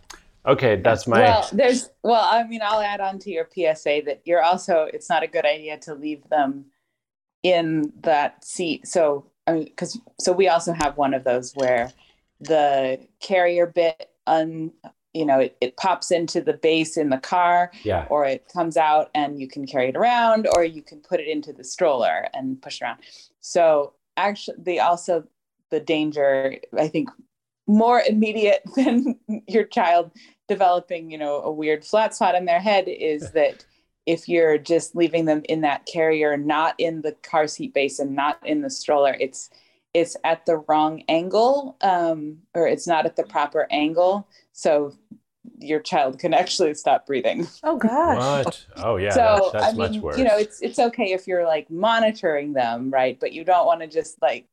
Okay, 0.46 0.76
that's 0.76 1.08
my 1.08 1.22
well 1.22 1.50
there's 1.54 1.90
well 2.04 2.28
i 2.30 2.44
mean 2.44 2.60
i'll 2.62 2.82
add 2.82 3.00
on 3.00 3.18
to 3.18 3.32
your 3.32 3.48
psa 3.50 4.02
that 4.06 4.22
you're 4.26 4.44
also 4.44 4.90
it's 4.94 5.10
not 5.10 5.24
a 5.24 5.28
good 5.28 5.46
idea 5.46 5.78
to 5.78 5.94
leave 5.96 6.28
them 6.30 6.66
in 7.44 7.94
that 8.02 8.44
seat 8.44 8.86
so 8.86 9.26
because 9.46 10.00
so 10.20 10.32
we 10.32 10.48
also 10.48 10.74
have 10.74 10.98
one 10.98 11.14
of 11.14 11.24
those 11.24 11.54
where 11.54 11.92
the 12.40 13.00
carrier 13.20 13.66
bit 13.66 14.10
un 14.28 14.72
you 15.14 15.26
know 15.26 15.40
it, 15.40 15.58
it 15.62 15.78
pops 15.78 16.12
into 16.12 16.42
the 16.42 16.54
base 16.54 16.98
in 16.98 17.10
the 17.10 17.18
car 17.18 17.72
yeah. 17.84 18.06
or 18.10 18.26
it 18.26 18.48
comes 18.52 18.78
out 18.78 19.10
and 19.14 19.40
you 19.40 19.48
can 19.48 19.66
carry 19.66 19.90
it 19.90 19.96
around 19.96 20.48
or 20.56 20.64
you 20.64 20.82
can 20.82 21.00
put 21.00 21.20
it 21.20 21.28
into 21.28 21.54
the 21.54 21.64
stroller 21.64 22.28
and 22.34 22.62
push 22.62 22.82
it 22.82 22.86
around 22.86 23.00
so 23.40 23.94
actually 24.18 24.58
the 24.64 24.80
also 24.80 25.24
the 25.70 25.80
danger 25.80 26.56
i 26.78 26.88
think 26.88 27.10
more 27.68 28.02
immediate 28.08 28.62
than 28.76 29.18
your 29.48 29.64
child 29.64 30.12
developing 30.48 31.12
you 31.12 31.18
know 31.18 31.42
a 31.42 31.52
weird 31.52 31.86
flat 31.86 32.16
spot 32.16 32.36
in 32.36 32.46
their 32.46 32.60
head 32.60 32.86
is 32.88 33.32
that 33.34 33.66
if 34.06 34.28
you're 34.28 34.58
just 34.58 34.96
leaving 34.96 35.26
them 35.26 35.42
in 35.50 35.62
that 35.62 35.86
carrier 35.86 36.38
not 36.38 36.76
in 36.78 37.02
the 37.02 37.14
car 37.24 37.48
seat 37.48 37.74
base 37.74 38.00
and 38.00 38.16
not 38.16 38.38
in 38.46 38.62
the 38.62 38.70
stroller 38.70 39.16
it's 39.20 39.50
it's 39.94 40.18
at 40.24 40.46
the 40.46 40.58
wrong 40.68 41.04
angle 41.08 41.78
um, 41.82 42.38
or 42.56 42.68
it's 42.68 42.88
not 42.88 43.06
at 43.06 43.16
the 43.16 43.24
proper 43.24 43.68
angle 43.72 44.28
so 44.52 44.94
your 45.60 45.80
child 45.80 46.20
can 46.20 46.34
actually 46.34 46.74
stop 46.74 47.06
breathing 47.06 47.48
Oh 47.64 47.78
gosh. 47.78 48.46
What? 48.46 48.66
Oh 48.78 48.98
yeah, 48.98 49.12
so 49.12 49.52
that's, 49.52 49.52
that's 49.52 49.66
I 49.66 49.70
mean, 49.72 49.78
much 49.78 49.98
worse. 49.98 50.18
you 50.18 50.24
know, 50.24 50.38
it's 50.38 50.62
it's 50.62 50.80
okay 50.80 51.12
if 51.14 51.28
you're 51.28 51.46
like 51.46 51.70
monitoring 51.70 52.54
them, 52.54 52.92
right? 52.92 53.20
But 53.20 53.34
you 53.34 53.44
don't 53.44 53.66
want 53.66 53.82
to 53.82 53.88
just 53.88 54.22
like, 54.22 54.48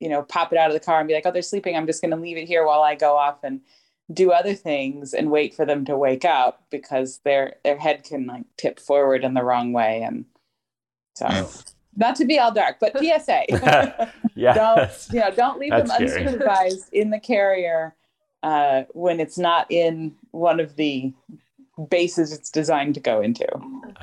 you 0.00 0.08
know, 0.08 0.22
pop 0.22 0.52
it 0.52 0.58
out 0.58 0.68
of 0.68 0.74
the 0.74 0.80
car 0.80 0.98
and 0.98 1.08
be 1.08 1.14
like, 1.14 1.26
oh, 1.26 1.30
they're 1.30 1.42
sleeping. 1.42 1.76
I'm 1.76 1.86
just 1.86 2.00
going 2.00 2.10
to 2.10 2.16
leave 2.16 2.36
it 2.36 2.46
here 2.46 2.66
while 2.66 2.82
I 2.82 2.94
go 2.94 3.16
off 3.16 3.44
and 3.44 3.60
do 4.12 4.30
other 4.32 4.54
things 4.54 5.14
and 5.14 5.30
wait 5.30 5.54
for 5.54 5.64
them 5.64 5.84
to 5.84 5.96
wake 5.96 6.24
up 6.24 6.64
because 6.70 7.18
their 7.24 7.56
their 7.64 7.78
head 7.78 8.04
can 8.04 8.26
like 8.26 8.44
tip 8.56 8.78
forward 8.80 9.24
in 9.24 9.34
the 9.34 9.42
wrong 9.44 9.72
way 9.72 10.02
and 10.02 10.24
so 11.14 11.48
not 11.94 12.16
to 12.16 12.24
be 12.24 12.38
all 12.38 12.50
dark, 12.52 12.78
but 12.80 12.96
PSA. 12.98 13.42
yeah. 14.34 14.54
don't 14.54 14.90
you 15.12 15.20
know 15.20 15.30
don't 15.30 15.58
leave 15.58 15.70
them 15.72 15.86
scary. 15.86 16.24
unsupervised 16.24 16.88
in 16.92 17.10
the 17.10 17.20
carrier 17.20 17.94
uh, 18.42 18.82
when 18.92 19.20
it's 19.20 19.38
not 19.38 19.70
in 19.70 20.14
one 20.30 20.58
of 20.58 20.76
the 20.76 21.12
bases 21.90 22.32
it's 22.32 22.50
designed 22.50 22.94
to 22.94 23.00
go 23.00 23.20
into 23.20 23.46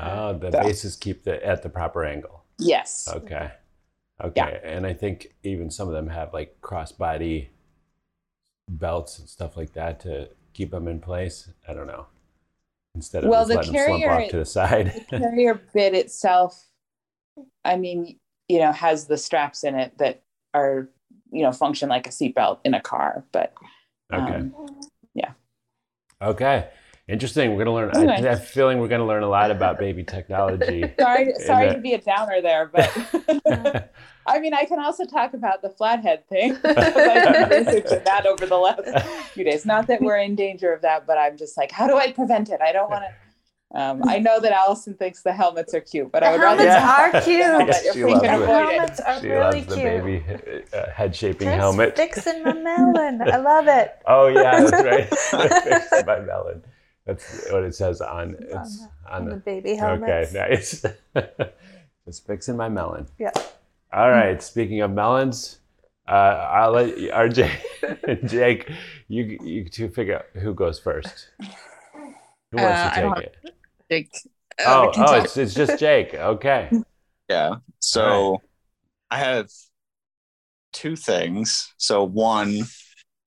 Oh, 0.01 0.33
the 0.37 0.49
Yeah. 0.53 0.63
bases 0.63 0.95
keep 0.95 1.23
the 1.23 1.43
at 1.45 1.61
the 1.63 1.69
proper 1.69 2.03
angle. 2.05 2.43
yes 2.57 3.07
Okay. 3.13 3.51
Okay. 4.23 4.59
And 4.63 4.85
I 4.85 4.93
think 4.93 5.33
even 5.43 5.69
some 5.71 5.87
of 5.87 5.93
them 5.93 6.09
have 6.09 6.33
like 6.33 6.57
crossbody 6.61 7.47
belts 8.69 9.19
and 9.19 9.27
stuff 9.27 9.57
like 9.57 9.73
that 9.73 9.99
to 10.01 10.29
keep 10.53 10.71
them 10.71 10.87
in 10.87 10.99
place. 10.99 11.49
I 11.67 11.73
don't 11.73 11.87
know. 11.87 12.07
Instead 12.95 13.23
of 13.23 13.29
Well, 13.29 13.41
just 13.41 13.49
the 13.49 13.55
letting 13.55 13.73
them 13.73 13.99
slump 13.99 14.21
off 14.23 14.29
to 14.29 14.37
the 14.37 14.45
side. 14.45 15.05
the 15.09 15.19
carrier 15.19 15.61
bit 15.73 15.93
itself 15.93 16.65
i 17.63 17.77
mean 17.77 18.19
you 18.49 18.59
know 18.59 18.73
has 18.73 19.05
the 19.05 19.17
straps 19.17 19.63
in 19.63 19.73
it 19.73 19.97
that 19.97 20.21
are 20.53 20.89
you 21.31 21.41
know 21.41 21.53
function 21.53 21.87
like 21.87 22.05
a 22.05 22.09
seatbelt 22.09 22.59
in 22.65 22.73
a 22.73 22.81
car 22.81 23.23
but 23.31 23.53
okay. 24.11 24.33
um, 24.33 24.53
Okay. 26.21 26.69
Interesting. 27.09 27.51
We're 27.55 27.63
gonna 27.65 27.73
learn. 27.75 27.89
I 27.95 27.99
Anyway. 27.99 28.21
have 28.29 28.39
a 28.39 28.41
feeling 28.41 28.79
we're 28.79 28.87
gonna 28.87 29.05
learn 29.07 29.23
a 29.23 29.29
lot 29.29 29.49
about 29.49 29.79
baby 29.79 30.03
technology. 30.03 30.83
sorry 30.99 31.33
sorry 31.39 31.67
that- 31.69 31.75
to 31.75 31.81
be 31.81 31.93
a 31.93 31.97
downer 32.01 32.39
there 32.41 32.67
but 32.71 32.87
i 34.27 34.39
mean 34.39 34.53
i 34.53 34.63
can 34.63 34.79
also 34.79 35.05
talk 35.05 35.33
about 35.33 35.61
the 35.63 35.69
flathead 35.69 36.27
thing. 36.27 36.55
i've 36.63 37.49
been 37.49 37.65
researching 37.65 38.03
that 38.05 38.25
over 38.27 38.45
the 38.45 38.55
last 38.57 38.83
few 39.33 39.43
days 39.43 39.65
not 39.65 39.87
that 39.87 40.01
we're 40.01 40.17
in 40.17 40.35
danger 40.35 40.71
of 40.71 40.81
that 40.83 41.07
but 41.07 41.17
i'm 41.17 41.35
just 41.37 41.57
like 41.57 41.71
how 41.71 41.87
do 41.87 41.97
i 41.97 42.11
prevent 42.11 42.49
it 42.49 42.61
i 42.61 42.71
don't 42.71 42.89
want 42.91 43.03
to 43.03 43.11
um, 43.71 44.01
I 44.09 44.17
know 44.17 44.39
that 44.39 44.51
Allison 44.51 44.95
thinks 44.95 45.21
the 45.21 45.31
helmets 45.31 45.75
are 45.75 45.79
cute, 45.79 46.11
but 46.11 46.23
I 46.23 46.31
would 46.31 46.41
rather 46.41 46.67
helmets 46.67 46.75
Yeah. 46.75 47.19
are 47.19 47.21
cute. 47.21 47.67
Yes, 47.67 47.93
she 47.93 48.03
loves 48.03 48.21
can 48.23 48.41
it. 48.41 48.47
helmets 48.47 48.99
are 48.99 49.19
she 49.21 49.27
really 49.27 49.39
loves 49.61 49.65
the 49.67 49.75
baby 49.75 50.23
uh, 50.73 50.89
head 50.89 51.15
shaping 51.15 51.49
helmet. 51.49 51.95
fixing 51.95 52.43
my 52.43 52.53
melon. 52.53 53.21
I 53.21 53.37
love 53.37 53.67
it. 53.67 53.95
Oh 54.07 54.25
yeah, 54.25 54.61
that's 54.65 54.71
right. 54.71 55.63
Fixed 55.63 56.03
by 56.03 56.19
melon. 56.21 56.63
That's 57.09 57.51
what 57.51 57.63
it 57.63 57.73
says 57.75 58.01
on 58.01 58.35
It's 58.39 58.53
on 58.53 58.61
it's 58.61 58.77
the- 58.79 58.89
on 59.11 59.21
On 59.23 59.25
the 59.29 59.35
the. 59.35 59.41
baby 59.41 59.71
Okay, 59.71 59.79
helmets. 59.79 60.33
nice. 60.33 60.85
Just 62.05 62.27
fixing 62.27 62.55
my 62.55 62.69
melon. 62.69 63.07
Yeah. 63.17 63.31
All 63.91 64.09
right. 64.11 64.41
Speaking 64.41 64.81
of 64.81 64.91
melons, 64.91 65.59
uh, 66.07 66.11
I'll 66.11 66.71
let 66.71 66.97
you, 66.97 67.09
RJ, 67.11 67.49
Jake, 68.27 68.69
you 69.07 69.39
you 69.41 69.67
two 69.69 69.89
figure 69.89 70.17
out 70.17 70.25
who 70.41 70.53
goes 70.53 70.79
first. 70.79 71.29
Who 72.51 72.57
wants 72.57 72.79
Uh, 72.81 72.89
I 72.91 72.95
to 72.95 73.01
don't 73.01 73.15
take 73.15 73.25
it? 73.25 73.55
Jake. 73.91 74.09
uh, 74.59 74.63
Oh, 74.67 74.91
oh, 74.95 75.13
it's, 75.21 75.37
it's 75.37 75.53
just 75.55 75.79
Jake. 75.79 76.13
Okay. 76.13 76.69
Yeah. 77.29 77.57
So 77.79 78.41
I 79.11 79.19
have 79.19 79.49
two 80.73 80.95
things. 80.95 81.71
So 81.77 82.03
one, 82.03 82.63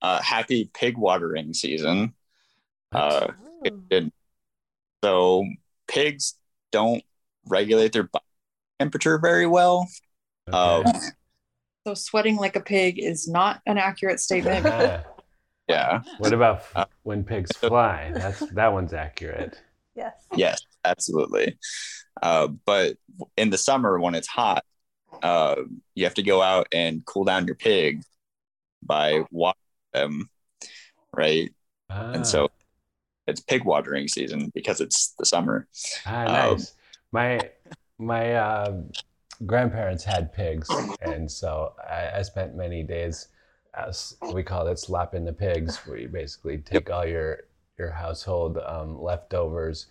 uh, 0.01 0.21
happy 0.21 0.69
pig 0.73 0.97
watering 0.97 1.53
season. 1.53 2.13
Uh, 2.91 3.27
it, 3.63 3.73
it- 3.89 4.13
so 5.03 5.45
pigs 5.87 6.35
don't 6.71 7.03
regulate 7.45 7.91
their 7.91 8.03
body 8.03 8.23
temperature 8.79 9.17
very 9.19 9.45
well. 9.45 9.87
Okay. 10.51 10.89
Um, 10.89 10.93
so 11.85 11.93
sweating 11.93 12.37
like 12.37 12.55
a 12.55 12.61
pig 12.61 12.99
is 12.99 13.27
not 13.27 13.61
an 13.65 13.77
accurate 13.77 14.19
statement. 14.19 14.65
Ah, 14.69 15.03
yeah. 15.69 16.01
what 16.17 16.33
about 16.33 16.63
Uh, 16.75 16.81
f- 16.81 16.87
when 17.03 17.23
pigs 17.23 17.51
fly? 17.55 18.11
That's 18.13 18.47
that 18.49 18.73
one's 18.73 18.93
accurate. 18.93 19.61
Yes. 19.95 20.13
Yes, 20.35 20.61
absolutely. 20.83 21.57
Uh, 22.21 22.47
but 22.65 22.97
in 23.37 23.49
the 23.49 23.57
summer 23.57 23.99
when 23.99 24.15
it's 24.15 24.27
hot, 24.27 24.63
uh, 25.21 25.55
you 25.95 26.03
have 26.05 26.15
to 26.15 26.23
go 26.23 26.41
out 26.41 26.67
and 26.73 27.05
cool 27.05 27.23
down 27.23 27.45
your 27.45 27.55
pig 27.55 28.01
by 28.81 29.23
watering 29.31 29.55
them, 29.93 30.29
right? 31.15 31.49
Ah, 31.89 32.11
And 32.13 32.27
so 32.27 32.49
it's 33.27 33.41
pig 33.41 33.63
watering 33.63 34.07
season 34.07 34.51
because 34.53 34.81
it's 34.81 35.09
the 35.19 35.25
summer. 35.25 35.67
ah, 36.05 36.21
um, 36.21 36.25
nice. 36.25 36.73
my 37.11 37.39
my 37.99 38.33
uh, 38.33 38.81
grandparents 39.45 40.03
had 40.03 40.33
pigs, 40.33 40.69
and 41.01 41.29
so 41.29 41.73
I, 41.89 42.19
I 42.19 42.21
spent 42.21 42.55
many 42.55 42.83
days. 42.83 43.27
As 43.75 44.15
we 44.31 44.43
call 44.43 44.67
it, 44.67 44.77
slapping 44.77 45.25
the 45.25 45.33
pigs, 45.33 45.77
where 45.87 45.97
you 45.97 46.07
basically 46.07 46.59
take 46.59 46.91
all 46.91 47.05
your 47.05 47.45
your 47.79 47.89
household 47.89 48.59
um, 48.59 49.01
leftovers, 49.01 49.87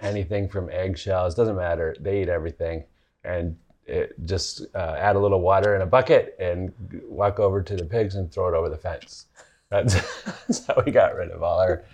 anything 0.00 0.48
from 0.48 0.70
eggshells, 0.70 1.34
doesn't 1.34 1.56
matter. 1.56 1.94
They 2.00 2.22
eat 2.22 2.28
everything, 2.30 2.84
and 3.22 3.56
it, 3.86 4.14
just 4.24 4.66
uh, 4.74 4.96
add 4.98 5.16
a 5.16 5.18
little 5.18 5.40
water 5.40 5.74
in 5.76 5.82
a 5.82 5.86
bucket 5.86 6.36
and 6.40 6.72
walk 7.06 7.38
over 7.38 7.62
to 7.62 7.76
the 7.76 7.84
pigs 7.84 8.14
and 8.14 8.32
throw 8.32 8.48
it 8.48 8.56
over 8.56 8.68
the 8.68 8.78
fence. 8.78 9.26
That's, 9.70 9.94
that's 10.24 10.66
how 10.66 10.82
we 10.84 10.92
got 10.92 11.14
rid 11.14 11.30
of 11.30 11.42
all 11.42 11.60
our 11.60 11.84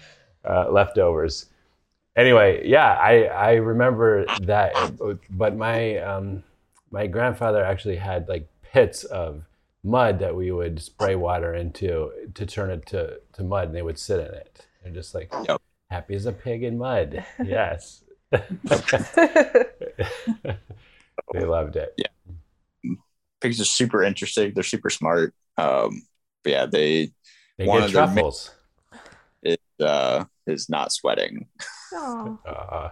uh, 0.48 0.70
leftovers. 0.70 1.46
Anyway, 2.16 2.66
yeah, 2.68 2.94
I, 2.94 3.24
I 3.24 3.52
remember 3.54 4.26
that, 4.42 4.74
but 5.30 5.56
my 5.56 5.96
um, 5.98 6.42
my 6.90 7.06
grandfather 7.06 7.64
actually 7.64 7.96
had 7.96 8.28
like 8.28 8.48
pits 8.62 9.04
of 9.04 9.44
mud 9.84 10.18
that 10.18 10.34
we 10.34 10.50
would 10.50 10.80
spray 10.82 11.14
water 11.14 11.54
into 11.54 12.10
to 12.34 12.44
turn 12.46 12.70
it 12.70 12.84
to, 12.86 13.20
to 13.34 13.44
mud, 13.44 13.68
and 13.68 13.76
they 13.76 13.82
would 13.82 13.98
sit 13.98 14.18
in 14.20 14.34
it. 14.34 14.66
They're 14.82 14.92
just 14.92 15.14
like 15.14 15.32
Yep. 15.48 15.60
happy 15.90 16.14
as 16.14 16.26
a 16.26 16.32
pig 16.32 16.62
in 16.64 16.78
mud. 16.78 17.24
Yes, 17.44 18.02
they 18.30 18.42
loved 21.34 21.76
it. 21.76 21.94
Yeah. 21.96 22.06
Pigs 23.40 23.60
are 23.60 23.64
super 23.64 24.02
interesting. 24.02 24.52
They're 24.54 24.62
super 24.64 24.90
smart. 24.90 25.34
Um, 25.56 26.02
yeah, 26.44 26.66
they 26.66 27.12
They 27.58 27.66
One 27.66 27.80
get 27.80 27.86
of 27.86 27.92
their 27.92 28.04
truffles. 28.06 28.48
it 28.48 28.54
uh, 29.80 30.24
is 30.46 30.68
not 30.68 30.92
sweating. 30.92 31.46
Aw. 31.94 32.36
Uh, 32.46 32.90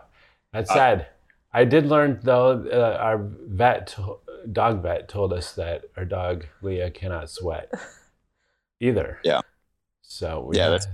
that's 0.52 0.72
sad. 0.72 1.06
I 1.52 1.64
did 1.64 1.86
learn 1.86 2.20
though. 2.22 2.66
Uh, 2.70 2.96
our 3.00 3.18
vet 3.46 3.88
to- 3.88 4.18
dog 4.52 4.82
vet 4.82 5.08
told 5.08 5.32
us 5.32 5.52
that 5.54 5.84
our 5.96 6.04
dog 6.04 6.46
Leah 6.62 6.90
cannot 6.90 7.30
sweat 7.30 7.70
either. 8.80 9.18
Yeah. 9.24 9.40
So 10.02 10.46
we, 10.48 10.56
Yeah, 10.56 10.70
that's- 10.70 10.88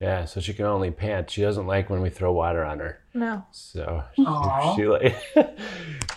yeah. 0.00 0.24
So 0.26 0.40
she 0.40 0.52
can 0.52 0.66
only 0.66 0.90
pant. 0.90 1.30
She 1.30 1.40
doesn't 1.42 1.66
like 1.66 1.88
when 1.88 2.02
we 2.02 2.10
throw 2.10 2.32
water 2.32 2.64
on 2.64 2.78
her. 2.80 2.98
No. 3.14 3.44
So 3.52 4.02
she, 4.16 4.22
she 4.76 4.86
like 4.86 5.16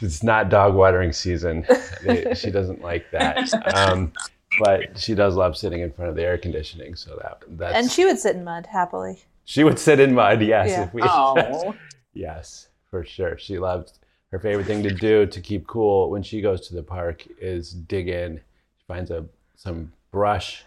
it's 0.01 0.23
not 0.23 0.49
dog 0.49 0.73
watering 0.75 1.11
season. 1.13 1.65
She 2.35 2.51
doesn't 2.51 2.81
like 2.81 3.09
that. 3.11 3.53
Um, 3.75 4.13
but 4.57 4.97
she 4.97 5.13
does 5.15 5.35
love 5.35 5.55
sitting 5.57 5.81
in 5.81 5.91
front 5.91 6.09
of 6.09 6.15
the 6.15 6.23
air 6.23 6.37
conditioning. 6.37 6.95
So 6.95 7.17
that 7.21 7.43
that's 7.57 7.75
And 7.75 7.91
she 7.91 8.05
would 8.05 8.19
sit 8.19 8.35
in 8.35 8.43
mud 8.43 8.65
happily. 8.67 9.23
she 9.45 9.63
would 9.63 9.79
sit 9.79 9.99
in 9.99 10.13
mud. 10.13 10.41
Yes, 10.41 10.69
Yeah. 10.69 10.83
if 10.83 10.93
we 10.93 11.01
Oh. 11.03 11.75
yes 12.13 12.67
for 12.89 13.03
sure. 13.05 13.37
She 13.37 13.57
loves 13.59 13.93
her 14.31 14.39
favorite 14.39 14.65
thing 14.67 14.83
to 14.83 14.89
do 14.93 15.25
to 15.25 15.41
keep 15.41 15.67
cool 15.67 16.09
when 16.09 16.23
she 16.23 16.41
goes 16.41 16.67
to 16.67 16.75
the 16.75 16.83
park 16.83 17.25
is 17.39 17.71
dig 17.71 18.07
in. 18.09 18.37
She 18.37 18.85
finds 18.87 19.11
a 19.11 19.25
some 19.55 19.91
brush, 20.11 20.63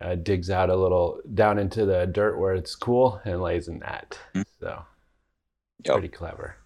uh, 0.00 0.14
digs 0.16 0.50
out 0.50 0.70
a 0.70 0.76
little 0.76 1.20
down 1.34 1.58
into 1.58 1.84
the 1.86 2.06
dirt 2.06 2.38
where 2.38 2.54
it's 2.54 2.74
cool 2.74 3.20
and 3.24 3.40
lays 3.42 3.68
in 3.68 3.78
that. 3.80 4.18
So 4.60 4.82
Yep. 5.84 5.94
pretty 5.94 6.08
clever. 6.08 6.56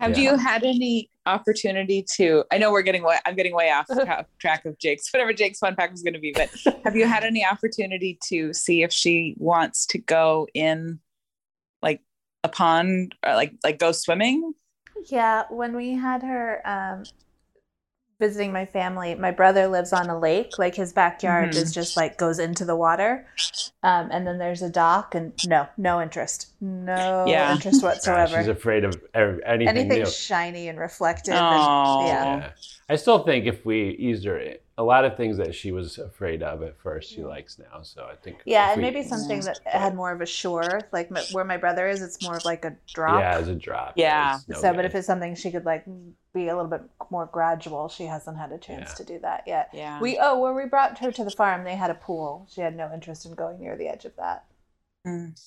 Have 0.00 0.16
Yeah. 0.16 0.32
you 0.32 0.38
had 0.38 0.64
any 0.64 1.10
opportunity 1.26 2.02
to? 2.16 2.42
I 2.50 2.56
know 2.56 2.72
we're 2.72 2.82
getting 2.82 3.02
way. 3.02 3.18
I'm 3.26 3.36
getting 3.36 3.54
way 3.54 3.70
off 3.70 3.86
track 4.40 4.64
of 4.64 4.78
Jake's 4.78 5.08
whatever 5.12 5.32
Jake's 5.34 5.58
fun 5.58 5.76
pack 5.76 5.90
was 5.90 6.02
going 6.02 6.14
to 6.14 6.20
be. 6.20 6.32
But 6.32 6.50
have 6.84 6.96
you 6.96 7.06
had 7.06 7.22
any 7.22 7.44
opportunity 7.44 8.18
to 8.28 8.52
see 8.54 8.82
if 8.82 8.92
she 8.92 9.34
wants 9.38 9.84
to 9.86 9.98
go 9.98 10.48
in, 10.54 11.00
like 11.82 12.00
a 12.42 12.48
pond, 12.48 13.14
or 13.24 13.34
like 13.34 13.52
like 13.62 13.78
go 13.78 13.92
swimming? 13.92 14.54
Yeah, 15.06 15.44
when 15.50 15.76
we 15.76 15.92
had 15.92 16.22
her 16.22 16.62
um, 16.66 17.04
visiting 18.20 18.52
my 18.52 18.66
family, 18.66 19.14
my 19.16 19.30
brother 19.32 19.66
lives 19.66 19.92
on 19.92 20.08
a 20.10 20.16
lake. 20.18 20.58
Like 20.58 20.74
his 20.76 20.92
backyard 20.92 21.50
Mhm. 21.50 21.56
is 21.56 21.72
just 21.72 21.96
like 21.96 22.18
goes 22.18 22.38
into 22.38 22.64
the 22.64 22.76
water, 22.76 23.26
um, 23.82 24.10
and 24.12 24.26
then 24.26 24.38
there's 24.38 24.62
a 24.62 24.68
dock. 24.70 25.14
And 25.16 25.32
no, 25.48 25.66
no 25.76 26.00
interest, 26.00 26.48
no 26.60 27.24
Yeah. 27.26 27.52
interest 27.52 27.82
whatsoever. 27.82 28.36
she's 28.38 28.46
afraid 28.48 28.84
of 28.84 29.00
ev- 29.14 29.40
anything, 29.44 29.68
Anything 29.78 29.98
new. 30.00 30.06
shiny 30.06 30.68
and 30.68 30.78
reflective. 30.78 31.34
and- 31.34 31.42
Oh. 31.44 32.06
yeah. 32.06 32.36
Yeah. 32.36 32.50
I 32.88 32.96
still 32.96 33.20
think 33.24 33.46
if 33.46 33.64
we 33.64 33.90
eased 33.98 34.24
her, 34.26 34.38
in- 34.38 34.58
a 34.80 34.82
lot 34.82 35.04
of 35.04 35.14
things 35.14 35.36
that 35.36 35.54
she 35.54 35.72
was 35.72 35.98
afraid 35.98 36.42
of 36.42 36.62
at 36.62 36.74
first, 36.80 37.12
she 37.12 37.22
likes 37.22 37.58
now. 37.58 37.82
So 37.82 38.08
I 38.10 38.14
think. 38.16 38.38
Yeah, 38.46 38.72
and 38.72 38.78
we- 38.78 38.82
maybe 38.90 39.02
something 39.06 39.40
that 39.42 39.60
had 39.66 39.94
more 39.94 40.10
of 40.10 40.22
a 40.22 40.26
shore, 40.26 40.80
like 40.90 41.10
my, 41.10 41.20
where 41.32 41.44
my 41.44 41.58
brother 41.58 41.86
is, 41.86 42.00
it's 42.00 42.22
more 42.22 42.36
of 42.38 42.44
like 42.46 42.64
a 42.64 42.74
drop. 42.92 43.20
Yeah, 43.20 43.36
as 43.38 43.48
a 43.48 43.54
drop. 43.54 43.92
Yeah. 43.96 44.38
no 44.48 44.56
so, 44.58 44.72
but 44.72 44.86
if 44.86 44.94
it's 44.94 45.06
something 45.06 45.34
she 45.34 45.50
could 45.50 45.66
like 45.66 45.84
be 46.32 46.48
a 46.48 46.56
little 46.56 46.70
bit 46.70 46.80
more 47.10 47.26
gradual, 47.26 47.88
she 47.90 48.04
hasn't 48.04 48.38
had 48.38 48.52
a 48.52 48.58
chance 48.58 48.88
Yeah. 48.90 48.94
to 48.94 49.04
do 49.04 49.18
that 49.20 49.44
yet. 49.46 49.68
Yeah. 49.74 50.00
We 50.00 50.18
oh, 50.18 50.38
when 50.40 50.54
we 50.54 50.64
brought 50.64 50.98
her 51.00 51.12
to 51.12 51.24
the 51.24 51.30
farm, 51.30 51.64
they 51.64 51.76
had 51.76 51.90
a 51.90 51.94
pool. 51.94 52.46
She 52.50 52.62
had 52.62 52.74
no 52.74 52.90
interest 52.94 53.26
in 53.26 53.34
going 53.34 53.60
near 53.60 53.76
the 53.76 53.88
edge 53.88 54.06
of 54.06 54.16
that. 54.16 54.44
Mm. 55.06 55.38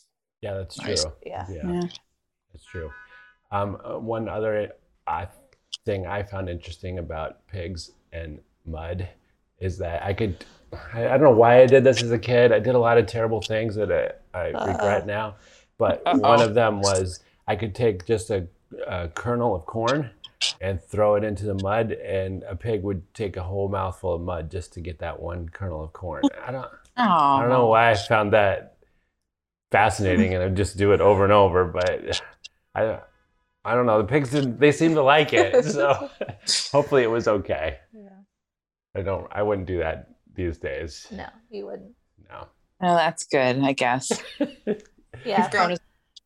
yeah, 0.41 0.53
that's 0.55 0.79
Nice. 0.79 1.03
true. 1.03 1.13
Yeah. 1.25 1.45
Yeah, 1.49 1.71
Yeah. 1.71 1.81
that's 2.51 2.65
true. 2.65 2.91
Um, 3.51 3.77
uh, 3.83 3.97
one 3.97 4.29
other 4.29 4.73
uh, 5.07 5.25
thing 5.85 6.05
I 6.05 6.21
found 6.23 6.49
interesting 6.49 6.99
about 6.99 7.47
pigs 7.47 7.91
and 8.11 8.39
mud 8.65 9.09
is 9.59 9.77
that 9.79 10.03
I 10.03 10.13
could. 10.13 10.43
I, 10.93 11.05
I 11.05 11.09
don't 11.09 11.21
know 11.21 11.31
why 11.31 11.61
I 11.61 11.67
did 11.67 11.83
this 11.83 12.01
as 12.01 12.11
a 12.11 12.17
kid. 12.17 12.51
I 12.51 12.59
did 12.59 12.75
a 12.75 12.79
lot 12.79 12.97
of 12.97 13.05
terrible 13.05 13.41
things 13.41 13.75
that 13.75 14.21
I, 14.33 14.51
I 14.51 14.65
regret 14.71 15.05
now. 15.05 15.35
But 15.77 16.01
one 16.05 16.41
of 16.41 16.53
them 16.53 16.81
was 16.81 17.19
I 17.47 17.55
could 17.55 17.75
take 17.75 18.05
just 18.05 18.29
a, 18.29 18.47
a 18.87 19.09
kernel 19.09 19.55
of 19.55 19.65
corn 19.65 20.09
and 20.61 20.81
throw 20.81 21.15
it 21.15 21.23
into 21.23 21.45
the 21.45 21.55
mud, 21.55 21.91
and 21.91 22.43
a 22.43 22.55
pig 22.55 22.83
would 22.83 23.13
take 23.13 23.37
a 23.37 23.43
whole 23.43 23.69
mouthful 23.69 24.13
of 24.13 24.21
mud 24.21 24.51
just 24.51 24.73
to 24.73 24.81
get 24.81 24.99
that 24.99 25.19
one 25.19 25.49
kernel 25.49 25.83
of 25.83 25.93
corn. 25.93 26.23
I 26.45 26.51
don't. 26.51 26.67
Oh. 26.97 27.03
I 27.03 27.41
don't 27.41 27.49
know 27.49 27.67
why 27.67 27.91
I 27.91 27.95
found 27.95 28.33
that 28.33 28.77
fascinating, 29.71 30.33
and 30.33 30.43
I 30.43 30.49
just 30.49 30.77
do 30.77 30.91
it 30.93 31.01
over 31.01 31.23
and 31.23 31.33
over. 31.33 31.65
But 31.65 32.21
I, 32.75 32.99
I 33.65 33.75
don't 33.75 33.85
know. 33.85 33.99
The 33.99 34.07
pigs 34.07 34.31
didn't. 34.31 34.59
They 34.59 34.71
seemed 34.71 34.95
to 34.95 35.03
like 35.03 35.33
it, 35.33 35.65
so 35.65 36.09
hopefully 36.71 37.03
it 37.03 37.11
was 37.11 37.27
okay. 37.27 37.79
Yeah. 37.93 38.09
I 38.95 39.01
don't. 39.01 39.27
I 39.31 39.41
wouldn't 39.43 39.67
do 39.67 39.79
that 39.79 40.09
these 40.35 40.57
days. 40.57 41.07
No, 41.11 41.25
you 41.49 41.65
wouldn't. 41.65 41.91
No. 42.29 42.47
Oh, 42.81 42.95
that's 42.95 43.25
good. 43.25 43.59
I 43.63 43.73
guess. 43.73 44.11
Yeah. 45.25 45.47
From, 45.49 45.71
yeah, 45.71 45.77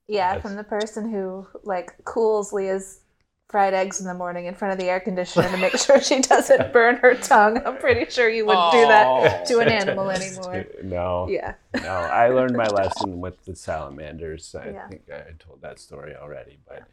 Yes. 0.07 0.41
from 0.41 0.55
the 0.55 0.63
person 0.63 1.11
who 1.11 1.45
like 1.63 1.93
cools 2.05 2.53
Leah's 2.53 3.01
fried 3.49 3.73
eggs 3.73 3.99
in 3.99 4.07
the 4.07 4.13
morning 4.13 4.45
in 4.45 4.55
front 4.55 4.71
of 4.71 4.79
the 4.79 4.85
air 4.89 4.99
conditioner 5.01 5.49
to 5.49 5.57
make 5.57 5.77
sure 5.77 6.01
she 6.01 6.21
doesn't 6.21 6.71
burn 6.73 6.95
her 6.95 7.13
tongue. 7.15 7.61
I'm 7.65 7.77
pretty 7.77 8.09
sure 8.09 8.29
you 8.29 8.45
wouldn't 8.45 8.71
do 8.71 8.81
that 8.87 9.45
to 9.47 9.59
an 9.59 9.67
animal 9.81 10.09
anymore. 10.09 10.65
No. 10.83 11.27
Yeah. 11.29 11.55
No. 11.75 11.89
I 11.89 12.29
learned 12.29 12.55
my 12.55 12.67
lesson 12.67 13.19
with 13.19 13.43
the 13.45 13.55
salamanders. 13.57 14.55
I 14.55 14.69
Yeah. 14.69 14.87
think 14.87 15.09
I 15.13 15.33
told 15.37 15.61
that 15.61 15.79
story 15.79 16.15
already. 16.15 16.57
But 16.67 16.83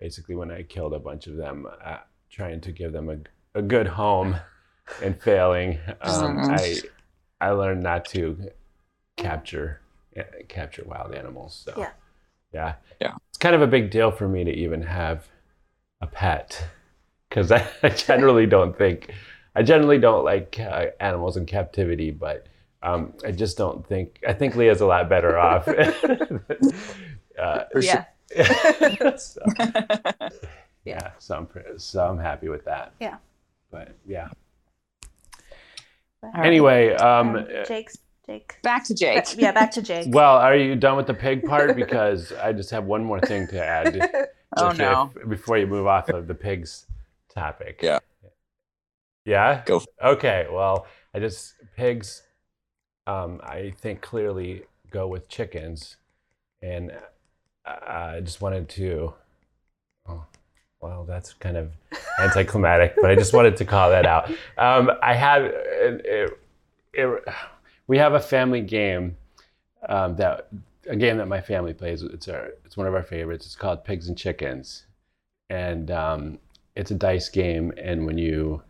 basically, 0.00 0.34
when 0.34 0.50
I 0.50 0.64
killed 0.64 0.92
a 0.92 0.98
bunch 0.98 1.28
of 1.28 1.36
them, 1.36 1.66
uh, 1.84 1.98
trying 2.30 2.60
to 2.62 2.72
give 2.72 2.92
them 2.92 3.08
a, 3.08 3.58
a 3.58 3.62
good 3.62 3.86
home 3.86 4.36
and 5.02 5.20
failing, 5.20 5.78
um, 6.00 6.38
Mhm. 6.38 6.50
I 7.40 7.46
I 7.46 7.50
learned 7.50 7.82
not 7.82 8.04
to 8.06 8.50
capture 9.16 9.80
uh, 10.16 10.22
capture 10.48 10.84
wild 10.86 11.14
animals. 11.14 11.54
So 11.64 11.74
Yeah. 11.76 11.90
yeah, 12.52 12.74
Yeah. 13.00 13.14
It's 13.30 13.38
kind 13.38 13.54
of 13.54 13.62
a 13.62 13.66
big 13.66 13.90
deal 13.90 14.10
for 14.12 14.28
me 14.28 14.44
to 14.44 14.50
even 14.52 14.82
have 14.82 15.26
a 16.00 16.06
pet 16.06 16.66
because 17.28 17.50
I, 17.52 17.66
I 17.82 17.88
generally 17.90 18.46
don't 18.46 18.76
think 18.76 19.12
I 19.56 19.62
generally 19.62 19.98
don't 19.98 20.24
like 20.24 20.58
uh, 20.60 20.86
animals 21.00 21.36
in 21.36 21.46
captivity, 21.46 22.10
but 22.10 22.46
um, 22.82 23.14
I 23.24 23.30
just 23.32 23.56
don't 23.56 23.86
think 23.86 24.20
I 24.26 24.32
think 24.32 24.56
Leah's 24.56 24.80
a 24.80 24.86
lot 24.86 25.08
better 25.08 25.38
off. 25.38 25.66
uh, 27.38 27.64
Yeah. 27.80 28.04
so, 29.16 29.40
yeah, 30.84 31.10
so 31.18 31.36
I'm 31.36 31.46
pre- 31.46 31.78
so 31.78 32.06
I'm 32.06 32.18
happy 32.18 32.48
with 32.48 32.64
that. 32.64 32.92
Yeah. 33.00 33.16
But 33.70 33.96
yeah. 34.06 34.28
All 36.24 36.32
right. 36.40 36.46
Anyway, 36.46 36.92
um, 36.94 37.36
Um, 37.36 37.46
Jake's 37.66 37.98
Jake. 38.26 38.56
Back 38.62 38.84
to 38.86 38.94
Jake. 38.94 39.24
Yeah, 39.36 39.52
back 39.52 39.70
to 39.72 39.82
Jake. 39.82 40.06
well, 40.10 40.36
are 40.36 40.56
you 40.56 40.76
done 40.76 40.96
with 40.96 41.06
the 41.06 41.14
pig 41.14 41.44
part? 41.44 41.76
Because 41.76 42.32
I 42.32 42.52
just 42.52 42.70
have 42.70 42.84
one 42.84 43.04
more 43.04 43.20
thing 43.20 43.46
to 43.48 43.62
add. 43.64 44.28
Oh 44.56 44.68
if- 44.70 44.78
no. 44.78 45.10
if- 45.20 45.28
before 45.28 45.58
you 45.58 45.66
move 45.66 45.88
off 45.88 46.08
of 46.10 46.28
the 46.28 46.34
pigs 46.34 46.86
topic. 47.34 47.80
Yeah. 47.82 47.98
Yeah. 49.24 49.62
Go 49.66 49.82
Okay. 50.02 50.46
Well, 50.50 50.86
I 51.12 51.18
just 51.18 51.54
pigs. 51.76 52.22
Um, 53.06 53.40
I 53.42 53.74
think 53.80 54.00
clearly 54.00 54.62
go 54.92 55.08
with 55.08 55.28
chickens, 55.28 55.96
and 56.62 56.92
uh, 57.66 57.70
I 58.16 58.20
just 58.20 58.40
wanted 58.40 58.68
to. 58.70 59.14
Well, 60.84 61.04
that's 61.04 61.32
kind 61.32 61.56
of 61.56 61.72
anticlimactic, 62.20 62.96
but 63.00 63.10
I 63.10 63.14
just 63.14 63.32
wanted 63.32 63.56
to 63.56 63.64
call 63.64 63.88
that 63.88 64.04
out. 64.04 64.30
Um, 64.58 64.90
I 65.02 65.14
have 65.14 65.44
it, 65.46 66.38
it, 66.92 67.24
we 67.86 67.96
have 67.96 68.12
a 68.12 68.20
family 68.20 68.60
game 68.60 69.16
um, 69.88 70.16
that 70.16 70.48
a 70.86 70.94
game 70.94 71.16
that 71.16 71.26
my 71.26 71.40
family 71.40 71.72
plays. 71.72 72.02
It's 72.02 72.28
our 72.28 72.50
it's 72.66 72.76
one 72.76 72.86
of 72.86 72.94
our 72.94 73.02
favorites. 73.02 73.46
It's 73.46 73.56
called 73.56 73.82
Pigs 73.82 74.08
and 74.08 74.18
Chickens, 74.18 74.84
and 75.48 75.90
um, 75.90 76.38
it's 76.76 76.90
a 76.90 76.94
dice 76.96 77.30
game. 77.30 77.72
And 77.78 78.04
when 78.04 78.18
you 78.18 78.62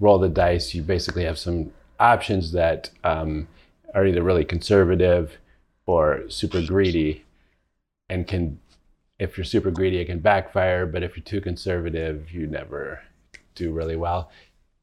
roll 0.00 0.18
the 0.18 0.28
dice, 0.28 0.74
you 0.74 0.82
basically 0.82 1.22
have 1.22 1.38
some 1.38 1.70
options 2.00 2.50
that 2.50 2.90
um, 3.04 3.46
are 3.94 4.04
either 4.04 4.24
really 4.24 4.44
conservative 4.44 5.38
or 5.86 6.28
super 6.30 6.66
greedy, 6.66 7.22
and 8.08 8.26
can 8.26 8.58
if 9.20 9.36
you're 9.36 9.44
super 9.44 9.70
greedy, 9.70 9.98
it 9.98 10.06
can 10.06 10.18
backfire. 10.18 10.86
But 10.86 11.02
if 11.04 11.16
you're 11.16 11.22
too 11.24 11.40
conservative, 11.40 12.32
you 12.32 12.46
never 12.48 13.00
do 13.54 13.70
really 13.72 13.96
well. 13.96 14.30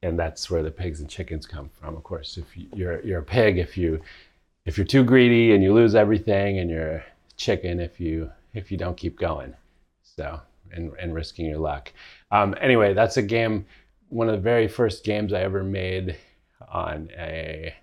And 0.03 0.17
that's 0.17 0.49
where 0.49 0.63
the 0.63 0.71
pigs 0.71 0.99
and 1.01 1.09
chickens 1.09 1.45
come 1.45 1.69
from. 1.69 1.97
Of 1.97 2.03
course, 2.03 2.37
if 2.37 2.55
you- 2.55 2.69
you're 2.73 3.01
you're 3.01 3.19
a 3.19 3.23
pig, 3.23 3.57
if 3.57 3.75
you 3.77 3.99
if 4.65 4.77
you're 4.77 4.85
too 4.87 5.03
greedy 5.03 5.53
and 5.53 5.63
you 5.63 5.73
lose 5.73 5.95
everything, 5.95 6.59
and 6.59 6.69
you're 6.69 6.97
a 6.97 7.03
chicken 7.35 7.79
if 7.79 7.99
you 7.99 8.31
if 8.53 8.71
you 8.71 8.77
don't 8.77 8.95
keep 8.97 9.17
going. 9.17 9.53
So 10.03 10.39
and 10.71 10.93
and 10.99 11.13
risking 11.15 11.45
your 11.47 11.57
luck. 11.59 11.91
Um, 12.31 12.55
anyway, 12.61 12.93
that's 12.93 13.17
a 13.17 13.21
game. 13.23 13.65
One 14.09 14.29
of 14.29 14.35
the 14.35 14.41
very 14.41 14.67
first 14.67 15.03
games 15.03 15.33
I 15.33 15.41
ever 15.41 15.63
made 15.63 16.15
on 16.69 17.09
a 17.17 17.73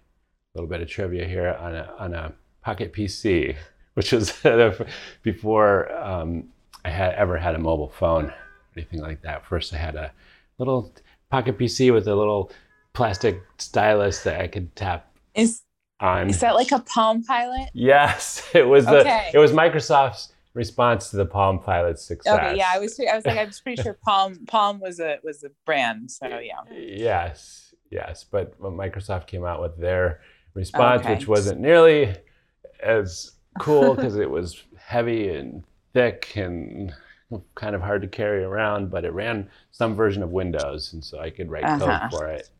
little 0.54 0.68
bit 0.68 0.80
of 0.82 0.88
trivia 0.88 1.26
here 1.26 1.52
on 1.60 1.74
a 1.74 1.94
on 1.98 2.14
a 2.14 2.32
Pocket 2.62 2.92
PC, 2.94 3.56
which 3.94 4.12
was 4.12 4.32
before 5.22 5.92
um, 5.96 6.44
I 6.84 6.90
had 6.90 7.14
ever 7.14 7.36
had 7.38 7.54
a 7.54 7.58
mobile 7.58 7.90
phone 7.90 8.26
or 8.26 8.34
anything 8.76 9.00
like 9.00 9.22
that. 9.22 9.46
First, 9.46 9.72
I 9.74 9.78
had 9.78 9.96
a 9.96 10.12
little 10.58 10.92
Pocket 11.30 11.58
PC 11.58 11.92
with 11.92 12.06
a 12.06 12.14
little 12.14 12.52
plastic 12.92 13.42
stylus 13.58 14.22
that 14.22 14.40
I 14.40 14.46
could 14.46 14.74
tap 14.76 15.10
Is 15.34 15.62
on. 16.00 16.28
is 16.30 16.38
that 16.40 16.54
like 16.54 16.70
a 16.70 16.78
Palm 16.80 17.24
Pilot? 17.24 17.70
Yes, 17.72 18.48
it 18.54 18.68
was 18.68 18.84
the 18.84 19.00
Okay. 19.00 19.30
it 19.34 19.38
was 19.38 19.50
Microsoft's 19.52 20.32
response 20.52 21.10
to 21.10 21.16
the 21.16 21.26
Palm 21.26 21.58
Pilot's 21.58 22.04
success. 22.04 22.34
Okay, 22.38 22.56
yeah, 22.56 22.70
I 22.72 22.78
was 22.78 23.00
I 23.00 23.16
was 23.16 23.26
like 23.26 23.38
I 23.38 23.44
was 23.44 23.60
pretty 23.60 23.82
sure 23.82 23.98
Palm 24.04 24.44
Palm 24.46 24.78
was 24.80 25.00
a 25.00 25.18
was 25.24 25.42
a 25.42 25.50
brand. 25.66 26.10
So 26.10 26.26
yeah. 26.28 26.60
Yes, 26.72 27.74
yes, 27.90 28.24
but 28.30 28.54
when 28.58 28.74
Microsoft 28.74 29.26
came 29.26 29.44
out 29.44 29.60
with 29.60 29.76
their 29.76 30.20
response, 30.54 31.00
Okay. 31.02 31.14
which 31.14 31.26
wasn't 31.26 31.58
nearly 31.60 32.14
as 32.80 33.32
cool 33.58 33.94
because 33.96 34.16
it 34.16 34.30
was 34.30 34.62
heavy 34.76 35.28
and 35.30 35.64
thick 35.92 36.36
and 36.36 36.94
kind 37.54 37.74
of 37.74 37.80
hard 37.82 38.02
to 38.02 38.08
carry 38.08 38.44
around, 38.44 38.90
but 38.90 39.04
it 39.04 39.12
ran 39.12 39.50
some 39.72 39.94
version 39.94 40.22
of 40.22 40.30
Windows, 40.30 40.92
and 40.92 41.02
so 41.04 41.18
I 41.18 41.30
could 41.30 41.50
write 41.50 41.72
Uh-huh. 41.72 41.74
code 41.74 42.02
for 42.08 42.26
it. 42.28 42.50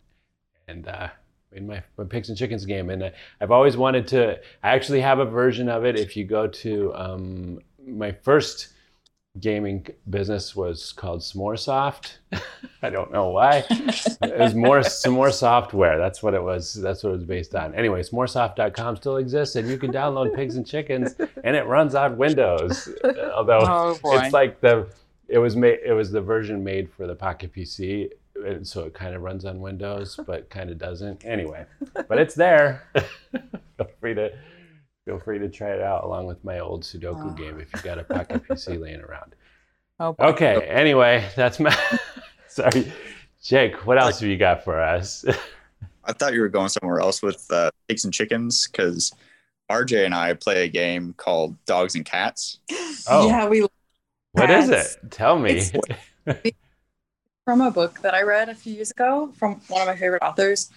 And 0.68 0.88
uh, 0.88 1.08
made 1.52 1.66
my, 1.66 1.82
my 1.98 2.04
pigs 2.04 2.28
and 2.30 2.38
chickens 2.38 2.64
game, 2.64 2.90
and 2.90 3.04
I, 3.04 3.12
I've 3.40 3.50
always 3.50 3.76
wanted 3.76 4.06
to. 4.08 4.40
I 4.62 4.70
actually 4.74 5.00
have 5.02 5.18
a 5.18 5.24
version 5.26 5.68
of 5.68 5.84
it. 5.84 5.96
If 5.96 6.16
you 6.16 6.24
go 6.24 6.46
to 6.48 6.94
um, 6.94 7.60
my 7.86 8.12
first 8.12 8.68
gaming 9.40 9.86
business 10.08 10.54
was 10.54 10.92
called 10.92 11.20
S'moresoft. 11.20 12.18
I 12.82 12.90
don't 12.90 13.12
know 13.12 13.30
why. 13.30 13.64
it 13.68 14.38
was 14.38 14.54
more 14.54 14.82
some 14.82 15.14
more 15.14 15.30
software. 15.30 15.98
That's 15.98 16.22
what 16.22 16.34
it 16.34 16.42
was. 16.42 16.74
That's 16.74 17.02
what 17.02 17.10
it 17.10 17.16
was 17.16 17.24
based 17.24 17.54
on. 17.54 17.74
Anyway, 17.74 18.02
s'moresoft.com 18.02 18.96
still 18.96 19.16
exists, 19.16 19.56
and 19.56 19.68
you 19.68 19.78
can 19.78 19.92
download 19.92 20.34
Pigs 20.34 20.56
and 20.56 20.66
Chickens, 20.66 21.14
and 21.42 21.56
it 21.56 21.66
runs 21.66 21.94
on 21.94 22.16
Windows. 22.16 22.88
Although 23.34 23.60
Oh 23.66 23.98
it's 24.18 24.32
like 24.32 24.60
the 24.60 24.86
it 25.28 25.38
was 25.38 25.56
made 25.56 25.78
it 25.84 25.92
was 25.92 26.10
the 26.10 26.20
version 26.20 26.62
made 26.62 26.90
for 26.90 27.06
the 27.06 27.14
Pocket 27.14 27.52
PC, 27.52 28.10
and 28.46 28.66
so 28.66 28.84
it 28.84 28.94
kind 28.94 29.14
of 29.14 29.22
runs 29.22 29.44
on 29.44 29.60
Windows, 29.60 30.18
but 30.26 30.48
kind 30.50 30.70
of 30.70 30.78
doesn't. 30.78 31.24
Anyway, 31.24 31.64
but 32.08 32.18
it's 32.18 32.34
there. 32.34 32.88
feel 33.32 33.90
free 34.00 34.14
to 34.14 34.32
feel 35.04 35.18
free 35.20 35.38
to 35.38 35.48
try 35.48 35.70
it 35.70 35.80
out 35.82 36.04
along 36.04 36.26
with 36.26 36.42
my 36.44 36.58
old 36.60 36.82
Sudoku 36.82 37.30
Oh. 37.32 37.34
game 37.34 37.60
if 37.60 37.68
you 37.74 37.80
got 37.82 37.98
a 37.98 38.04
Pocket 38.04 38.42
PC 38.48 38.80
laying 38.80 39.00
around. 39.00 39.34
oh, 40.00 40.12
boy. 40.12 40.24
Okay. 40.26 40.66
Anyway, 40.66 41.28
that's 41.36 41.60
my. 41.60 41.76
Sorry, 42.48 42.92
Jake. 43.42 43.86
What 43.86 43.98
else 44.00 44.20
have 44.20 44.28
you 44.28 44.36
got 44.36 44.64
for 44.64 44.80
us? 44.80 45.24
I 46.04 46.12
thought 46.12 46.34
you 46.34 46.40
were 46.40 46.48
going 46.48 46.68
somewhere 46.68 47.00
else 47.00 47.22
with 47.22 47.46
uh, 47.50 47.70
pigs 47.88 48.04
and 48.04 48.12
chickens 48.14 48.68
because 48.68 49.12
RJ 49.70 50.04
and 50.04 50.14
I 50.14 50.34
play 50.34 50.64
a 50.64 50.68
game 50.68 51.14
called 51.16 51.56
Dogs 51.64 51.94
and 51.94 52.04
Cats. 52.04 52.60
Oh. 53.08 53.26
Yeah, 53.28 53.48
we 53.48 53.66
what 54.32 54.50
is 54.50 54.68
Cats. 54.70 54.96
it? 55.02 55.10
Tell 55.10 55.38
me. 55.38 55.56
It's- 56.26 56.52
from 57.44 57.60
a 57.60 57.70
book 57.70 58.00
that 58.00 58.14
I 58.14 58.22
read 58.22 58.48
a 58.48 58.54
few 58.54 58.72
years 58.74 58.90
ago 58.90 59.30
from 59.36 59.60
one 59.68 59.82
of 59.82 59.86
my 59.88 59.96
favorite 59.96 60.22
authors. 60.22 60.70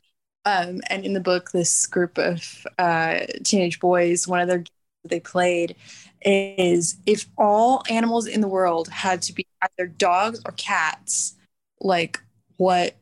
Um, 0.48 0.80
and 0.90 1.06
in 1.06 1.12
the 1.12 1.20
book, 1.20 1.52
this 1.52 1.86
group 1.88 2.18
of 2.18 2.66
uh, 2.80 3.20
teenage 3.44 3.82
boys, 3.82 4.30
one 4.30 4.40
of 4.40 4.48
their 4.48 4.60
games 4.60 4.70
that 5.04 5.10
they 5.10 5.20
played 5.20 5.76
is 6.22 6.98
if 7.06 7.26
all 7.38 7.84
animals 7.90 8.28
in 8.28 8.40
the 8.40 8.48
world 8.48 8.88
had 8.88 9.22
to 9.24 9.34
be 9.34 9.46
either 9.62 9.88
dogs 9.88 10.42
or 10.46 10.54
cats, 10.54 11.36
like 11.82 12.22
what 12.56 12.96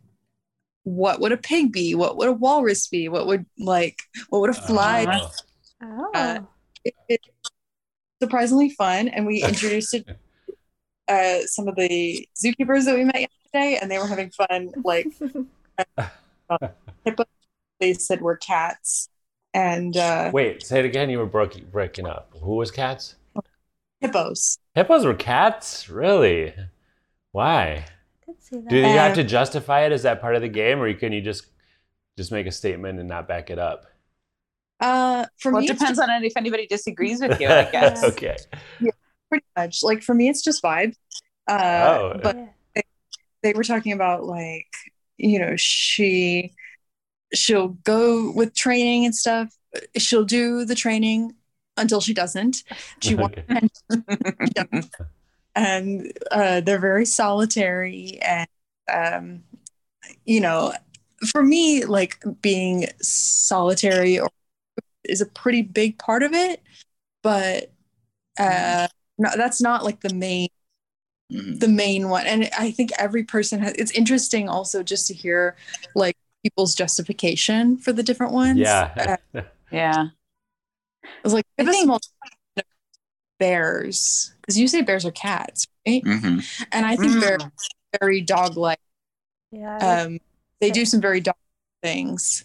what 0.86 1.19
would 1.19 1.31
a 1.31 1.38
pig 1.38 1.71
be? 1.71 1.93
What 1.93 2.17
would 2.17 2.29
a 2.29 2.34
walrus 2.34 2.88
be? 2.88 3.10
What 3.10 3.27
would 3.27 3.45
like 3.60 3.99
what 4.29 4.41
would 4.41 4.49
a 4.49 4.53
fly? 4.53 5.05
Oh. 5.08 5.31
Oh. 5.84 6.12
Uh, 6.15 6.39
it, 6.84 6.95
it's 7.08 7.29
surprisingly 8.19 8.71
fun 8.71 9.08
and 9.08 9.27
we 9.27 9.43
introduced 9.47 9.93
it 9.93 10.08
uh 11.08 11.41
some 11.45 11.67
of 11.67 11.75
the 11.75 12.27
zookeepers 12.43 12.86
that 12.86 12.95
we 12.95 13.03
met 13.03 13.21
yesterday 13.21 13.77
and 13.79 13.91
they 13.91 13.99
were 13.99 14.08
having 14.08 14.31
fun 14.31 14.71
like 14.84 15.05
hippos 17.03 17.25
they 17.79 17.93
said 17.93 18.21
were 18.21 18.38
cats 18.38 19.10
and 19.53 19.95
uh 19.97 20.34
Wait, 20.34 20.63
say 20.63 20.79
it 20.79 20.86
again. 20.86 21.10
You 21.10 21.19
were 21.19 21.25
breaking 21.25 21.65
breaking 21.71 22.08
up. 22.08 22.34
Who 22.41 22.55
was 22.55 22.71
cats? 22.71 23.15
hippos 24.01 24.60
Hippos 24.75 25.05
were 25.05 25.13
cats? 25.15 25.89
Really? 25.89 26.53
Why? 27.31 27.86
Could 28.25 28.41
see 28.41 28.58
that. 28.62 28.69
Do 28.69 28.77
you 28.77 28.84
have 28.84 29.15
to 29.15 29.23
justify 29.23 29.81
it? 29.86 29.91
Is 29.91 30.03
that 30.03 30.21
part 30.21 30.36
of 30.36 30.41
the 30.41 30.49
game, 30.49 30.81
or 30.81 30.93
can 30.93 31.13
you 31.13 31.21
just 31.21 31.47
just 32.17 32.31
make 32.31 32.47
a 32.47 32.51
statement 32.51 32.99
and 32.99 33.10
not 33.10 33.27
back 33.27 33.49
it 33.49 33.60
up? 33.60 33.86
uh 34.81 35.25
for 35.39 35.51
Well, 35.51 35.62
me 35.62 35.67
it 35.67 35.71
it's 35.71 35.79
depends 35.79 35.99
on 35.99 36.10
if 36.23 36.34
anybody 36.36 36.67
disagrees 36.67 37.21
with 37.21 37.39
you. 37.39 37.47
I 37.47 37.63
guess. 37.71 38.03
okay. 38.03 38.36
just 38.81 38.97
pretty 39.29 39.45
much 39.58 39.84
like 39.84 40.03
for 40.03 40.13
me 40.13 40.29
it's 40.29 40.41
just 40.43 40.62
vibe 40.63 40.93
uh 41.47 41.99
Oh. 41.99 42.19
but 42.21 42.36
Yeah. 42.75 42.81
they 43.43 43.53
were 43.53 43.63
talking 43.63 43.93
about 43.93 44.25
like 44.25 44.67
you 45.17 45.39
know 45.39 45.56
she 45.56 46.54
she'll 47.34 47.69
go 47.69 48.32
with 48.32 48.54
training 48.54 49.06
and 49.06 49.15
stuff. 49.15 49.54
She'll 49.97 50.25
do 50.25 50.65
the 50.65 50.75
training 50.75 51.34
until 51.78 52.01
she 52.01 52.13
doesn't. 52.13 52.63
She 53.01 53.15
wants 53.15 53.39
Okay. 54.58 54.82
and 55.56 56.12
uh, 56.32 56.62
they're 56.62 56.80
very 56.80 57.06
solitary 57.06 58.19
and 58.21 58.47
um, 58.91 59.43
you 60.25 60.39
know 60.39 60.73
for 61.28 61.43
me 61.43 61.86
like 61.86 62.23
being 62.41 62.88
solitary 63.01 64.19
or 64.19 64.30
is 65.06 65.21
a 65.21 65.25
pretty 65.25 65.62
big 65.62 65.97
part 65.97 66.23
of 66.23 66.34
it 66.34 66.62
but 67.23 67.71
uh, 68.38 68.88
no, 69.17 69.30
that's 69.36 69.62
not 69.62 69.84
like 69.84 70.01
the 70.01 70.13
main 70.13 70.49
Mhm. 71.32 71.60
the 71.60 71.68
main 71.68 72.10
one 72.10 72.28
and 72.28 72.48
i 72.60 72.70
think 72.70 72.92
every 73.00 73.24
person 73.24 73.60
has 73.60 73.74
it's 73.74 73.90
interesting 73.94 74.48
also 74.48 74.84
just 74.84 75.08
to 75.08 75.14
hear 75.16 75.56
like 75.96 76.16
people's 76.44 76.76
justification 76.76 77.78
for 77.78 77.92
the 77.92 78.04
different 78.04 78.32
ones 78.32 78.60
Yeah. 78.60 79.18
Uh, 79.36 79.42
yeah. 79.72 80.08
I 81.04 81.10
was 81.24 81.34
like, 81.34 81.46
I 81.58 81.64
give 81.64 81.70
us 81.70 81.76
think- 81.76 81.86
small 81.86 82.00
bears 83.40 84.34
because 84.42 84.58
you 84.58 84.68
say 84.68 84.82
bears 84.82 85.06
are 85.06 85.12
cats, 85.12 85.66
right? 85.88 86.04
Mhm. 86.04 86.66
And 86.72 86.86
I 86.86 86.96
think 86.96 87.14
Mm. 87.14 87.22
bears 87.22 87.44
are 87.44 87.52
very 88.00 88.22
dog-like. 88.22 88.80
Yeah. 89.52 89.78
Um, 89.78 90.20
they 90.62 90.70
do 90.72 90.86
some 90.86 91.02
very 91.02 91.20
dog 91.22 91.36
things, 91.84 92.44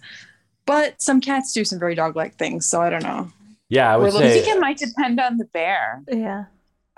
but 0.67 1.01
some 1.01 1.21
cats 1.21 1.53
do 1.53 1.65
some 1.65 1.79
very 1.79 1.95
dog-like 1.95 2.37
things. 2.37 2.67
So 2.67 2.81
I 2.81 2.91
don't 2.91 3.03
know. 3.03 3.31
yeah, 3.69 3.93
I 3.93 3.97
would 3.97 4.13
We're 4.15 4.19
I 4.21 4.23
say 4.23 4.41
think 4.43 4.57
it 4.57 4.61
might 4.61 4.79
depend 4.79 5.21
on 5.21 5.37
the 5.37 5.45
bear. 5.47 6.03
yeah. 6.11 6.47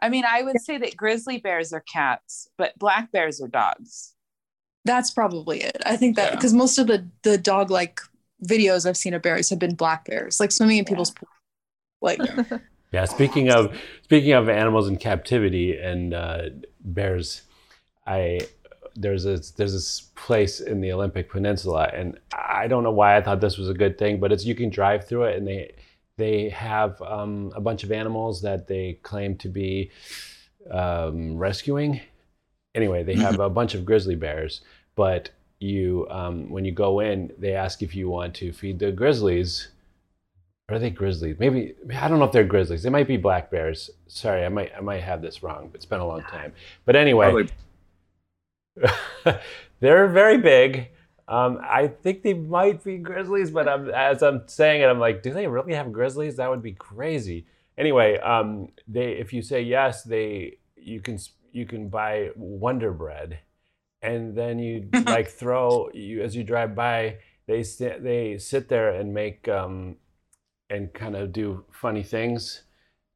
I 0.02 0.10
mean, 0.10 0.24
I 0.28 0.42
would 0.42 0.60
say 0.60 0.76
that 0.78 0.96
grizzly 0.96 1.38
bears 1.38 1.72
are 1.72 1.80
cats, 1.80 2.48
but 2.58 2.78
black 2.78 3.10
bears 3.12 3.40
are 3.40 3.48
dogs. 3.48 4.14
That's 4.84 5.10
probably 5.12 5.62
it. 5.62 5.80
I 5.86 5.96
think 5.96 6.16
that 6.16 6.30
Yeah. 6.32 6.36
because 6.36 6.52
most 6.52 6.76
of 6.78 6.88
the 6.88 7.06
the 7.22 7.38
dog-like 7.38 8.00
videos 8.46 8.84
I've 8.84 8.96
seen 8.96 9.14
of 9.14 9.22
bears 9.22 9.48
have 9.50 9.60
been 9.60 9.76
black 9.76 10.04
bears, 10.06 10.40
like 10.40 10.50
swimming 10.52 10.78
in 10.78 10.84
people's 10.84 11.12
pool. 11.12 11.28
Like, 12.02 12.18
Yeah. 12.18 12.58
Yeah, 12.92 13.06
speaking 13.06 13.48
of 13.50 13.74
speaking 14.02 14.32
of 14.32 14.50
animals 14.50 14.86
in 14.86 14.98
captivity 14.98 15.78
and 15.78 16.12
uh, 16.12 16.42
bears, 16.80 17.40
I 18.06 18.40
there's 18.94 19.24
a 19.24 19.40
there's 19.56 19.72
this 19.72 20.10
place 20.14 20.60
in 20.60 20.82
the 20.82 20.92
Olympic 20.92 21.30
Peninsula, 21.30 21.88
and 21.94 22.18
I 22.36 22.66
don't 22.68 22.82
know 22.82 22.90
why 22.92 23.16
I 23.16 23.22
thought 23.22 23.40
this 23.40 23.56
was 23.56 23.70
a 23.70 23.74
good 23.74 23.96
thing, 23.96 24.20
but 24.20 24.30
it's 24.30 24.44
you 24.44 24.54
can 24.54 24.68
drive 24.68 25.06
through 25.08 25.24
it, 25.24 25.38
and 25.38 25.48
they 25.48 25.74
they 26.16 26.48
have 26.50 27.00
um, 27.02 27.52
a 27.54 27.60
bunch 27.60 27.84
of 27.84 27.92
animals 27.92 28.42
that 28.42 28.66
they 28.66 28.98
claim 29.02 29.36
to 29.38 29.48
be 29.48 29.90
um, 30.70 31.36
rescuing. 31.36 32.00
Anyway, 32.74 33.02
they 33.02 33.14
have 33.14 33.40
a 33.40 33.50
bunch 33.50 33.74
of 33.74 33.84
grizzly 33.84 34.14
bears, 34.14 34.62
but 34.94 35.30
you 35.58 36.06
um, 36.10 36.50
when 36.50 36.64
you 36.64 36.72
go 36.72 37.00
in, 37.00 37.32
they 37.38 37.54
ask 37.54 37.82
if 37.82 37.94
you 37.94 38.08
want 38.08 38.34
to 38.36 38.52
feed 38.52 38.78
the 38.78 38.92
grizzlies. 38.92 39.68
Are 40.68 40.78
they 40.78 40.90
grizzlies? 40.90 41.36
Maybe 41.38 41.74
I 42.00 42.08
don't 42.08 42.18
know 42.18 42.24
if 42.24 42.32
they're 42.32 42.44
grizzlies. 42.44 42.82
They 42.82 42.90
might 42.90 43.06
be 43.08 43.16
black 43.16 43.50
bears. 43.50 43.90
Sorry, 44.06 44.44
I 44.44 44.48
might 44.48 44.72
I 44.76 44.80
might 44.80 45.02
have 45.02 45.22
this 45.22 45.42
wrong. 45.42 45.68
But 45.70 45.76
it's 45.76 45.86
been 45.86 46.00
a 46.00 46.06
long 46.06 46.22
time. 46.22 46.52
But 46.84 46.96
anyway, 46.96 47.46
they're 49.80 50.08
very 50.08 50.38
big. 50.38 50.88
Um, 51.28 51.60
I 51.62 51.88
think 51.88 52.22
they 52.22 52.34
might 52.34 52.82
be 52.82 52.98
grizzlies, 52.98 53.50
but 53.50 53.68
I'm, 53.68 53.90
as 53.90 54.22
I'm 54.22 54.42
saying 54.46 54.82
it, 54.82 54.86
I'm 54.86 54.98
like, 54.98 55.22
do 55.22 55.32
they 55.32 55.46
really 55.46 55.74
have 55.74 55.92
grizzlies? 55.92 56.36
That 56.36 56.50
would 56.50 56.62
be 56.62 56.72
crazy. 56.72 57.46
Anyway, 57.78 58.18
um, 58.18 58.68
they 58.86 59.12
if 59.12 59.32
you 59.32 59.42
say 59.42 59.62
yes, 59.62 60.02
they 60.02 60.58
you 60.76 61.00
can 61.00 61.18
you 61.52 61.66
can 61.66 61.88
buy 61.88 62.30
Wonder 62.36 62.92
Bread, 62.92 63.38
and 64.02 64.36
then 64.36 64.58
you 64.58 64.88
like 65.06 65.28
throw 65.28 65.90
you 65.94 66.22
as 66.22 66.36
you 66.36 66.44
drive 66.44 66.74
by. 66.74 67.18
They 67.46 67.62
sit 67.62 68.02
they 68.02 68.38
sit 68.38 68.68
there 68.68 68.90
and 68.90 69.14
make 69.14 69.48
um, 69.48 69.96
and 70.68 70.92
kind 70.92 71.16
of 71.16 71.32
do 71.32 71.64
funny 71.70 72.02
things 72.02 72.62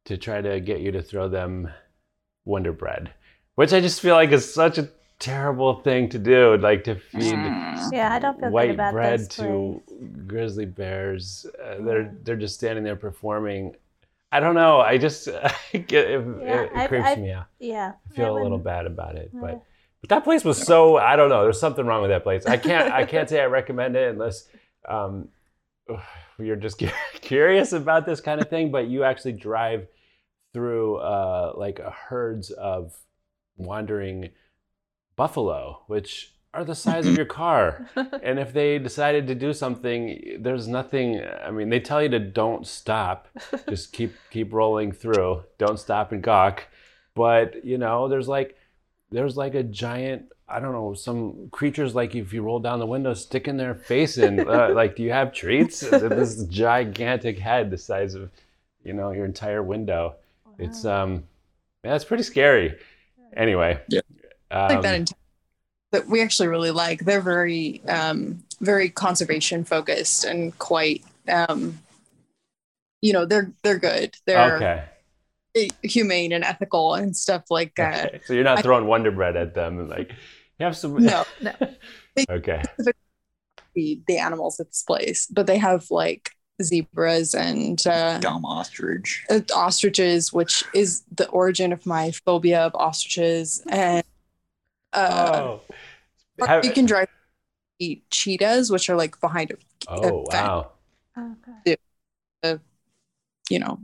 to 0.04 0.16
try 0.16 0.40
to 0.40 0.60
get 0.60 0.80
you 0.80 0.92
to 0.92 1.02
throw 1.02 1.28
them 1.28 1.68
Wonder 2.44 2.72
Bread, 2.72 3.12
which 3.56 3.72
I 3.72 3.80
just 3.80 4.00
feel 4.00 4.14
like 4.14 4.30
is 4.30 4.52
such 4.52 4.78
a 4.78 4.88
terrible 5.18 5.80
thing 5.82 6.08
to 6.10 6.18
do, 6.18 6.56
like 6.58 6.84
to 6.84 6.94
feed 6.96 7.34
Mm. 7.34 7.92
Yeah, 7.92 8.12
I 8.12 8.18
don't 8.18 8.34
feel 8.34 8.48
good 8.48 8.52
white 8.52 8.70
about 8.70 8.92
bread 8.92 9.20
this 9.20 9.28
to 9.28 9.82
grizzly 10.26 10.66
bears. 10.66 11.46
Uh, 11.62 11.76
they're 11.80 12.14
they're 12.22 12.36
just 12.36 12.54
standing 12.56 12.84
there 12.84 12.96
performing. 12.96 13.76
I 14.32 14.40
don't 14.40 14.54
know. 14.54 14.80
I 14.80 14.98
just 14.98 15.28
I 15.74 15.78
get, 15.78 16.10
it, 16.10 16.26
Yeah, 16.42 16.62
it, 16.62 16.70
I've- 16.74 16.88
creeps 16.88 17.06
I've- 17.06 17.20
me 17.20 17.30
out. 17.32 17.46
Yeah. 17.58 17.92
I 18.10 18.14
feel 18.14 18.26
a 18.26 18.34
little 18.34 18.42
wouldn't- 18.58 18.64
bad 18.64 18.86
about 18.86 19.16
it, 19.16 19.30
but 19.32 19.62
but 20.00 20.10
that 20.10 20.24
place 20.24 20.44
was 20.44 20.58
so 20.62 20.96
I 20.98 21.16
don't 21.16 21.28
know. 21.30 21.42
There's 21.44 21.60
something 21.60 21.86
wrong 21.86 22.02
with 22.02 22.10
that 22.10 22.22
place. 22.22 22.44
I 22.46 22.56
can't 22.56 22.92
I 22.92 23.04
can't 23.06 23.28
say 23.28 23.40
I 23.40 23.46
recommend 23.46 23.96
it 23.96 24.10
unless 24.10 24.48
um, 24.88 25.28
you're 26.38 26.56
just 26.56 26.82
curious 27.20 27.72
about 27.72 28.04
this 28.06 28.20
kind 28.20 28.40
of 28.40 28.48
thing. 28.50 28.70
But 28.70 28.88
you 28.88 29.04
actually 29.04 29.32
drive 29.32 29.86
through 30.52 30.96
uh, 30.96 31.52
like 31.56 31.78
herds 31.78 32.50
of 32.50 32.94
wandering 33.56 34.30
buffalo, 35.16 35.80
which 35.86 36.32
are 36.54 36.64
the 36.64 36.74
size 36.74 37.06
of 37.06 37.16
your 37.16 37.26
car. 37.42 37.88
And 38.22 38.38
if 38.38 38.52
they 38.52 38.78
decided 38.78 39.26
to 39.26 39.34
do 39.34 39.52
something, 39.52 40.38
there's 40.40 40.68
nothing. 40.68 41.20
I 41.44 41.50
mean, 41.50 41.68
they 41.68 41.80
tell 41.80 42.02
you 42.02 42.08
to 42.10 42.18
don't 42.18 42.66
stop, 42.66 43.28
just 43.68 43.92
keep 43.92 44.14
keep 44.30 44.52
rolling 44.52 44.92
through. 44.92 45.42
Don't 45.58 45.78
stop 45.78 46.12
and 46.12 46.22
gawk. 46.22 46.64
But 47.14 47.64
you 47.64 47.78
know, 47.78 48.08
there's 48.08 48.28
like 48.28 48.56
there's 49.10 49.36
like 49.36 49.54
a 49.54 49.62
giant. 49.62 50.32
I 50.48 50.60
don't 50.60 50.70
know, 50.72 50.94
some 50.94 51.48
creatures 51.50 51.96
like 51.96 52.14
if 52.14 52.32
you 52.32 52.40
roll 52.40 52.60
down 52.60 52.78
the 52.78 52.86
window, 52.86 53.14
sticking 53.14 53.56
their 53.56 53.74
face 53.74 54.16
in. 54.16 54.48
Uh, 54.48 54.70
like, 54.74 54.94
do 54.94 55.02
you 55.02 55.10
have 55.10 55.32
treats? 55.32 55.80
this 55.80 56.44
gigantic 56.44 57.36
head, 57.36 57.68
the 57.68 57.76
size 57.78 58.14
of, 58.14 58.30
you 58.84 58.92
know, 58.92 59.10
your 59.10 59.24
entire 59.24 59.60
window. 59.64 60.14
It's 60.56 60.84
um, 60.84 61.24
yeah, 61.84 61.96
it's 61.96 62.04
pretty 62.04 62.22
scary. 62.22 62.78
Anyway, 63.36 63.80
Yeah. 63.88 64.02
I 64.50 64.68
like 64.68 64.82
that 64.82 64.94
um, 64.94 65.00
in 65.02 65.06
that 65.92 66.06
we 66.08 66.20
actually 66.22 66.48
really 66.48 66.70
like. 66.70 67.00
They're 67.04 67.20
very 67.20 67.80
um 67.88 68.42
very 68.60 68.88
conservation 68.90 69.64
focused 69.64 70.24
and 70.24 70.56
quite 70.58 71.04
um 71.28 71.78
you 73.02 73.12
know, 73.12 73.24
they're 73.26 73.52
they're 73.62 73.78
good. 73.78 74.16
They're 74.26 74.56
okay. 74.56 74.84
humane 75.82 76.32
and 76.32 76.42
ethical 76.44 76.94
and 76.94 77.16
stuff 77.16 77.44
like 77.50 77.74
that. 77.76 78.06
okay. 78.14 78.20
So 78.24 78.32
you're 78.32 78.44
not 78.44 78.58
I- 78.58 78.62
throwing 78.62 78.86
Wonder 78.86 79.10
Bread 79.10 79.36
at 79.36 79.54
them 79.54 79.78
and 79.78 79.88
like, 79.88 80.10
you 80.58 80.64
have 80.64 80.76
some. 80.76 80.96
no 81.04 81.24
Okay. 82.30 82.62
the, 83.74 84.00
the 84.06 84.18
animals 84.18 84.58
at 84.58 84.68
this 84.68 84.82
place, 84.82 85.26
but 85.26 85.46
they 85.46 85.58
have 85.58 85.90
like 85.90 86.30
zebras 86.62 87.34
and 87.34 87.86
uh 87.86 88.18
Dumb 88.18 88.46
ostrich. 88.46 89.24
uh, 89.28 89.40
ostriches, 89.54 90.32
which 90.32 90.64
is 90.74 91.02
the 91.14 91.28
origin 91.28 91.72
of 91.72 91.84
my 91.84 92.10
phobia 92.24 92.60
of 92.62 92.74
ostriches. 92.74 93.62
And 93.68 94.02
uh, 94.96 95.40
oh. 95.42 95.60
Have- 96.46 96.64
you 96.64 96.72
can 96.72 96.86
drive 96.86 97.08
eat 97.78 98.10
cheetahs, 98.10 98.70
which 98.70 98.88
are 98.90 98.96
like 98.96 99.20
behind 99.20 99.50
a, 99.52 99.54
oh 99.88 100.24
a 100.24 100.30
fence, 100.30 100.46
wow. 100.48 100.70
Okay. 101.18 102.58
you 103.50 103.58
know, 103.58 103.78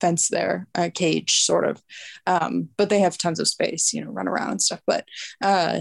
fence 0.00 0.28
there, 0.28 0.66
a 0.74 0.90
cage 0.90 1.42
sort 1.42 1.66
of. 1.66 1.82
Um, 2.26 2.68
but 2.76 2.88
they 2.90 3.00
have 3.00 3.18
tons 3.18 3.38
of 3.38 3.48
space, 3.48 3.92
you 3.92 4.04
know, 4.04 4.10
run 4.10 4.28
around 4.28 4.50
and 4.52 4.62
stuff. 4.62 4.80
But 4.86 5.04
uh, 5.42 5.80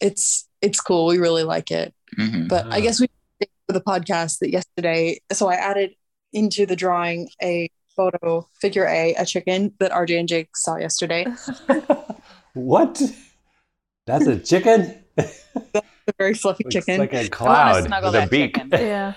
it's 0.00 0.48
it's 0.60 0.80
cool. 0.80 1.06
We 1.06 1.18
really 1.18 1.44
like 1.44 1.70
it. 1.70 1.94
Mhm. 2.18 2.48
But 2.48 2.66
I 2.66 2.78
Ah. 2.78 2.80
guess 2.80 3.00
we 3.00 3.08
for 3.66 3.72
the 3.72 3.80
podcast 3.80 4.38
that 4.40 4.50
yesterday. 4.50 5.20
So 5.32 5.48
I 5.48 5.54
added 5.54 5.90
into 6.32 6.66
the 6.66 6.76
drawing 6.76 7.28
a 7.42 7.70
photo 7.96 8.48
figure 8.60 8.86
A, 8.86 9.14
a 9.14 9.24
chicken 9.26 9.72
that 9.80 9.92
RJ 9.92 10.18
and 10.20 10.28
Jake 10.28 10.56
saw 10.56 10.76
yesterday. 10.76 11.26
what? 12.58 13.00
That's 14.06 14.26
a 14.26 14.38
chicken? 14.38 15.02
That's 15.16 15.46
A 15.74 15.82
very 16.18 16.34
fluffy 16.34 16.64
Looks 16.64 16.74
chicken. 16.74 17.00
It's 17.02 17.12
like 17.12 17.26
a 17.26 17.28
cloud 17.28 17.84
snuggle 17.84 18.12
with 18.12 18.24
a 18.24 18.26
beak. 18.28 18.54
chicken. 18.54 18.70
Yeah. 18.72 19.12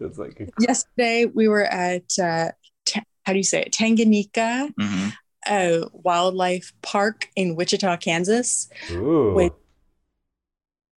it's 0.00 0.18
like 0.18 0.40
a, 0.40 0.48
yesterday 0.60 1.24
we 1.26 1.48
were 1.48 1.64
at 1.64 2.18
uh, 2.18 2.50
Ta- 2.84 3.02
how 3.24 3.32
do 3.32 3.38
you 3.38 3.44
say 3.44 3.62
it 3.62 3.72
Tanganyika 3.72 4.72
Mhm. 4.74 5.12
uh, 5.46 5.88
Wildlife 5.92 6.72
Park 6.82 7.28
in 7.36 7.54
Wichita, 7.56 7.96
Kansas. 7.98 8.68
ooh. 8.90 9.32
Wait. 9.34 9.52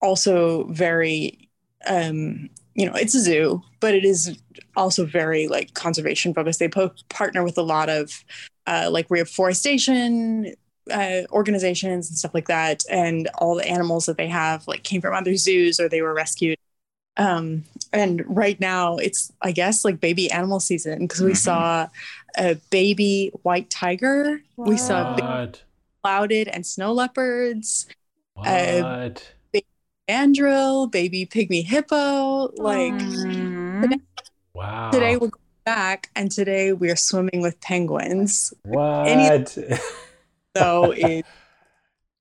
Also 0.02 0.64
very 0.68 1.50
um, 1.88 2.50
you 2.74 2.86
know 2.86 2.94
it's 2.94 3.16
a 3.16 3.20
zoo, 3.20 3.62
but 3.82 3.94
it 3.94 4.06
is 4.06 4.38
also 4.78 5.06
very 5.06 5.48
like 5.48 5.74
conservation 5.74 6.34
focused. 6.34 6.60
They 6.60 6.70
po- 6.70 6.92
partner 7.10 7.44
with 7.44 7.58
a 7.58 7.62
lot 7.64 7.90
of 7.90 8.24
uh, 8.66 8.90
like 8.92 9.08
reforestation 9.10 10.54
uh, 10.92 11.24
organizations 11.32 12.10
and 12.10 12.18
stuff 12.18 12.34
like 12.34 12.48
that, 12.48 12.84
and 12.90 13.30
all 13.38 13.56
the 13.56 13.68
animals 13.68 14.06
that 14.06 14.18
they 14.18 14.28
have 14.28 14.68
like 14.68 14.84
came 14.84 15.02
from 15.02 15.14
other 15.14 15.36
zoos 15.36 15.80
or 15.80 15.88
they 15.90 16.02
were 16.02 16.14
rescued. 16.14 16.58
Um, 17.18 17.66
and 17.92 18.24
right 18.28 18.58
now 18.60 18.96
it's 18.98 19.32
I 19.42 19.52
guess 19.52 19.84
like 19.84 20.00
baby 20.00 20.32
animal 20.32 20.60
season 20.60 21.00
because 21.00 21.22
we 21.22 21.34
Mhm. 21.34 21.38
saw 21.38 21.88
a 22.38 22.56
baby 22.70 23.32
white 23.44 23.70
tiger. 23.70 24.42
We 24.58 24.78
saw 24.78 25.16
big 25.16 25.26
what? 25.26 25.64
clouded 26.04 26.48
and 26.48 26.66
snow 26.66 26.94
leopards, 26.94 27.88
What? 28.36 29.34
mandrill, 30.08 30.88
baby 30.88 31.26
pygmy 31.26 31.64
hippo. 31.66 32.52
Like 32.58 32.94
Mhm. 32.94 34.02
wow. 34.54 34.92
today 34.92 35.14
we're 35.18 35.28
going 35.28 35.44
back, 35.66 36.10
and 36.16 36.32
today 36.32 36.74
we 36.74 36.90
are 36.90 36.96
swimming 36.96 37.42
with 37.42 37.60
penguins. 37.62 38.54
what? 38.64 39.58
So 40.60 40.92
it, 40.98 41.26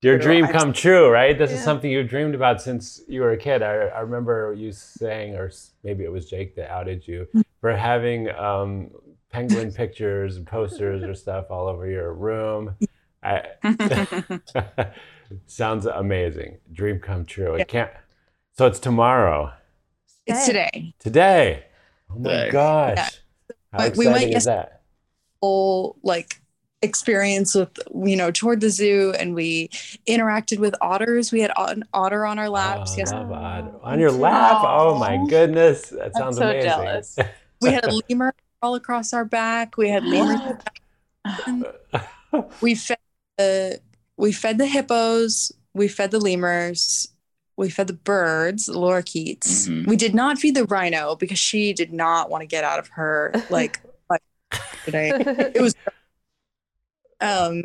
Your 0.02 0.16
True. 0.16 0.22
dream 0.26 0.44
I've- 0.44 0.52
come 0.52 0.72
true, 0.72 1.10
right? 1.10 1.36
This 1.36 1.50
is 1.52 1.62
something 1.62 1.90
you've 1.90 2.08
dreamed 2.08 2.34
about 2.34 2.62
since 2.62 3.00
you 3.08 3.20
were 3.22 3.32
a 3.32 3.36
kid. 3.36 3.62
I, 3.62 3.74
I 3.88 4.00
remember 4.00 4.54
you 4.56 4.70
saying, 4.72 5.34
or 5.34 5.50
maybe 5.82 6.04
it 6.04 6.12
was 6.12 6.28
Jake 6.30 6.54
that 6.56 6.70
outed 6.70 7.06
you 7.08 7.26
for 7.60 7.74
having 7.76 8.30
um, 8.30 8.90
penguin 9.30 9.72
pictures 9.72 10.36
and 10.36 10.46
posters 10.46 11.02
or 11.02 11.14
stuff 11.14 11.46
all 11.50 11.66
over 11.66 11.88
your 11.90 12.14
room. 12.14 12.76
I, 13.22 13.42
sounds 15.46 15.86
amazing. 15.86 16.58
Dream 16.72 17.00
come 17.00 17.24
true. 17.24 17.54
It 17.54 17.68
can't. 17.68 17.90
So 18.52 18.66
it's 18.66 18.78
tomorrow. 18.80 19.52
it's 20.26 20.46
today. 20.46 20.94
Today. 21.00 21.64
Oh 22.10 22.18
my 22.18 22.30
Today. 22.30 22.50
gosh. 22.50 23.20
How 23.72 23.78
But 23.78 23.96
we 23.96 24.06
exciting 24.06 24.12
went 24.28 24.36
is 24.36 24.44
that? 24.46 24.82
Whole 25.42 25.96
like 26.02 26.40
experience 26.82 27.54
with 27.54 27.70
you 28.04 28.16
know 28.16 28.30
toward 28.30 28.60
the 28.60 28.70
zoo, 28.70 29.14
and 29.18 29.34
we 29.34 29.68
interacted 30.08 30.58
with 30.58 30.74
otters. 30.80 31.32
We 31.32 31.40
had 31.40 31.52
an 31.56 31.84
otter 31.92 32.24
on 32.26 32.38
our 32.38 32.48
laps. 32.48 32.92
Oh, 32.94 32.98
yes, 32.98 33.12
love 33.12 33.30
On 33.82 33.98
your 34.00 34.12
lap? 34.12 34.58
Oh 34.64 34.98
my 34.98 35.24
goodness. 35.28 35.90
That 35.90 36.14
sounds 36.14 36.36
so 36.36 36.50
amazing. 36.50 36.70
jealous. 36.70 37.18
we 37.60 37.72
had 37.72 37.84
a 37.84 38.00
lemur 38.08 38.34
all 38.62 38.74
across 38.74 39.12
our 39.12 39.24
back. 39.24 39.76
We 39.76 39.88
had 39.88 40.04
lemurs. 40.04 40.40
we 42.60 42.74
fed 42.74 42.98
the 43.36 43.80
we 44.16 44.32
fed 44.32 44.58
the 44.58 44.66
hippos 44.66 45.52
we 45.74 45.88
fed 45.88 46.10
the 46.10 46.18
lemurs 46.18 47.08
we 47.56 47.68
fed 47.70 47.86
the 47.86 47.92
birds 47.92 48.66
the 48.66 48.72
lorikeets 48.74 49.68
Mhm. 49.68 49.86
we 49.86 49.96
did 49.96 50.14
not 50.14 50.38
feed 50.38 50.54
the 50.54 50.64
rhino 50.64 51.14
because 51.16 51.38
she 51.38 51.72
did 51.72 51.92
not 51.92 52.30
want 52.30 52.42
to 52.42 52.46
get 52.46 52.64
out 52.64 52.78
of 52.78 52.88
her 52.88 53.32
like 53.50 53.80
like 54.10 54.22
today 54.84 55.10
it 55.54 55.60
was 55.60 55.74
um 57.20 57.62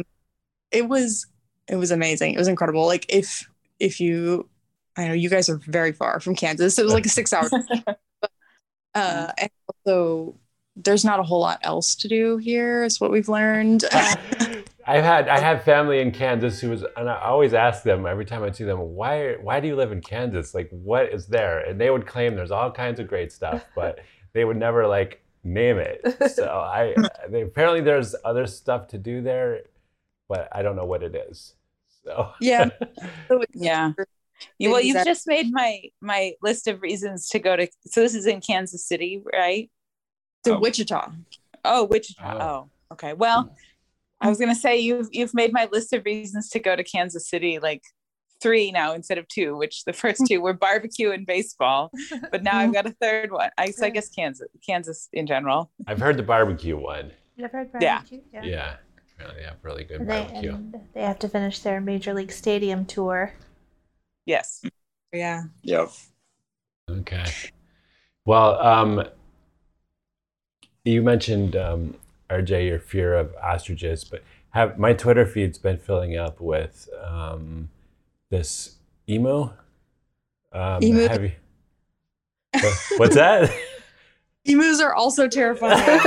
it 0.72 0.88
was 0.88 1.28
it 1.68 1.76
was 1.76 1.92
amazing. 1.92 2.34
It 2.34 2.38
was 2.38 2.48
incredible. 2.48 2.86
Like 2.86 3.06
if 3.10 3.48
if 3.80 4.00
you 4.00 4.50
i 4.96 5.08
know 5.08 5.14
you 5.14 5.30
guys 5.30 5.50
are 5.50 5.58
very 5.66 5.92
far 5.92 6.20
from 6.20 6.36
kansas. 6.36 6.78
It 6.78 6.84
was 6.84 6.94
like 6.94 7.06
a 7.06 7.10
six 7.10 7.34
hour 7.34 7.50
uh 8.96 9.32
and 9.38 9.50
also 9.68 10.36
there's 10.76 11.06
not 11.06 11.20
a 11.20 11.24
whole 11.24 11.40
lot 11.40 11.60
else 11.64 11.96
to 11.96 12.08
do 12.08 12.38
here 12.38 12.84
is 12.84 13.00
what 13.00 13.12
we've 13.12 13.30
learned. 13.30 13.86
Uh, 13.94 14.96
I've 14.98 15.04
had 15.06 15.30
I 15.30 15.40
have 15.40 15.64
family 15.64 16.02
in 16.02 16.12
Kansas 16.12 16.60
who 16.60 16.70
was 16.70 16.84
and 16.98 17.10
I 17.10 17.22
always 17.22 17.54
ask 17.54 17.84
them 17.84 18.06
every 18.06 18.26
time 18.26 18.44
I 18.44 18.52
see 18.52 18.66
them 18.66 18.80
why 18.80 19.36
why 19.42 19.62
do 19.62 19.68
you 19.70 19.78
live 19.78 19.94
in 19.94 20.02
Kansas? 20.02 20.54
Like 20.54 20.70
what 20.72 21.14
is 21.14 21.28
there? 21.28 21.60
And 21.60 21.80
they 21.80 21.90
would 21.90 22.06
claim 22.06 22.36
there's 22.36 22.52
all 22.52 22.70
kinds 22.70 23.00
of 23.00 23.08
great 23.08 23.32
stuff 23.32 23.64
but 23.76 24.00
they 24.34 24.44
would 24.44 24.58
never 24.58 24.86
like 24.86 25.23
name 25.44 25.78
it 25.78 26.02
so 26.36 26.46
I 26.48 26.96
they, 27.30 27.42
apparently 27.42 27.82
there's 27.82 28.16
other 28.24 28.48
stuff 28.48 28.88
to 28.90 28.98
do 28.98 29.22
there 29.22 29.62
but 30.30 30.48
I 30.52 30.62
don't 30.62 30.76
know 30.76 30.86
what 30.86 31.04
it 31.04 31.16
is 31.16 31.56
so 32.04 32.32
Yeah. 32.40 32.70
Yeah. 33.54 33.92
You- 34.58 34.72
Well, 34.72 34.82
Things 34.82 34.96
you've 34.96 35.06
just 35.06 35.28
made 35.28 35.52
my 35.52 35.82
my 36.02 36.34
list 36.42 36.68
of 36.68 36.82
reasons 36.82 37.30
to 37.30 37.40
go 37.40 37.56
to. 37.56 37.68
So 37.86 38.02
this 38.02 38.14
is 38.16 38.26
in 38.26 38.42
Kansas 38.42 38.86
City, 38.86 39.22
right? 39.34 39.70
to 40.46 40.56
Oh. 40.56 40.60
Wichita. 40.60 41.12
Oh, 41.64 41.86
Wichita. 41.86 42.38
Oh. 42.38 42.42
Oh, 42.42 42.70
okay. 42.94 43.14
Well, 43.14 43.56
I 44.20 44.28
was 44.30 44.40
gonna 44.40 44.56
say 44.56 44.80
you've 44.80 45.08
you've 45.12 45.34
made 45.34 45.54
my 45.54 45.70
list 45.72 45.94
of 45.94 46.04
reasons 46.04 46.50
to 46.50 46.60
go 46.60 46.76
to 46.76 46.84
Kansas 46.84 47.30
City 47.30 47.60
like 47.60 47.84
three 48.44 48.72
now 48.72 48.94
instead 48.94 49.18
of 49.18 49.28
two, 49.28 49.58
which 49.58 49.86
the 49.86 49.94
first 49.94 50.22
two 50.28 50.42
were 50.42 50.54
barbecue 50.54 51.10
and 51.12 51.26
baseball, 51.26 51.90
but 52.32 52.44
now 52.44 52.58
I've 52.60 52.74
got 52.74 52.86
a 52.86 52.92
third 53.02 53.32
one. 53.32 53.50
I 53.58 53.72
so 53.72 53.88
I 53.88 53.90
guess 53.90 54.10
Kansas, 54.10 54.48
Kansas 54.64 55.10
in 55.14 55.26
general. 55.26 55.72
I've 55.88 56.00
heard 56.00 56.18
the 56.18 56.24
barbecue 56.24 56.78
one 56.78 57.12
You 57.38 57.46
ever 57.46 57.58
heard 57.58 57.72
Yeah. 57.82 57.96
barbecue? 58.00 58.22
yeah, 58.44 58.76
apparently 59.16 59.42
they 59.42 59.48
have 59.48 59.58
really 59.64 59.86
good 59.86 60.02
They, 60.02 60.06
barbecue 60.26 60.54
and 60.54 60.76
they 60.94 61.02
have 61.02 61.18
to 61.20 61.30
finish 61.30 61.60
their 61.60 61.82
Major 61.82 62.14
League 62.14 62.32
Stadium 62.32 62.86
tour. 62.86 63.34
Yes. 64.26 64.64
Yeah. 65.12 65.44
Yep. 65.64 65.90
Okay. 66.90 67.26
Well, 68.26 68.60
um, 68.62 69.04
you 70.84 71.02
mentioned 71.02 71.56
um, 71.56 71.96
RJ 72.30 72.68
your 72.68 72.80
fear 72.80 73.14
of 73.16 73.34
ostriches, 73.42 74.04
but 74.04 74.24
have 74.52 74.78
my 74.78 74.94
Twitter 74.94 75.26
feed's 75.26 75.58
been 75.58 75.78
filling 75.78 76.18
up 76.18 76.40
with 76.42 76.90
um, 77.04 77.70
this 78.34 78.78
emo. 79.08 79.54
Um, 80.52 80.82
Emu? 80.84 81.08
Have 81.08 81.24
you, 81.24 81.32
What- 82.52 82.78
what's 82.98 83.16
that? 83.16 83.52
Emus 84.46 84.82
are 84.82 84.94
also 84.94 85.28
terrifying. 85.30 86.02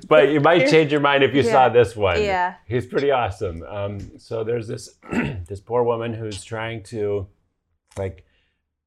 but 0.08 0.30
you 0.30 0.40
might 0.40 0.70
change 0.70 0.90
your 0.90 1.00
mind 1.00 1.22
if 1.22 1.34
you 1.34 1.42
saw 1.42 1.68
this 1.68 1.94
one. 1.94 2.22
Yeah. 2.22 2.54
He's 2.66 2.86
pretty 2.86 3.10
awesome. 3.10 3.62
Um, 3.64 4.18
so 4.18 4.44
there's 4.44 4.66
this 4.66 4.96
this 5.46 5.60
poor 5.60 5.82
woman 5.82 6.14
who's 6.14 6.42
trying 6.42 6.84
to 6.84 7.26
like 7.98 8.24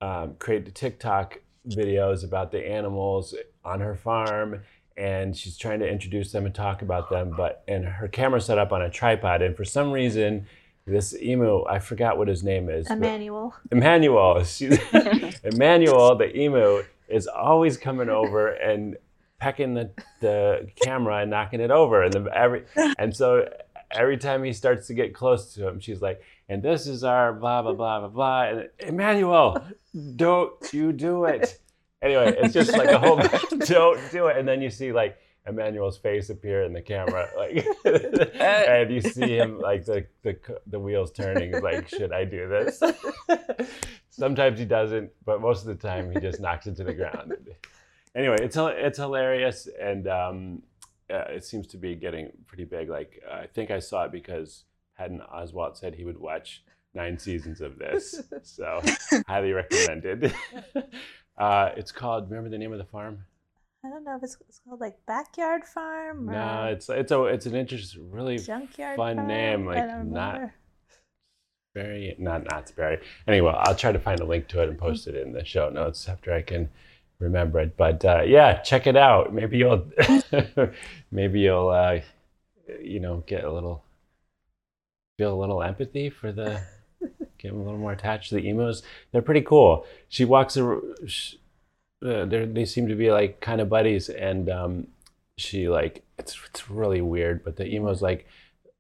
um, 0.02 0.36
create 0.40 0.66
the 0.66 0.72
TikTok 0.72 1.40
videos 1.68 2.24
about 2.24 2.52
the 2.52 2.68
animals 2.68 3.36
on 3.64 3.80
her 3.82 3.94
farm, 3.94 4.62
and 4.98 5.38
she's 5.38 5.56
trying 5.56 5.80
to 5.82 5.88
introduce 5.88 6.32
them 6.32 6.48
and 6.48 6.56
talk 6.56 6.82
about 6.82 7.12
them. 7.12 7.32
But 7.38 7.64
and 7.68 7.86
her 7.86 8.08
camera's 8.08 8.46
set 8.46 8.58
up 8.58 8.72
on 8.72 8.82
a 8.82 8.90
tripod, 8.90 9.42
and 9.44 9.56
for 9.56 9.66
some 9.66 9.92
reason. 9.92 10.48
This 10.90 11.16
emu, 11.16 11.64
I 11.66 11.80
forgot 11.80 12.18
what 12.18 12.28
his 12.28 12.44
name 12.44 12.70
is. 12.70 12.90
Emmanuel. 12.90 13.56
Emmanuel. 13.72 14.44
Emmanuel, 15.44 16.16
the 16.16 16.32
emu, 16.36 16.84
is 17.08 17.28
always 17.28 17.78
coming 17.78 18.10
over 18.10 18.50
and 18.50 18.98
pecking 19.40 19.74
the, 19.74 19.92
the 20.20 20.70
camera 20.84 21.22
and 21.22 21.32
knocking 21.32 21.62
it 21.62 21.72
over. 21.72 22.04
And 22.04 22.14
the, 22.14 22.26
every 22.36 22.66
and 22.98 23.16
so 23.16 23.48
every 23.92 24.18
time 24.18 24.44
he 24.44 24.54
starts 24.54 24.88
to 24.88 24.94
get 24.94 25.14
close 25.14 25.54
to 25.56 25.68
him, 25.68 25.80
she's 25.80 26.02
like, 26.02 26.22
"And 26.48 26.62
this 26.62 26.88
is 26.88 27.04
our 27.04 27.34
blah 27.34 27.62
blah 27.62 27.74
blah 27.74 28.00
blah 28.00 28.10
blah." 28.10 28.44
And 28.44 28.70
Emmanuel, 28.80 29.64
don't 30.16 30.54
you 30.74 30.92
do 30.92 31.26
it? 31.26 31.60
Anyway, 32.02 32.36
it's 32.38 32.54
just 32.54 32.72
like 32.72 32.90
a 32.90 33.00
whole 33.00 33.18
don't 33.66 34.00
do 34.12 34.28
it. 34.28 34.38
And 34.38 34.48
then 34.48 34.62
you 34.62 34.70
see 34.70 34.92
like 34.92 35.18
Emmanuel's 35.50 35.98
face 35.98 36.30
appear 36.30 36.64
in 36.64 36.74
the 36.74 36.82
camera, 36.82 37.28
like, 37.38 37.66
and 38.40 38.92
you 38.92 39.02
see 39.02 39.38
him 39.38 39.60
like 39.60 39.86
the 39.86 40.06
the 40.24 40.38
the 40.68 40.80
wheels 40.80 41.12
turning. 41.12 41.60
Like, 41.62 41.90
should 41.90 42.14
I 42.14 42.26
do 42.26 42.48
this? 42.48 42.82
Sometimes 44.10 44.60
he 44.60 44.66
doesn't, 44.66 45.12
but 45.26 45.42
most 45.42 45.62
of 45.62 45.68
the 45.68 45.88
time 45.88 46.12
he 46.12 46.20
just 46.20 46.40
knocks 46.40 46.68
it 46.68 46.76
to 46.78 46.84
the 46.84 46.94
ground. 46.94 47.34
Anyway, 48.16 48.38
it's 48.40 48.58
it's 48.58 48.98
hilarious, 48.98 49.68
and 49.80 50.08
um, 50.08 50.64
uh, 51.10 51.26
it 51.30 51.44
seems 51.44 51.68
to 51.68 51.78
be 51.78 51.96
getting 51.96 52.32
pretty 52.48 52.66
big. 52.66 52.90
Like, 52.90 53.22
uh, 53.30 53.36
I 53.36 53.48
think 53.48 53.72
I 53.72 53.80
saw 53.80 54.06
it 54.06 54.12
because 54.12 54.64
Patton 54.98 55.22
Oswalt 55.34 55.78
said 55.78 55.96
he 55.96 56.06
would 56.06 56.20
watch 56.20 56.64
nine 56.94 57.18
seasons 57.18 57.62
of 57.62 57.78
this, 57.78 58.22
so 58.44 58.82
highly 59.28 59.54
recommended. 59.54 60.34
Uh, 61.38 61.72
it's 61.78 61.92
called. 61.92 62.30
Remember 62.30 62.50
the 62.50 62.58
name 62.58 62.74
of 62.74 62.80
the 62.80 62.86
farm? 62.86 63.26
I 63.86 63.90
don't 63.90 64.04
know 64.04 64.18
if 64.18 64.24
it's, 64.24 64.38
it's 64.50 64.60
called 64.68 64.82
like 64.82 64.98
Backyard 65.08 65.64
Farm 65.66 66.30
or 66.30 66.34
No, 66.34 66.64
it's 66.66 66.90
it's 66.90 67.12
a 67.12 67.24
it's 67.26 67.46
an 67.46 67.56
interesting, 67.56 68.12
really 68.12 68.38
Junkyard 68.38 68.98
fun 68.98 69.16
Farm. 69.16 69.28
name, 69.28 69.66
like, 69.66 69.78
not- 70.06 70.34
remember. 70.36 70.54
very 71.74 72.16
not 72.20 72.44
not 72.52 72.70
very. 72.76 73.00
Anyway, 73.28 73.54
I'll 73.56 73.76
try 73.76 73.92
to 73.94 74.00
find 74.00 74.20
a 74.20 74.26
link 74.26 74.48
to 74.50 74.62
it 74.62 74.70
and 74.70 74.78
post 74.78 75.08
it 75.08 75.16
in 75.16 75.32
the 75.32 75.46
show 75.46 75.70
notes 75.70 76.10
after 76.10 76.34
I 76.34 76.42
can 76.42 76.70
remember 77.20 77.60
it. 77.60 77.78
But 77.78 78.04
uh, 78.04 78.24
yeah, 78.26 78.60
check 78.62 78.86
it 78.86 78.98
out. 78.98 79.34
Maybe 79.34 79.58
you'll 79.60 79.90
maybe 81.12 81.40
you'll 81.40 81.70
uh, 81.70 82.00
you 82.82 83.00
know 83.00 83.24
get 83.28 83.46
a 83.46 83.52
little 83.52 83.84
feel 85.18 85.34
a 85.34 85.40
little 85.40 85.64
empathy 85.64 86.10
for 86.10 86.34
the 86.34 86.62
get 87.38 87.54
a 87.54 87.56
little 87.56 87.78
more 87.78 87.94
attached 87.94 88.30
to 88.30 88.36
the 88.36 88.46
emos. 88.50 88.84
They're 89.14 89.22
pretty 89.22 89.42
cool. 89.42 89.86
She 90.10 90.26
walks 90.26 90.58
a 90.58 90.80
sh 91.08 91.36
uh, 92.06 92.26
they 92.26 92.66
seem 92.66 92.88
to 92.88 92.96
be 92.96 93.12
like 93.12 93.40
kind 93.42 93.60
of 93.62 93.70
buddies 93.70 94.10
and 94.10 94.50
um, 94.50 94.88
she 95.38 95.68
like 95.70 96.04
it's 96.18 96.38
it's 96.50 96.70
really 96.70 97.02
weird 97.02 97.44
but 97.44 97.56
the 97.58 97.66
emo's 97.76 98.02
like 98.02 98.26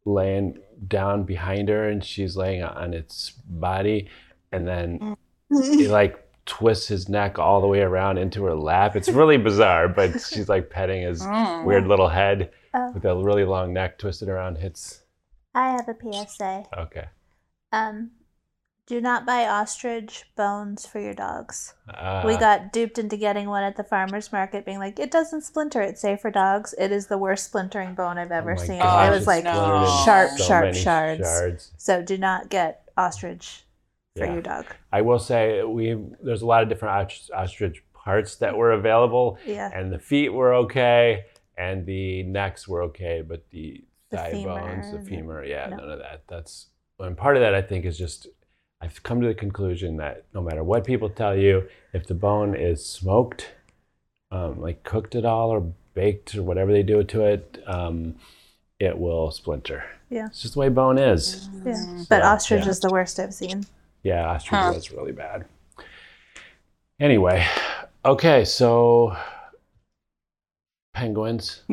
laying 0.05 0.57
down 0.87 1.23
behind 1.23 1.69
her 1.69 1.89
and 1.89 2.03
she's 2.03 2.35
laying 2.37 2.63
on 2.63 2.93
its 2.93 3.31
body 3.47 4.07
and 4.51 4.67
then 4.67 5.15
he 5.49 5.87
like 5.99 6.25
twists 6.45 6.87
his 6.87 7.07
neck 7.09 7.37
all 7.37 7.61
the 7.61 7.67
way 7.67 7.81
around 7.81 8.17
into 8.17 8.43
her 8.45 8.55
lap 8.55 8.95
it's 8.95 9.09
really 9.09 9.37
bizarre 9.37 9.87
but 9.87 10.11
she's 10.21 10.49
like 10.49 10.69
petting 10.69 11.03
his 11.03 11.21
Mm. 11.21 11.65
weird 11.65 11.87
little 11.87 12.09
head 12.09 12.51
Oh, 12.73 12.91
with 12.93 13.03
a 13.05 13.15
really 13.15 13.45
long 13.45 13.73
neck 13.73 13.97
twisted 13.97 14.29
around 14.29 14.57
hits 14.59 15.01
I 15.55 15.71
have 15.71 15.87
a 15.89 15.95
PSA. 16.27 16.63
okay 16.77 17.05
Um, 17.71 18.11
do 18.89 18.99
not 18.99 19.23
buy 19.25 19.45
ostrich 19.47 20.25
bones 20.35 20.85
for 20.85 20.99
your 20.99 21.13
dogs. 21.13 21.75
uh, 21.87 22.23
we 22.25 22.35
got 22.37 22.73
duped 22.73 22.97
into 22.97 23.15
getting 23.15 23.47
one 23.47 23.63
at 23.63 23.77
the 23.77 23.83
farmer's 23.83 24.31
market, 24.33 24.65
being 24.65 24.79
like, 24.79 24.99
it 24.99 25.11
doesn't 25.11 25.41
splinter, 25.43 25.79
it's 25.81 26.01
safe 26.01 26.19
for 26.19 26.31
dogs. 26.31 26.73
It 26.77 26.91
is 26.91 27.05
the 27.07 27.17
worst 27.17 27.45
splintering 27.45 27.93
bone 27.93 28.17
I've 28.17 28.31
ever 28.31 28.53
oh 28.53 28.55
seen. 28.57 28.79
gosh, 28.79 29.07
it 29.07 29.11
was 29.11 29.27
like 29.27 29.45
in 29.45 29.53
sharp, 30.05 30.31
so 30.31 30.43
sharp 30.43 30.73
shards. 30.73 31.21
shards. 31.21 31.71
So 31.77 32.01
do 32.01 32.17
not 32.17 32.49
get 32.49 32.89
ostrich 32.97 33.63
for 34.17 34.25
Yeah. 34.25 34.33
your 34.33 34.41
dog. 34.41 34.65
I 34.91 35.01
will 35.03 35.19
say 35.19 35.63
we 35.63 35.95
there's 36.23 36.41
a 36.41 36.47
lot 36.47 36.63
of 36.63 36.69
different 36.69 36.95
ostrich, 36.95 37.29
ostrich 37.33 37.83
parts 37.93 38.37
that 38.37 38.57
were 38.57 38.71
available, 38.71 39.37
Yeah. 39.45 39.69
and 39.71 39.91
the 39.93 39.99
feet 39.99 40.29
were 40.29 40.53
okay, 40.65 41.25
and 41.57 41.85
the 41.85 42.23
necks 42.23 42.67
were 42.67 42.81
okay, 42.83 43.21
but 43.21 43.47
the 43.51 43.83
The 44.09 44.17
thigh 44.17 44.31
femur, 44.31 44.59
bones, 44.59 44.91
the 44.91 44.97
the- 44.97 45.03
femur, 45.05 45.43
yeah, 45.45 45.67
no. 45.67 45.77
none 45.77 45.91
of 45.91 45.99
that. 45.99 46.23
That's 46.27 46.67
and 46.99 47.15
part 47.15 47.37
of 47.37 47.41
that 47.41 47.53
I 47.53 47.61
think 47.61 47.85
is 47.85 47.95
just 47.97 48.27
I've 48.81 49.03
come 49.03 49.19
to 49.21 49.27
the 49.27 49.33
conclusion 49.33 49.97
that 49.97 50.23
no 50.33 50.41
matter 50.41 50.63
what 50.63 50.85
people 50.85 51.09
tell 51.09 51.35
you, 51.35 51.67
if 51.93 52.07
the 52.07 52.13
bone 52.13 52.55
is 52.55 52.85
smoked, 52.85 53.51
um, 54.31 54.61
like 54.61 54.83
cooked 54.83 55.15
at 55.15 55.25
all 55.25 55.49
or 55.49 55.73
baked 55.93 56.35
or 56.35 56.43
whatever 56.43 56.71
they 56.71 56.83
do 56.83 57.03
to 57.03 57.23
it, 57.25 57.61
um, 57.67 58.15
it 58.79 58.97
will 58.97 59.31
splinter. 59.31 59.83
Yeah. 60.09 60.27
it's 60.27 60.41
just 60.41 60.53
the 60.53 60.61
way 60.61 60.69
bone 60.69 60.97
is. 60.97 61.49
Yeah. 61.65 62.03
But 62.09 62.21
ostrich 62.23 62.63
yeah. 62.63 62.69
is 62.69 62.79
the 62.79 62.89
worst 62.89 63.19
I've 63.19 63.33
seen. 63.33 63.65
Yeah, 64.03 64.25
ostrich 64.27 64.59
Huh. 64.59 64.71
was 64.73 64.91
really 64.91 65.11
bad. 65.11 65.45
Anyway, 67.01 67.45
okay, 68.05 68.45
so 68.45 69.15
penguins 70.93 71.63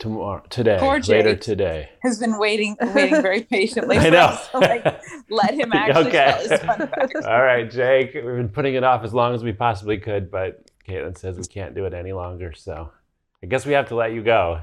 tomorrow, 0.00 0.42
today, 0.50 0.78
Poor 0.80 0.98
later 1.00 1.34
Jake. 1.34 1.40
today. 1.42 1.88
Has 2.02 2.18
been 2.18 2.38
waiting, 2.38 2.76
waiting 2.94 3.22
very 3.22 3.44
patiently. 3.44 3.98
I 3.98 4.10
know. 4.10 4.18
us 4.26 4.48
to, 4.50 4.58
like, 4.58 4.84
let 5.28 5.54
him 5.54 5.72
actually 5.74 6.08
Okay. 6.08 6.24
tell 6.32 6.40
his 6.40 6.60
fun. 6.60 6.90
All 7.24 7.42
right, 7.42 7.70
Jake, 7.70 8.14
we've 8.14 8.24
been 8.24 8.48
putting 8.48 8.74
it 8.74 8.82
off 8.82 9.04
as 9.04 9.14
long 9.14 9.34
as 9.34 9.44
we 9.44 9.52
possibly 9.52 9.98
could, 9.98 10.30
but 10.30 10.68
Caitlin 10.88 11.16
says 11.16 11.38
we 11.38 11.44
can't 11.44 11.74
do 11.74 11.84
it 11.84 11.94
any 11.94 12.12
longer, 12.12 12.52
so 12.52 12.90
I 13.42 13.46
guess 13.46 13.64
we 13.64 13.74
have 13.74 13.88
to 13.88 13.94
let 13.94 14.12
you 14.12 14.22
go. 14.22 14.62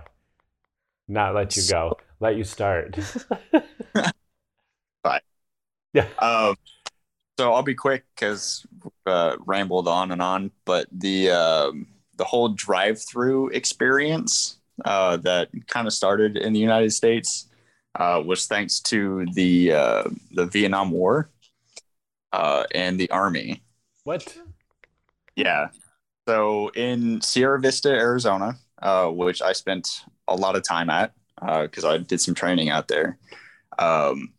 Not 1.07 1.33
let 1.33 1.55
you 1.55 1.63
go, 1.69 1.97
let 2.19 2.35
you 2.35 2.43
start. 2.43 2.97
Bye 5.03 5.21
yeah 5.93 6.07
um, 6.19 6.55
so 7.39 7.53
I'll 7.53 7.63
be 7.63 7.75
quick 7.75 8.03
because 8.13 8.65
uh, 9.05 9.37
rambled 9.45 9.87
on 9.87 10.11
and 10.11 10.21
on. 10.21 10.51
But 10.65 10.87
the 10.91 11.29
um, 11.31 11.87
the 12.17 12.25
whole 12.25 12.49
drive-through 12.49 13.49
experience 13.49 14.56
uh, 14.85 15.17
that 15.17 15.49
kind 15.67 15.87
of 15.87 15.93
started 15.93 16.37
in 16.37 16.53
the 16.53 16.59
United 16.59 16.91
States 16.91 17.49
uh, 17.95 18.21
was 18.23 18.45
thanks 18.45 18.79
to 18.79 19.25
the 19.33 19.73
uh, 19.73 20.03
the 20.31 20.45
Vietnam 20.45 20.91
War 20.91 21.29
uh, 22.31 22.63
and 22.73 22.99
the 22.99 23.09
Army. 23.09 23.61
What? 24.03 24.37
Yeah. 25.35 25.69
So 26.27 26.69
in 26.69 27.21
Sierra 27.21 27.59
Vista, 27.59 27.89
Arizona, 27.89 28.55
uh, 28.81 29.07
which 29.07 29.41
I 29.41 29.53
spent 29.53 30.03
a 30.27 30.35
lot 30.35 30.55
of 30.55 30.63
time 30.63 30.89
at 30.89 31.13
because 31.39 31.85
I 31.85 31.97
did 31.99 32.19
some 32.19 32.33
training 32.33 32.69
out 32.69 32.87
there. 32.87 33.17
Um, 33.79 34.33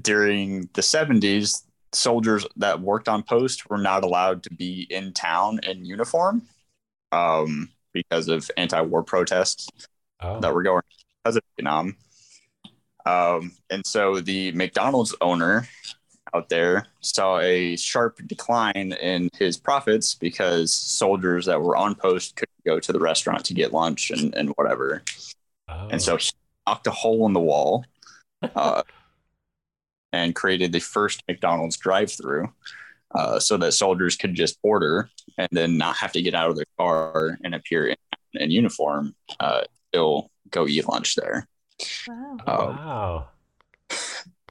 during 0.00 0.70
the 0.72 0.80
70s, 0.80 1.64
soldiers 1.92 2.46
that 2.56 2.80
worked 2.80 3.08
on 3.08 3.22
post 3.22 3.68
were 3.68 3.78
not 3.78 4.02
allowed 4.02 4.42
to 4.44 4.54
be 4.54 4.86
in 4.88 5.12
town 5.12 5.60
in 5.64 5.84
uniform 5.84 6.42
um, 7.12 7.68
because 7.92 8.28
of 8.28 8.50
anti-war 8.56 9.02
protests 9.02 9.68
Oh, 10.22 10.38
that 10.40 10.54
were 10.54 10.62
going 10.62 10.82
because 11.22 11.36
of 11.36 11.42
Vietnam. 11.56 11.96
Um, 13.04 13.52
and 13.70 13.84
so 13.84 14.20
the 14.20 14.52
McDonald's 14.52 15.14
owner 15.20 15.66
out 16.32 16.48
there 16.48 16.86
saw 17.00 17.40
a 17.40 17.76
sharp 17.76 18.20
decline 18.26 18.92
in 18.92 19.28
his 19.36 19.56
profits 19.56 20.14
because 20.14 20.72
soldiers 20.72 21.46
that 21.46 21.60
were 21.60 21.76
on 21.76 21.96
post 21.96 22.36
couldn't 22.36 22.64
go 22.64 22.78
to 22.78 22.92
the 22.92 23.00
restaurant 23.00 23.44
to 23.46 23.54
get 23.54 23.72
lunch 23.72 24.10
and, 24.12 24.34
and 24.36 24.50
whatever. 24.50 25.02
oh. 25.68 25.88
And 25.90 26.00
so 26.00 26.16
he 26.16 26.30
knocked 26.66 26.86
a 26.86 26.92
hole 26.92 27.26
in 27.26 27.32
the 27.32 27.40
wall 27.40 27.84
uh, 28.54 28.82
and 30.12 30.34
created 30.34 30.70
the 30.72 30.80
first 30.80 31.22
McDonald's 31.26 31.76
drive 31.76 32.12
through 32.12 32.52
uh, 33.14 33.38
so 33.38 33.56
that 33.58 33.72
soldiers 33.72 34.16
could 34.16 34.34
just 34.34 34.58
order 34.62 35.08
and 35.38 35.48
then 35.52 35.76
not 35.78 35.96
have 35.96 36.12
to 36.12 36.22
get 36.22 36.34
out 36.34 36.50
of 36.50 36.56
their 36.56 36.66
car 36.78 37.38
and 37.44 37.54
appear 37.54 37.88
in, 37.88 37.96
in 38.34 38.50
uniform. 38.50 39.14
Uh, 39.40 39.62
still 39.90 40.30
go 40.50 40.66
eat 40.66 40.88
lunch 40.88 41.14
there. 41.16 41.46
Wow. 42.06 42.36
Uh, 42.46 42.66
wow. 42.76 43.28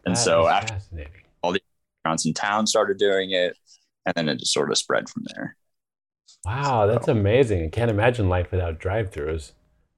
and 0.06 0.16
That 0.16 0.20
so 0.20 0.48
is 0.48 0.48
after 0.48 0.74
fascinating. 0.74 1.12
restaurants 1.44 2.26
in 2.26 2.34
town 2.34 2.68
started 2.68 2.98
doing 2.98 3.32
it, 3.32 3.58
and 4.06 4.14
then 4.16 4.30
it 4.30 4.40
just 4.40 4.54
sort 4.54 4.72
of 4.72 4.78
spread 4.78 5.10
from 5.10 5.26
there. 5.34 5.56
Wow, 6.46 6.88
that's 6.88 7.08
amazing. 7.08 7.66
I 7.66 7.70
can't 7.70 7.92
imagine 7.92 8.30
life 8.30 8.52
without 8.52 8.80
drive-throughs. 8.80 9.52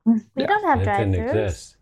We 0.05 0.21
Yeah, 0.35 0.47
don't 0.47 0.63
have 0.65 0.81
It 0.81 0.83
drive 0.83 0.97
didn't 0.97 1.15
throughs. 1.15 1.29
exist. 1.29 1.77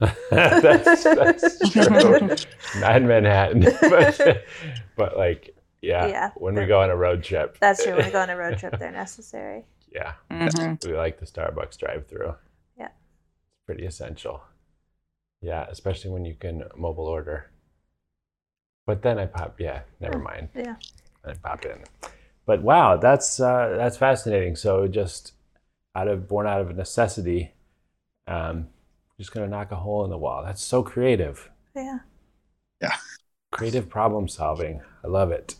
that's, 0.30 1.04
that's 1.04 1.70
true. 1.72 2.36
Not 2.80 2.96
in 2.96 3.06
Manhattan, 3.08 3.60
but, 3.80 4.44
but 4.96 5.16
like 5.16 5.55
Yeah. 5.82 6.06
Yeah. 6.06 6.30
When 6.36 6.54
we 6.54 6.66
go 6.66 6.80
on 6.80 6.90
a 6.90 6.96
road 6.96 7.22
trip. 7.22 7.58
That's 7.60 7.82
true. 7.84 7.94
When 7.96 8.06
we 8.06 8.12
go 8.12 8.20
on 8.20 8.30
a 8.30 8.36
road 8.42 8.58
trip, 8.58 8.78
they're 8.78 8.90
necessary. 8.90 9.64
Yeah. 9.92 10.14
Mhm. 10.30 10.84
We 10.86 10.94
like 10.96 11.18
the 11.20 11.26
Starbucks 11.26 11.78
drive 11.78 12.06
through. 12.06 12.34
Yeah. 12.78 12.86
It's 12.86 13.64
pretty 13.66 13.86
essential. 13.86 14.42
Yeah, 15.40 15.66
especially 15.68 16.10
when 16.10 16.24
you 16.24 16.34
can 16.34 16.64
mobile 16.76 17.06
order. 17.06 17.50
But 18.86 19.02
then 19.02 19.18
I 19.18 19.26
pop, 19.26 19.60
yeah, 19.60 19.82
never 20.00 20.18
mind. 20.18 20.48
Yeah. 20.54 20.76
I 21.24 21.34
pop 21.34 21.64
in. 21.64 21.84
But 22.46 22.62
wow, 22.62 22.96
that's 22.96 23.40
uh, 23.40 23.74
that's 23.76 23.96
fascinating. 23.96 24.54
So 24.56 24.86
just 24.86 25.32
out 25.94 26.08
of 26.08 26.28
born 26.28 26.46
out 26.46 26.60
of 26.60 26.76
necessity, 26.76 27.52
um, 28.28 28.68
just 29.18 29.32
gonna 29.32 29.48
knock 29.48 29.72
a 29.72 29.76
hole 29.76 30.04
in 30.04 30.10
the 30.10 30.18
wall. 30.18 30.44
That's 30.44 30.62
so 30.62 30.82
creative. 30.82 31.50
Yeah. 31.74 31.98
Yeah. 32.80 32.96
Creative 33.50 33.88
problem 33.88 34.28
solving. 34.28 34.82
I 35.04 35.08
love 35.08 35.32
it. 35.32 35.56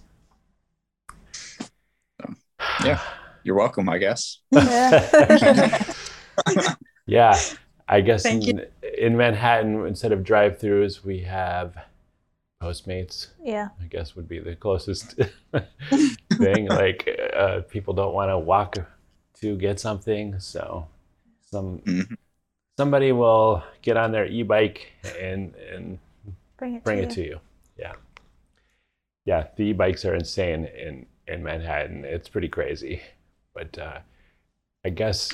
Yeah. 2.84 3.00
You're 3.44 3.56
welcome, 3.56 3.88
I 3.88 3.98
guess. 3.98 4.38
Yeah. 4.52 5.82
yeah, 7.06 7.38
I 7.88 8.00
guess 8.02 8.24
in, 8.26 8.66
in 8.98 9.16
Manhattan, 9.16 9.86
instead 9.86 10.12
of 10.12 10.22
drive-throughs, 10.24 11.02
we 11.04 11.20
have 11.20 11.76
Postmates. 12.62 13.28
yeah. 13.42 13.68
I 13.80 13.84
guess 13.86 14.16
would 14.16 14.28
be 14.28 14.38
the 14.38 14.56
closest 14.56 15.14
thing. 16.38 16.66
Like 16.68 17.08
uh, 17.34 17.60
people 17.68 17.94
don't 17.94 18.12
want 18.14 18.30
to 18.30 18.38
walk 18.38 18.76
to 19.40 19.56
get 19.56 19.78
something, 19.80 20.38
so 20.40 20.88
some 21.50 21.78
Mhm. 21.80 22.16
somebody 22.76 23.12
will 23.12 23.62
get 23.82 23.96
on 23.96 24.10
their 24.12 24.26
e-bike 24.26 24.92
and 25.20 25.54
and 25.72 25.98
Bring 26.58 26.74
it. 26.76 26.84
bring 26.84 26.98
to 26.98 27.04
it 27.04 27.08
you. 27.10 27.14
to 27.14 27.28
you. 27.30 27.40
Yeah, 27.78 27.92
yeah. 29.26 29.46
The 29.56 29.64
e-bikes 29.64 30.04
are 30.04 30.14
insane 30.14 30.64
in 30.64 31.06
in 31.26 31.42
Manhattan. 31.42 32.04
It's 32.04 32.28
pretty 32.28 32.48
crazy, 32.48 33.02
but 33.54 33.78
uh, 33.78 33.98
I 34.84 34.90
guess 34.90 35.32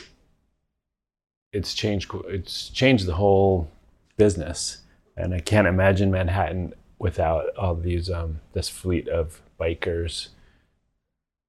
it's 1.52 1.74
changed. 1.74 2.10
It's 2.26 2.68
changed 2.68 3.06
the 3.06 3.14
whole 3.14 3.70
business, 4.16 4.78
and 5.16 5.34
I 5.34 5.40
can't 5.40 5.66
imagine 5.66 6.10
Manhattan 6.10 6.74
without 6.98 7.56
all 7.56 7.74
these 7.74 8.10
um, 8.10 8.40
this 8.52 8.68
fleet 8.68 9.08
of 9.08 9.42
bikers 9.60 10.28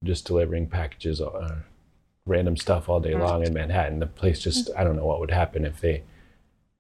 just 0.03 0.25
delivering 0.25 0.67
packages, 0.67 1.21
uh, 1.21 1.55
random 2.25 2.57
stuff 2.57 2.89
all 2.89 2.99
day 2.99 3.15
long 3.15 3.45
in 3.45 3.53
Manhattan. 3.53 3.99
The 3.99 4.07
place 4.07 4.39
just 4.39 4.69
I 4.77 4.83
don't 4.83 4.95
know 4.95 5.05
what 5.05 5.19
would 5.19 5.31
happen 5.31 5.65
if 5.65 5.79
they 5.79 6.03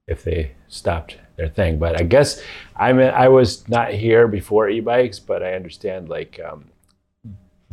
if 0.07 0.23
they 0.23 0.51
stopped 0.67 1.17
their 1.37 1.47
thing. 1.47 1.79
But 1.79 1.99
I 1.99 2.03
guess 2.03 2.41
I'm 2.75 2.99
I 2.99 3.27
was 3.29 3.67
not 3.69 3.93
here 3.93 4.27
before 4.27 4.69
e-bikes, 4.69 5.19
but 5.19 5.41
I 5.41 5.53
understand 5.53 6.09
like 6.09 6.39
um, 6.45 6.65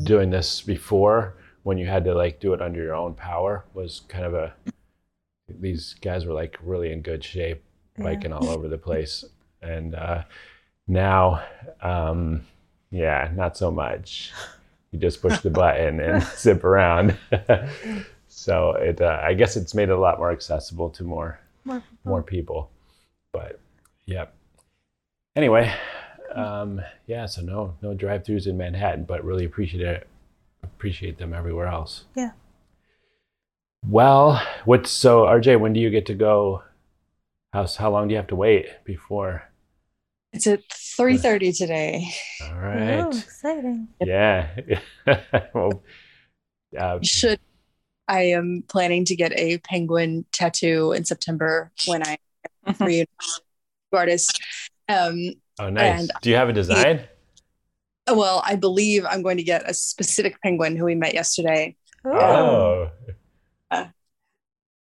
doing 0.03 0.31
this 0.31 0.61
before 0.63 1.35
when 1.63 1.77
you 1.79 1.87
had 1.87 2.05
to 2.05 2.15
like 2.15 2.41
do 2.41 2.53
it 2.55 2.63
under 2.63 2.83
your 2.83 2.95
own 2.95 3.15
power 3.15 3.65
was 3.75 4.03
kind 4.09 4.25
of 4.25 4.35
a 4.35 4.53
these 5.49 5.95
guys 6.01 6.25
were 6.25 6.33
like 6.33 6.57
really 6.63 6.93
in 6.93 7.03
good 7.03 7.23
shape 7.25 7.63
Yeah. 7.99 8.05
biking 8.05 8.33
all 8.33 8.49
over 8.49 8.69
the 8.69 8.79
place 8.89 9.25
and 9.63 9.95
uh, 9.95 10.23
now 10.87 11.43
um, 11.83 12.43
yeah 12.91 13.31
not 13.35 13.57
so 13.57 13.71
much 13.71 14.33
you 14.91 14.99
just 14.99 15.21
push 15.21 15.39
the 15.41 15.51
button 15.51 16.01
and 16.01 16.23
zip 16.37 16.65
around 16.65 17.17
so 18.29 18.73
it 18.73 19.01
uh, 19.01 19.21
i 19.23 19.35
guess 19.35 19.57
it's 19.57 19.75
made 19.75 19.89
it 19.89 19.97
a 19.97 19.99
lot 20.01 20.19
more 20.19 20.31
accessible 20.33 20.89
to 20.91 21.05
more 21.05 21.39
More 21.65 21.83
more 22.05 22.23
people. 22.23 22.71
But 23.33 23.61
yep. 24.07 24.35
Anyway, 25.37 25.73
um, 26.35 26.81
yeah. 27.07 27.27
So 27.27 27.43
no 27.43 27.77
no 27.83 27.95
drive-throughs 27.95 28.47
in 28.47 28.57
Manhattan, 28.57 29.05
but 29.05 29.25
really 29.25 29.45
appreciate 29.45 29.83
it. 29.83 30.09
Appreciate 30.63 31.19
them 31.19 31.33
everywhere 31.33 31.67
else. 31.67 32.05
Yeah. 32.15 32.33
Well, 33.87 34.43
what? 34.65 34.87
So 34.87 35.23
RJ, 35.23 35.59
when 35.59 35.73
do 35.73 35.81
you 35.81 35.91
get 35.91 36.07
to 36.07 36.15
go? 36.15 36.63
How 37.53 37.67
how 37.67 37.91
long 37.91 38.09
do 38.09 38.13
you 38.13 38.19
have 38.19 38.29
to 38.29 38.37
wait 38.37 38.67
before? 38.85 39.51
It's 40.33 40.47
at 40.47 40.63
3:30 40.69 41.57
today. 41.57 42.09
All 42.43 42.55
right. 42.55 43.01
Oh, 43.01 43.09
exciting. 43.09 43.89
Yeah. 44.01 44.49
well, 45.55 45.83
uh, 46.79 46.99
should. 47.03 47.41
I 48.07 48.23
am 48.23 48.65
planning 48.67 49.05
to 49.07 49.15
get 49.15 49.33
a 49.39 49.59
penguin 49.59 50.25
tattoo 50.33 50.93
in 50.93 51.05
September 51.05 51.71
when 51.87 52.03
I 52.05 52.19
read 52.81 53.09
artist. 53.93 54.41
Um, 54.89 55.35
oh, 55.61 55.71
nice. 55.71 56.01
and- 56.01 56.11
do 56.23 56.31
you 56.31 56.37
have 56.37 56.49
a 56.49 56.53
design? 56.53 57.05
Oh, 58.07 58.19
well, 58.19 58.43
I 58.45 58.57
believe 58.57 59.05
I'm 59.09 59.23
going 59.23 59.37
to 59.37 59.43
get 59.43 59.69
a 59.69 59.75
specific 59.75 60.41
penguin 60.43 60.77
who 60.77 60.85
we 60.85 60.95
met 60.95 61.15
yesterday. 61.15 61.77
Ooh. 62.07 62.11
Oh. 62.13 62.17
oh. 62.21 62.91
Uh, 63.71 63.87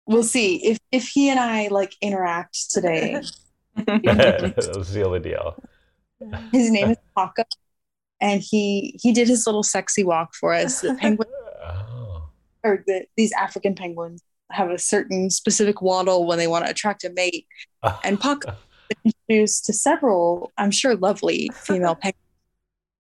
we'll 0.05 0.23
see 0.23 0.57
if 0.65 0.79
if 0.91 1.07
he 1.07 1.29
and 1.29 1.39
I 1.39 1.67
like 1.67 1.95
interact 2.01 2.71
today. 2.71 3.21
That'll 3.75 4.83
seal 4.83 5.11
the 5.11 5.19
deal. 5.19 5.61
His 6.51 6.71
name 6.71 6.91
is 6.91 6.97
Paco, 7.15 7.43
and 8.21 8.41
he 8.41 8.97
he 9.01 9.11
did 9.13 9.27
his 9.27 9.45
little 9.45 9.63
sexy 9.63 10.03
walk 10.03 10.33
for 10.33 10.53
us. 10.53 10.81
The 10.81 10.95
penguin 10.95 11.29
Oh. 11.63 12.29
or 12.63 12.83
the, 12.85 13.05
these 13.17 13.31
African 13.33 13.75
penguins 13.75 14.21
have 14.51 14.69
a 14.69 14.77
certain 14.77 15.29
specific 15.29 15.81
waddle 15.81 16.27
when 16.27 16.37
they 16.37 16.47
want 16.47 16.65
to 16.65 16.71
attract 16.71 17.03
a 17.03 17.09
mate. 17.09 17.47
And 18.03 18.19
Paco 18.19 18.49
was 18.49 18.57
introduced 19.03 19.65
to 19.65 19.73
several, 19.73 20.51
I'm 20.57 20.71
sure, 20.71 20.95
lovely 20.95 21.49
female 21.53 21.95
penguins, 22.01 22.21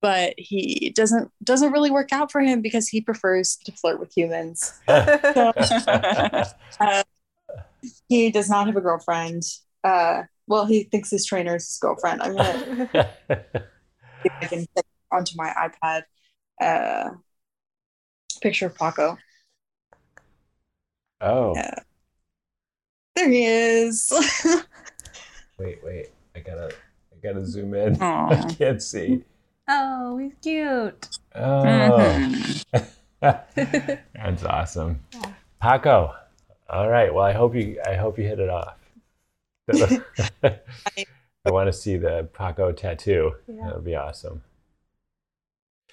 but 0.01 0.33
he 0.37 0.91
doesn't 0.95 1.31
doesn't 1.43 1.71
really 1.71 1.91
work 1.91 2.11
out 2.11 2.31
for 2.31 2.41
him 2.41 2.61
because 2.61 2.87
he 2.87 3.01
prefers 3.01 3.57
to 3.65 3.71
flirt 3.71 3.99
with 3.99 4.15
humans. 4.15 4.73
He 8.09 8.31
does 8.31 8.49
not 8.49 8.67
have 8.67 8.75
a 8.75 8.81
girlfriend. 8.81 9.43
Uh, 9.83 10.23
well, 10.47 10.65
he 10.65 10.83
thinks 10.83 11.11
his 11.11 11.25
trainer 11.25 11.55
is 11.55 11.67
his 11.67 11.77
girlfriend. 11.79 12.21
I'm 12.21 12.35
gonna 12.35 12.89
see 12.93 13.59
if 14.23 14.33
I 14.41 14.45
can 14.47 14.65
get 14.75 14.85
onto 15.11 15.35
my 15.35 15.69
iPad 15.83 16.03
uh, 16.61 17.09
picture 18.41 18.67
of 18.67 18.75
Paco. 18.75 19.17
oh, 21.21 21.53
Yeah. 21.55 21.75
There 23.15 23.29
he 23.29 23.45
is. 23.45 24.11
Wait, 25.57 25.83
wait. 25.83 26.09
I 26.35 26.39
gotta, 26.39 26.67
I 26.67 27.15
gotta 27.21 27.45
zoom 27.45 27.73
in. 27.73 28.01
I 28.01 28.53
can't 28.57 28.81
see. 28.81 29.23
Oh, 29.67 30.17
he's 30.17 30.33
cute. 30.41 31.09
Oh, 31.33 32.53
that's 33.21 34.43
awesome. 34.43 35.01
Paco. 35.61 36.13
All 36.69 36.89
right. 36.89 37.13
Well, 37.13 37.23
I 37.23 37.33
hope 37.33 37.55
you, 37.55 37.79
I 37.85 37.95
hope 37.95 38.17
you 38.17 38.25
hit 38.25 38.39
it 38.39 38.49
off. 38.49 38.77
I 40.43 41.51
want 41.51 41.67
to 41.67 41.73
see 41.73 41.97
the 41.97 42.27
Paco 42.33 42.71
tattoo. 42.71 43.35
Yeah. 43.47 43.65
That'll 43.65 43.81
be 43.81 43.95
awesome. 43.95 44.43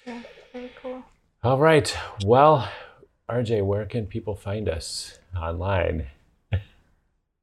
Yeah, 0.05 0.21
very 0.51 0.71
cool. 0.81 1.03
All 1.43 1.57
right. 1.59 1.95
Well, 2.25 2.69
RJ, 3.29 3.65
where 3.65 3.85
can 3.85 4.05
people 4.05 4.35
find 4.35 4.67
us 4.67 5.17
online? 5.35 6.07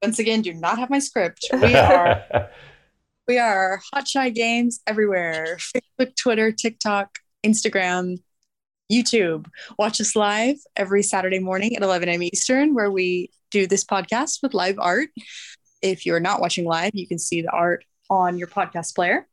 Once 0.01 0.19
again, 0.19 0.41
do 0.41 0.53
not 0.53 0.79
have 0.79 0.89
my 0.89 0.99
script. 0.99 1.45
We 1.53 1.75
are 1.75 2.49
we 3.27 3.37
are 3.37 3.81
Hot 3.93 4.07
Shy 4.07 4.29
Games 4.29 4.81
everywhere. 4.87 5.57
Facebook, 5.59 6.15
Twitter, 6.15 6.51
TikTok, 6.51 7.19
Instagram, 7.45 8.17
YouTube. 8.91 9.45
Watch 9.77 10.01
us 10.01 10.15
live 10.15 10.57
every 10.75 11.03
Saturday 11.03 11.39
morning 11.39 11.75
at 11.75 11.83
11 11.83 12.09
a.m. 12.09 12.23
Eastern, 12.23 12.73
where 12.73 12.89
we 12.91 13.29
do 13.51 13.67
this 13.67 13.85
podcast 13.85 14.39
with 14.41 14.53
live 14.53 14.79
art. 14.79 15.09
If 15.81 16.05
you're 16.05 16.19
not 16.19 16.41
watching 16.41 16.65
live, 16.65 16.91
you 16.93 17.07
can 17.07 17.19
see 17.19 17.41
the 17.41 17.51
art 17.51 17.85
on 18.09 18.37
your 18.37 18.47
podcast 18.47 18.95
player. 18.95 19.27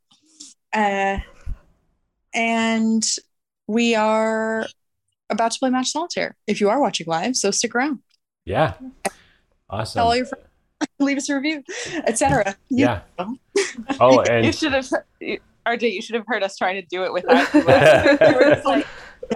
Uh, 0.71 1.17
and 2.33 3.03
we 3.67 3.95
are 3.95 4.67
about 5.29 5.51
to 5.51 5.59
play 5.59 5.69
Match 5.71 5.91
Solitaire 5.91 6.35
if 6.47 6.61
you 6.61 6.69
are 6.69 6.79
watching 6.79 7.07
live. 7.07 7.35
So 7.35 7.51
stick 7.51 7.73
around. 7.75 7.99
yeah. 8.45 8.73
Awesome. 9.71 9.99
Tell 9.99 10.07
all 10.07 10.15
your 10.15 10.25
friends, 10.25 10.45
leave 10.99 11.17
us 11.17 11.29
a 11.29 11.35
review, 11.35 11.63
etc. 12.05 12.55
yeah. 12.69 13.01
Oh, 13.99 14.21
and 14.21 14.45
you 14.45 14.51
should 14.53 14.73
have, 14.73 14.87
you- 15.19 15.39
RJ. 15.67 15.91
You 15.93 16.01
should 16.01 16.15
have 16.15 16.25
heard 16.27 16.41
us 16.41 16.57
trying 16.57 16.75
to 16.81 16.87
do 16.89 17.03
it 17.03 17.13
without 17.13 17.53
you. 17.53 17.59
we 17.65 17.65
were 17.65 18.53
just 18.55 18.65
like, 18.65 18.87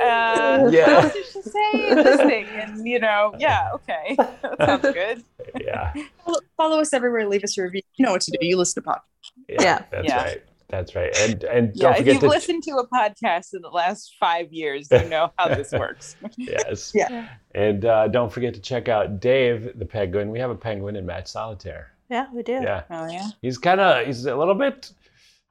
uh, 0.02 0.70
Yeah. 0.72 1.04
what 1.04 1.14
did 1.14 1.26
she 1.26 1.42
say? 1.42 1.94
This 1.96 2.18
thing, 2.22 2.46
and 2.48 2.88
you 2.88 3.00
know, 3.00 3.36
yeah, 3.38 3.70
okay, 3.76 4.16
that 4.18 4.56
sounds 4.66 4.82
good. 4.82 5.24
yeah. 5.62 5.94
follow, 6.26 6.40
follow 6.58 6.80
us 6.80 6.94
everywhere. 6.94 7.28
Leave 7.28 7.44
us 7.44 7.58
a 7.58 7.64
review. 7.64 7.82
You 7.98 8.06
know 8.06 8.14
what 8.14 8.22
to 8.22 8.32
do. 8.32 8.38
You 8.42 8.58
listen 8.58 8.82
to 8.82 8.88
pod. 8.90 9.00
Yeah. 9.48 9.84
That's 9.92 10.08
Yeah. 10.08 10.24
right. 10.24 10.44
That's 10.74 10.96
right. 10.96 11.16
And 11.20 11.44
and 11.44 11.72
Yeah, 11.76 11.84
don't 11.84 11.92
if 11.92 11.98
forget 12.00 12.14
you've 12.16 12.22
to 12.24 12.28
listened 12.30 12.64
to 12.64 12.72
a 12.78 12.88
podcast 12.88 13.54
in 13.54 13.62
the 13.62 13.70
last 13.70 14.16
five 14.20 14.52
years, 14.52 14.88
you 14.92 15.08
know 15.08 15.32
how 15.38 15.48
this 15.50 15.72
works. 15.84 16.16
yes. 16.36 16.92
Yeah. 16.96 17.30
And 17.54 17.86
uh, 17.86 18.08
don't 18.08 18.34
forget 18.34 18.56
to 18.56 18.60
check 18.60 18.88
out 18.90 19.20
Dave 19.20 19.78
the 19.78 19.86
penguin. 19.86 20.32
We 20.32 20.40
have 20.40 20.50
a 20.50 20.56
penguin 20.56 20.96
in 20.96 21.06
Match 21.06 21.28
Solitaire. 21.28 21.92
Yeah, 22.10 22.26
we 22.34 22.42
do. 22.42 22.54
Yeah. 22.54 22.84
Oh 22.90 23.06
yeah. 23.08 23.28
He's 23.44 23.60
kind 23.60 23.80
of 23.80 24.08
he's 24.08 24.26
a 24.26 24.36
little 24.36 24.56
bit 24.56 24.92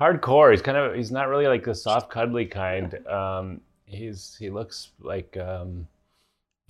hardcore. 0.01 0.51
He's 0.51 0.61
kind 0.63 0.77
of 0.77 0.97
he's 0.97 1.13
not 1.13 1.29
really 1.29 1.47
like 1.47 1.63
the 1.65 1.75
soft, 1.75 2.11
cuddly 2.11 2.47
kind. 2.47 3.07
Um, 3.07 3.61
he's 3.85 4.35
he 4.41 4.51
looks 4.51 4.91
like 5.01 5.37
um, 5.37 5.87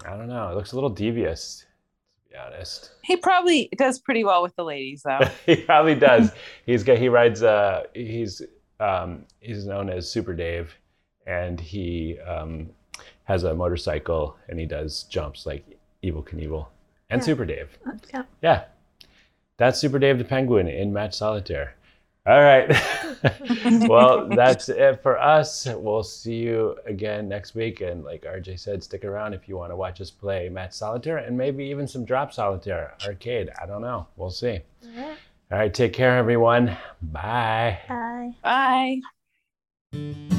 I 0.05 0.11
don't 0.15 0.29
know. 0.29 0.51
It 0.51 0.57
looks 0.57 0.73
a 0.73 0.75
little 0.75 0.91
devious, 0.91 1.61
to 1.61 1.67
be 2.33 2.39
honest. 2.39 2.93
He 3.03 3.17
probably 3.17 3.69
does 3.77 3.99
pretty 3.99 4.25
well 4.25 4.43
with 4.43 4.55
the 4.57 4.65
ladies, 4.65 5.03
though. 5.05 5.21
he 5.47 5.57
probably 5.57 5.95
does. 5.95 6.33
He's 6.67 6.83
got 6.83 6.99
he 6.99 7.09
rides. 7.09 7.43
Uh, 7.43 7.85
he's 7.95 8.43
um, 8.81 9.25
he's 9.41 9.67
known 9.67 9.91
as 9.91 10.11
Super 10.11 10.35
Dave, 10.35 10.75
and 11.27 11.61
he 11.61 12.19
um, 12.21 12.71
has 13.25 13.45
a 13.45 13.55
motorcycle 13.55 14.37
and 14.49 14.59
he 14.59 14.67
does 14.67 15.05
jumps 15.05 15.47
like 15.47 15.65
Evel 16.03 16.25
Knievel 16.27 16.67
and 17.11 17.21
Yeah. 17.21 17.25
Super 17.27 17.45
Dave. 17.45 17.79
Yeah. 18.13 18.23
Yeah, 18.43 18.65
that's 19.59 19.79
Super 19.81 19.99
Dave 19.99 20.19
the 20.19 20.25
Penguin 20.25 20.69
in 20.69 20.93
Match 20.93 21.15
Solitaire. 21.15 21.75
All 22.25 22.41
right. 22.41 22.71
well, 23.89 24.29
that's 24.29 24.69
it 24.69 25.03
for 25.03 25.19
us. 25.19 25.67
We'll 25.67 26.05
see 26.05 26.37
you 26.37 26.77
again 26.87 27.29
next 27.29 27.55
week. 27.55 27.81
And 27.81 28.05
like 28.05 28.23
RJ 28.23 28.61
said, 28.61 28.85
stick 28.85 29.05
around 29.05 29.35
if 29.35 29.49
you 29.49 29.57
want 29.57 29.73
to 29.73 29.77
watch 29.77 30.01
us 30.01 30.11
play 30.11 30.49
Match 30.49 30.73
Solitaire 30.73 31.19
and 31.19 31.37
maybe 31.37 31.65
even 31.65 31.89
some 31.89 32.05
Drop 32.05 32.33
Solitaire 32.33 32.95
arcade. 33.05 33.51
I 33.61 33.67
don't 33.67 33.83
know. 33.83 34.07
We'll 34.17 34.31
see. 34.31 34.61
Alright. 34.97 35.19
All 35.51 35.59
right. 35.59 35.75
Take 35.75 35.93
care, 35.93 36.17
everyone. 36.17 36.77
Bye. 37.03 37.79
Bye. 37.89 39.01
Bye. 39.93 40.39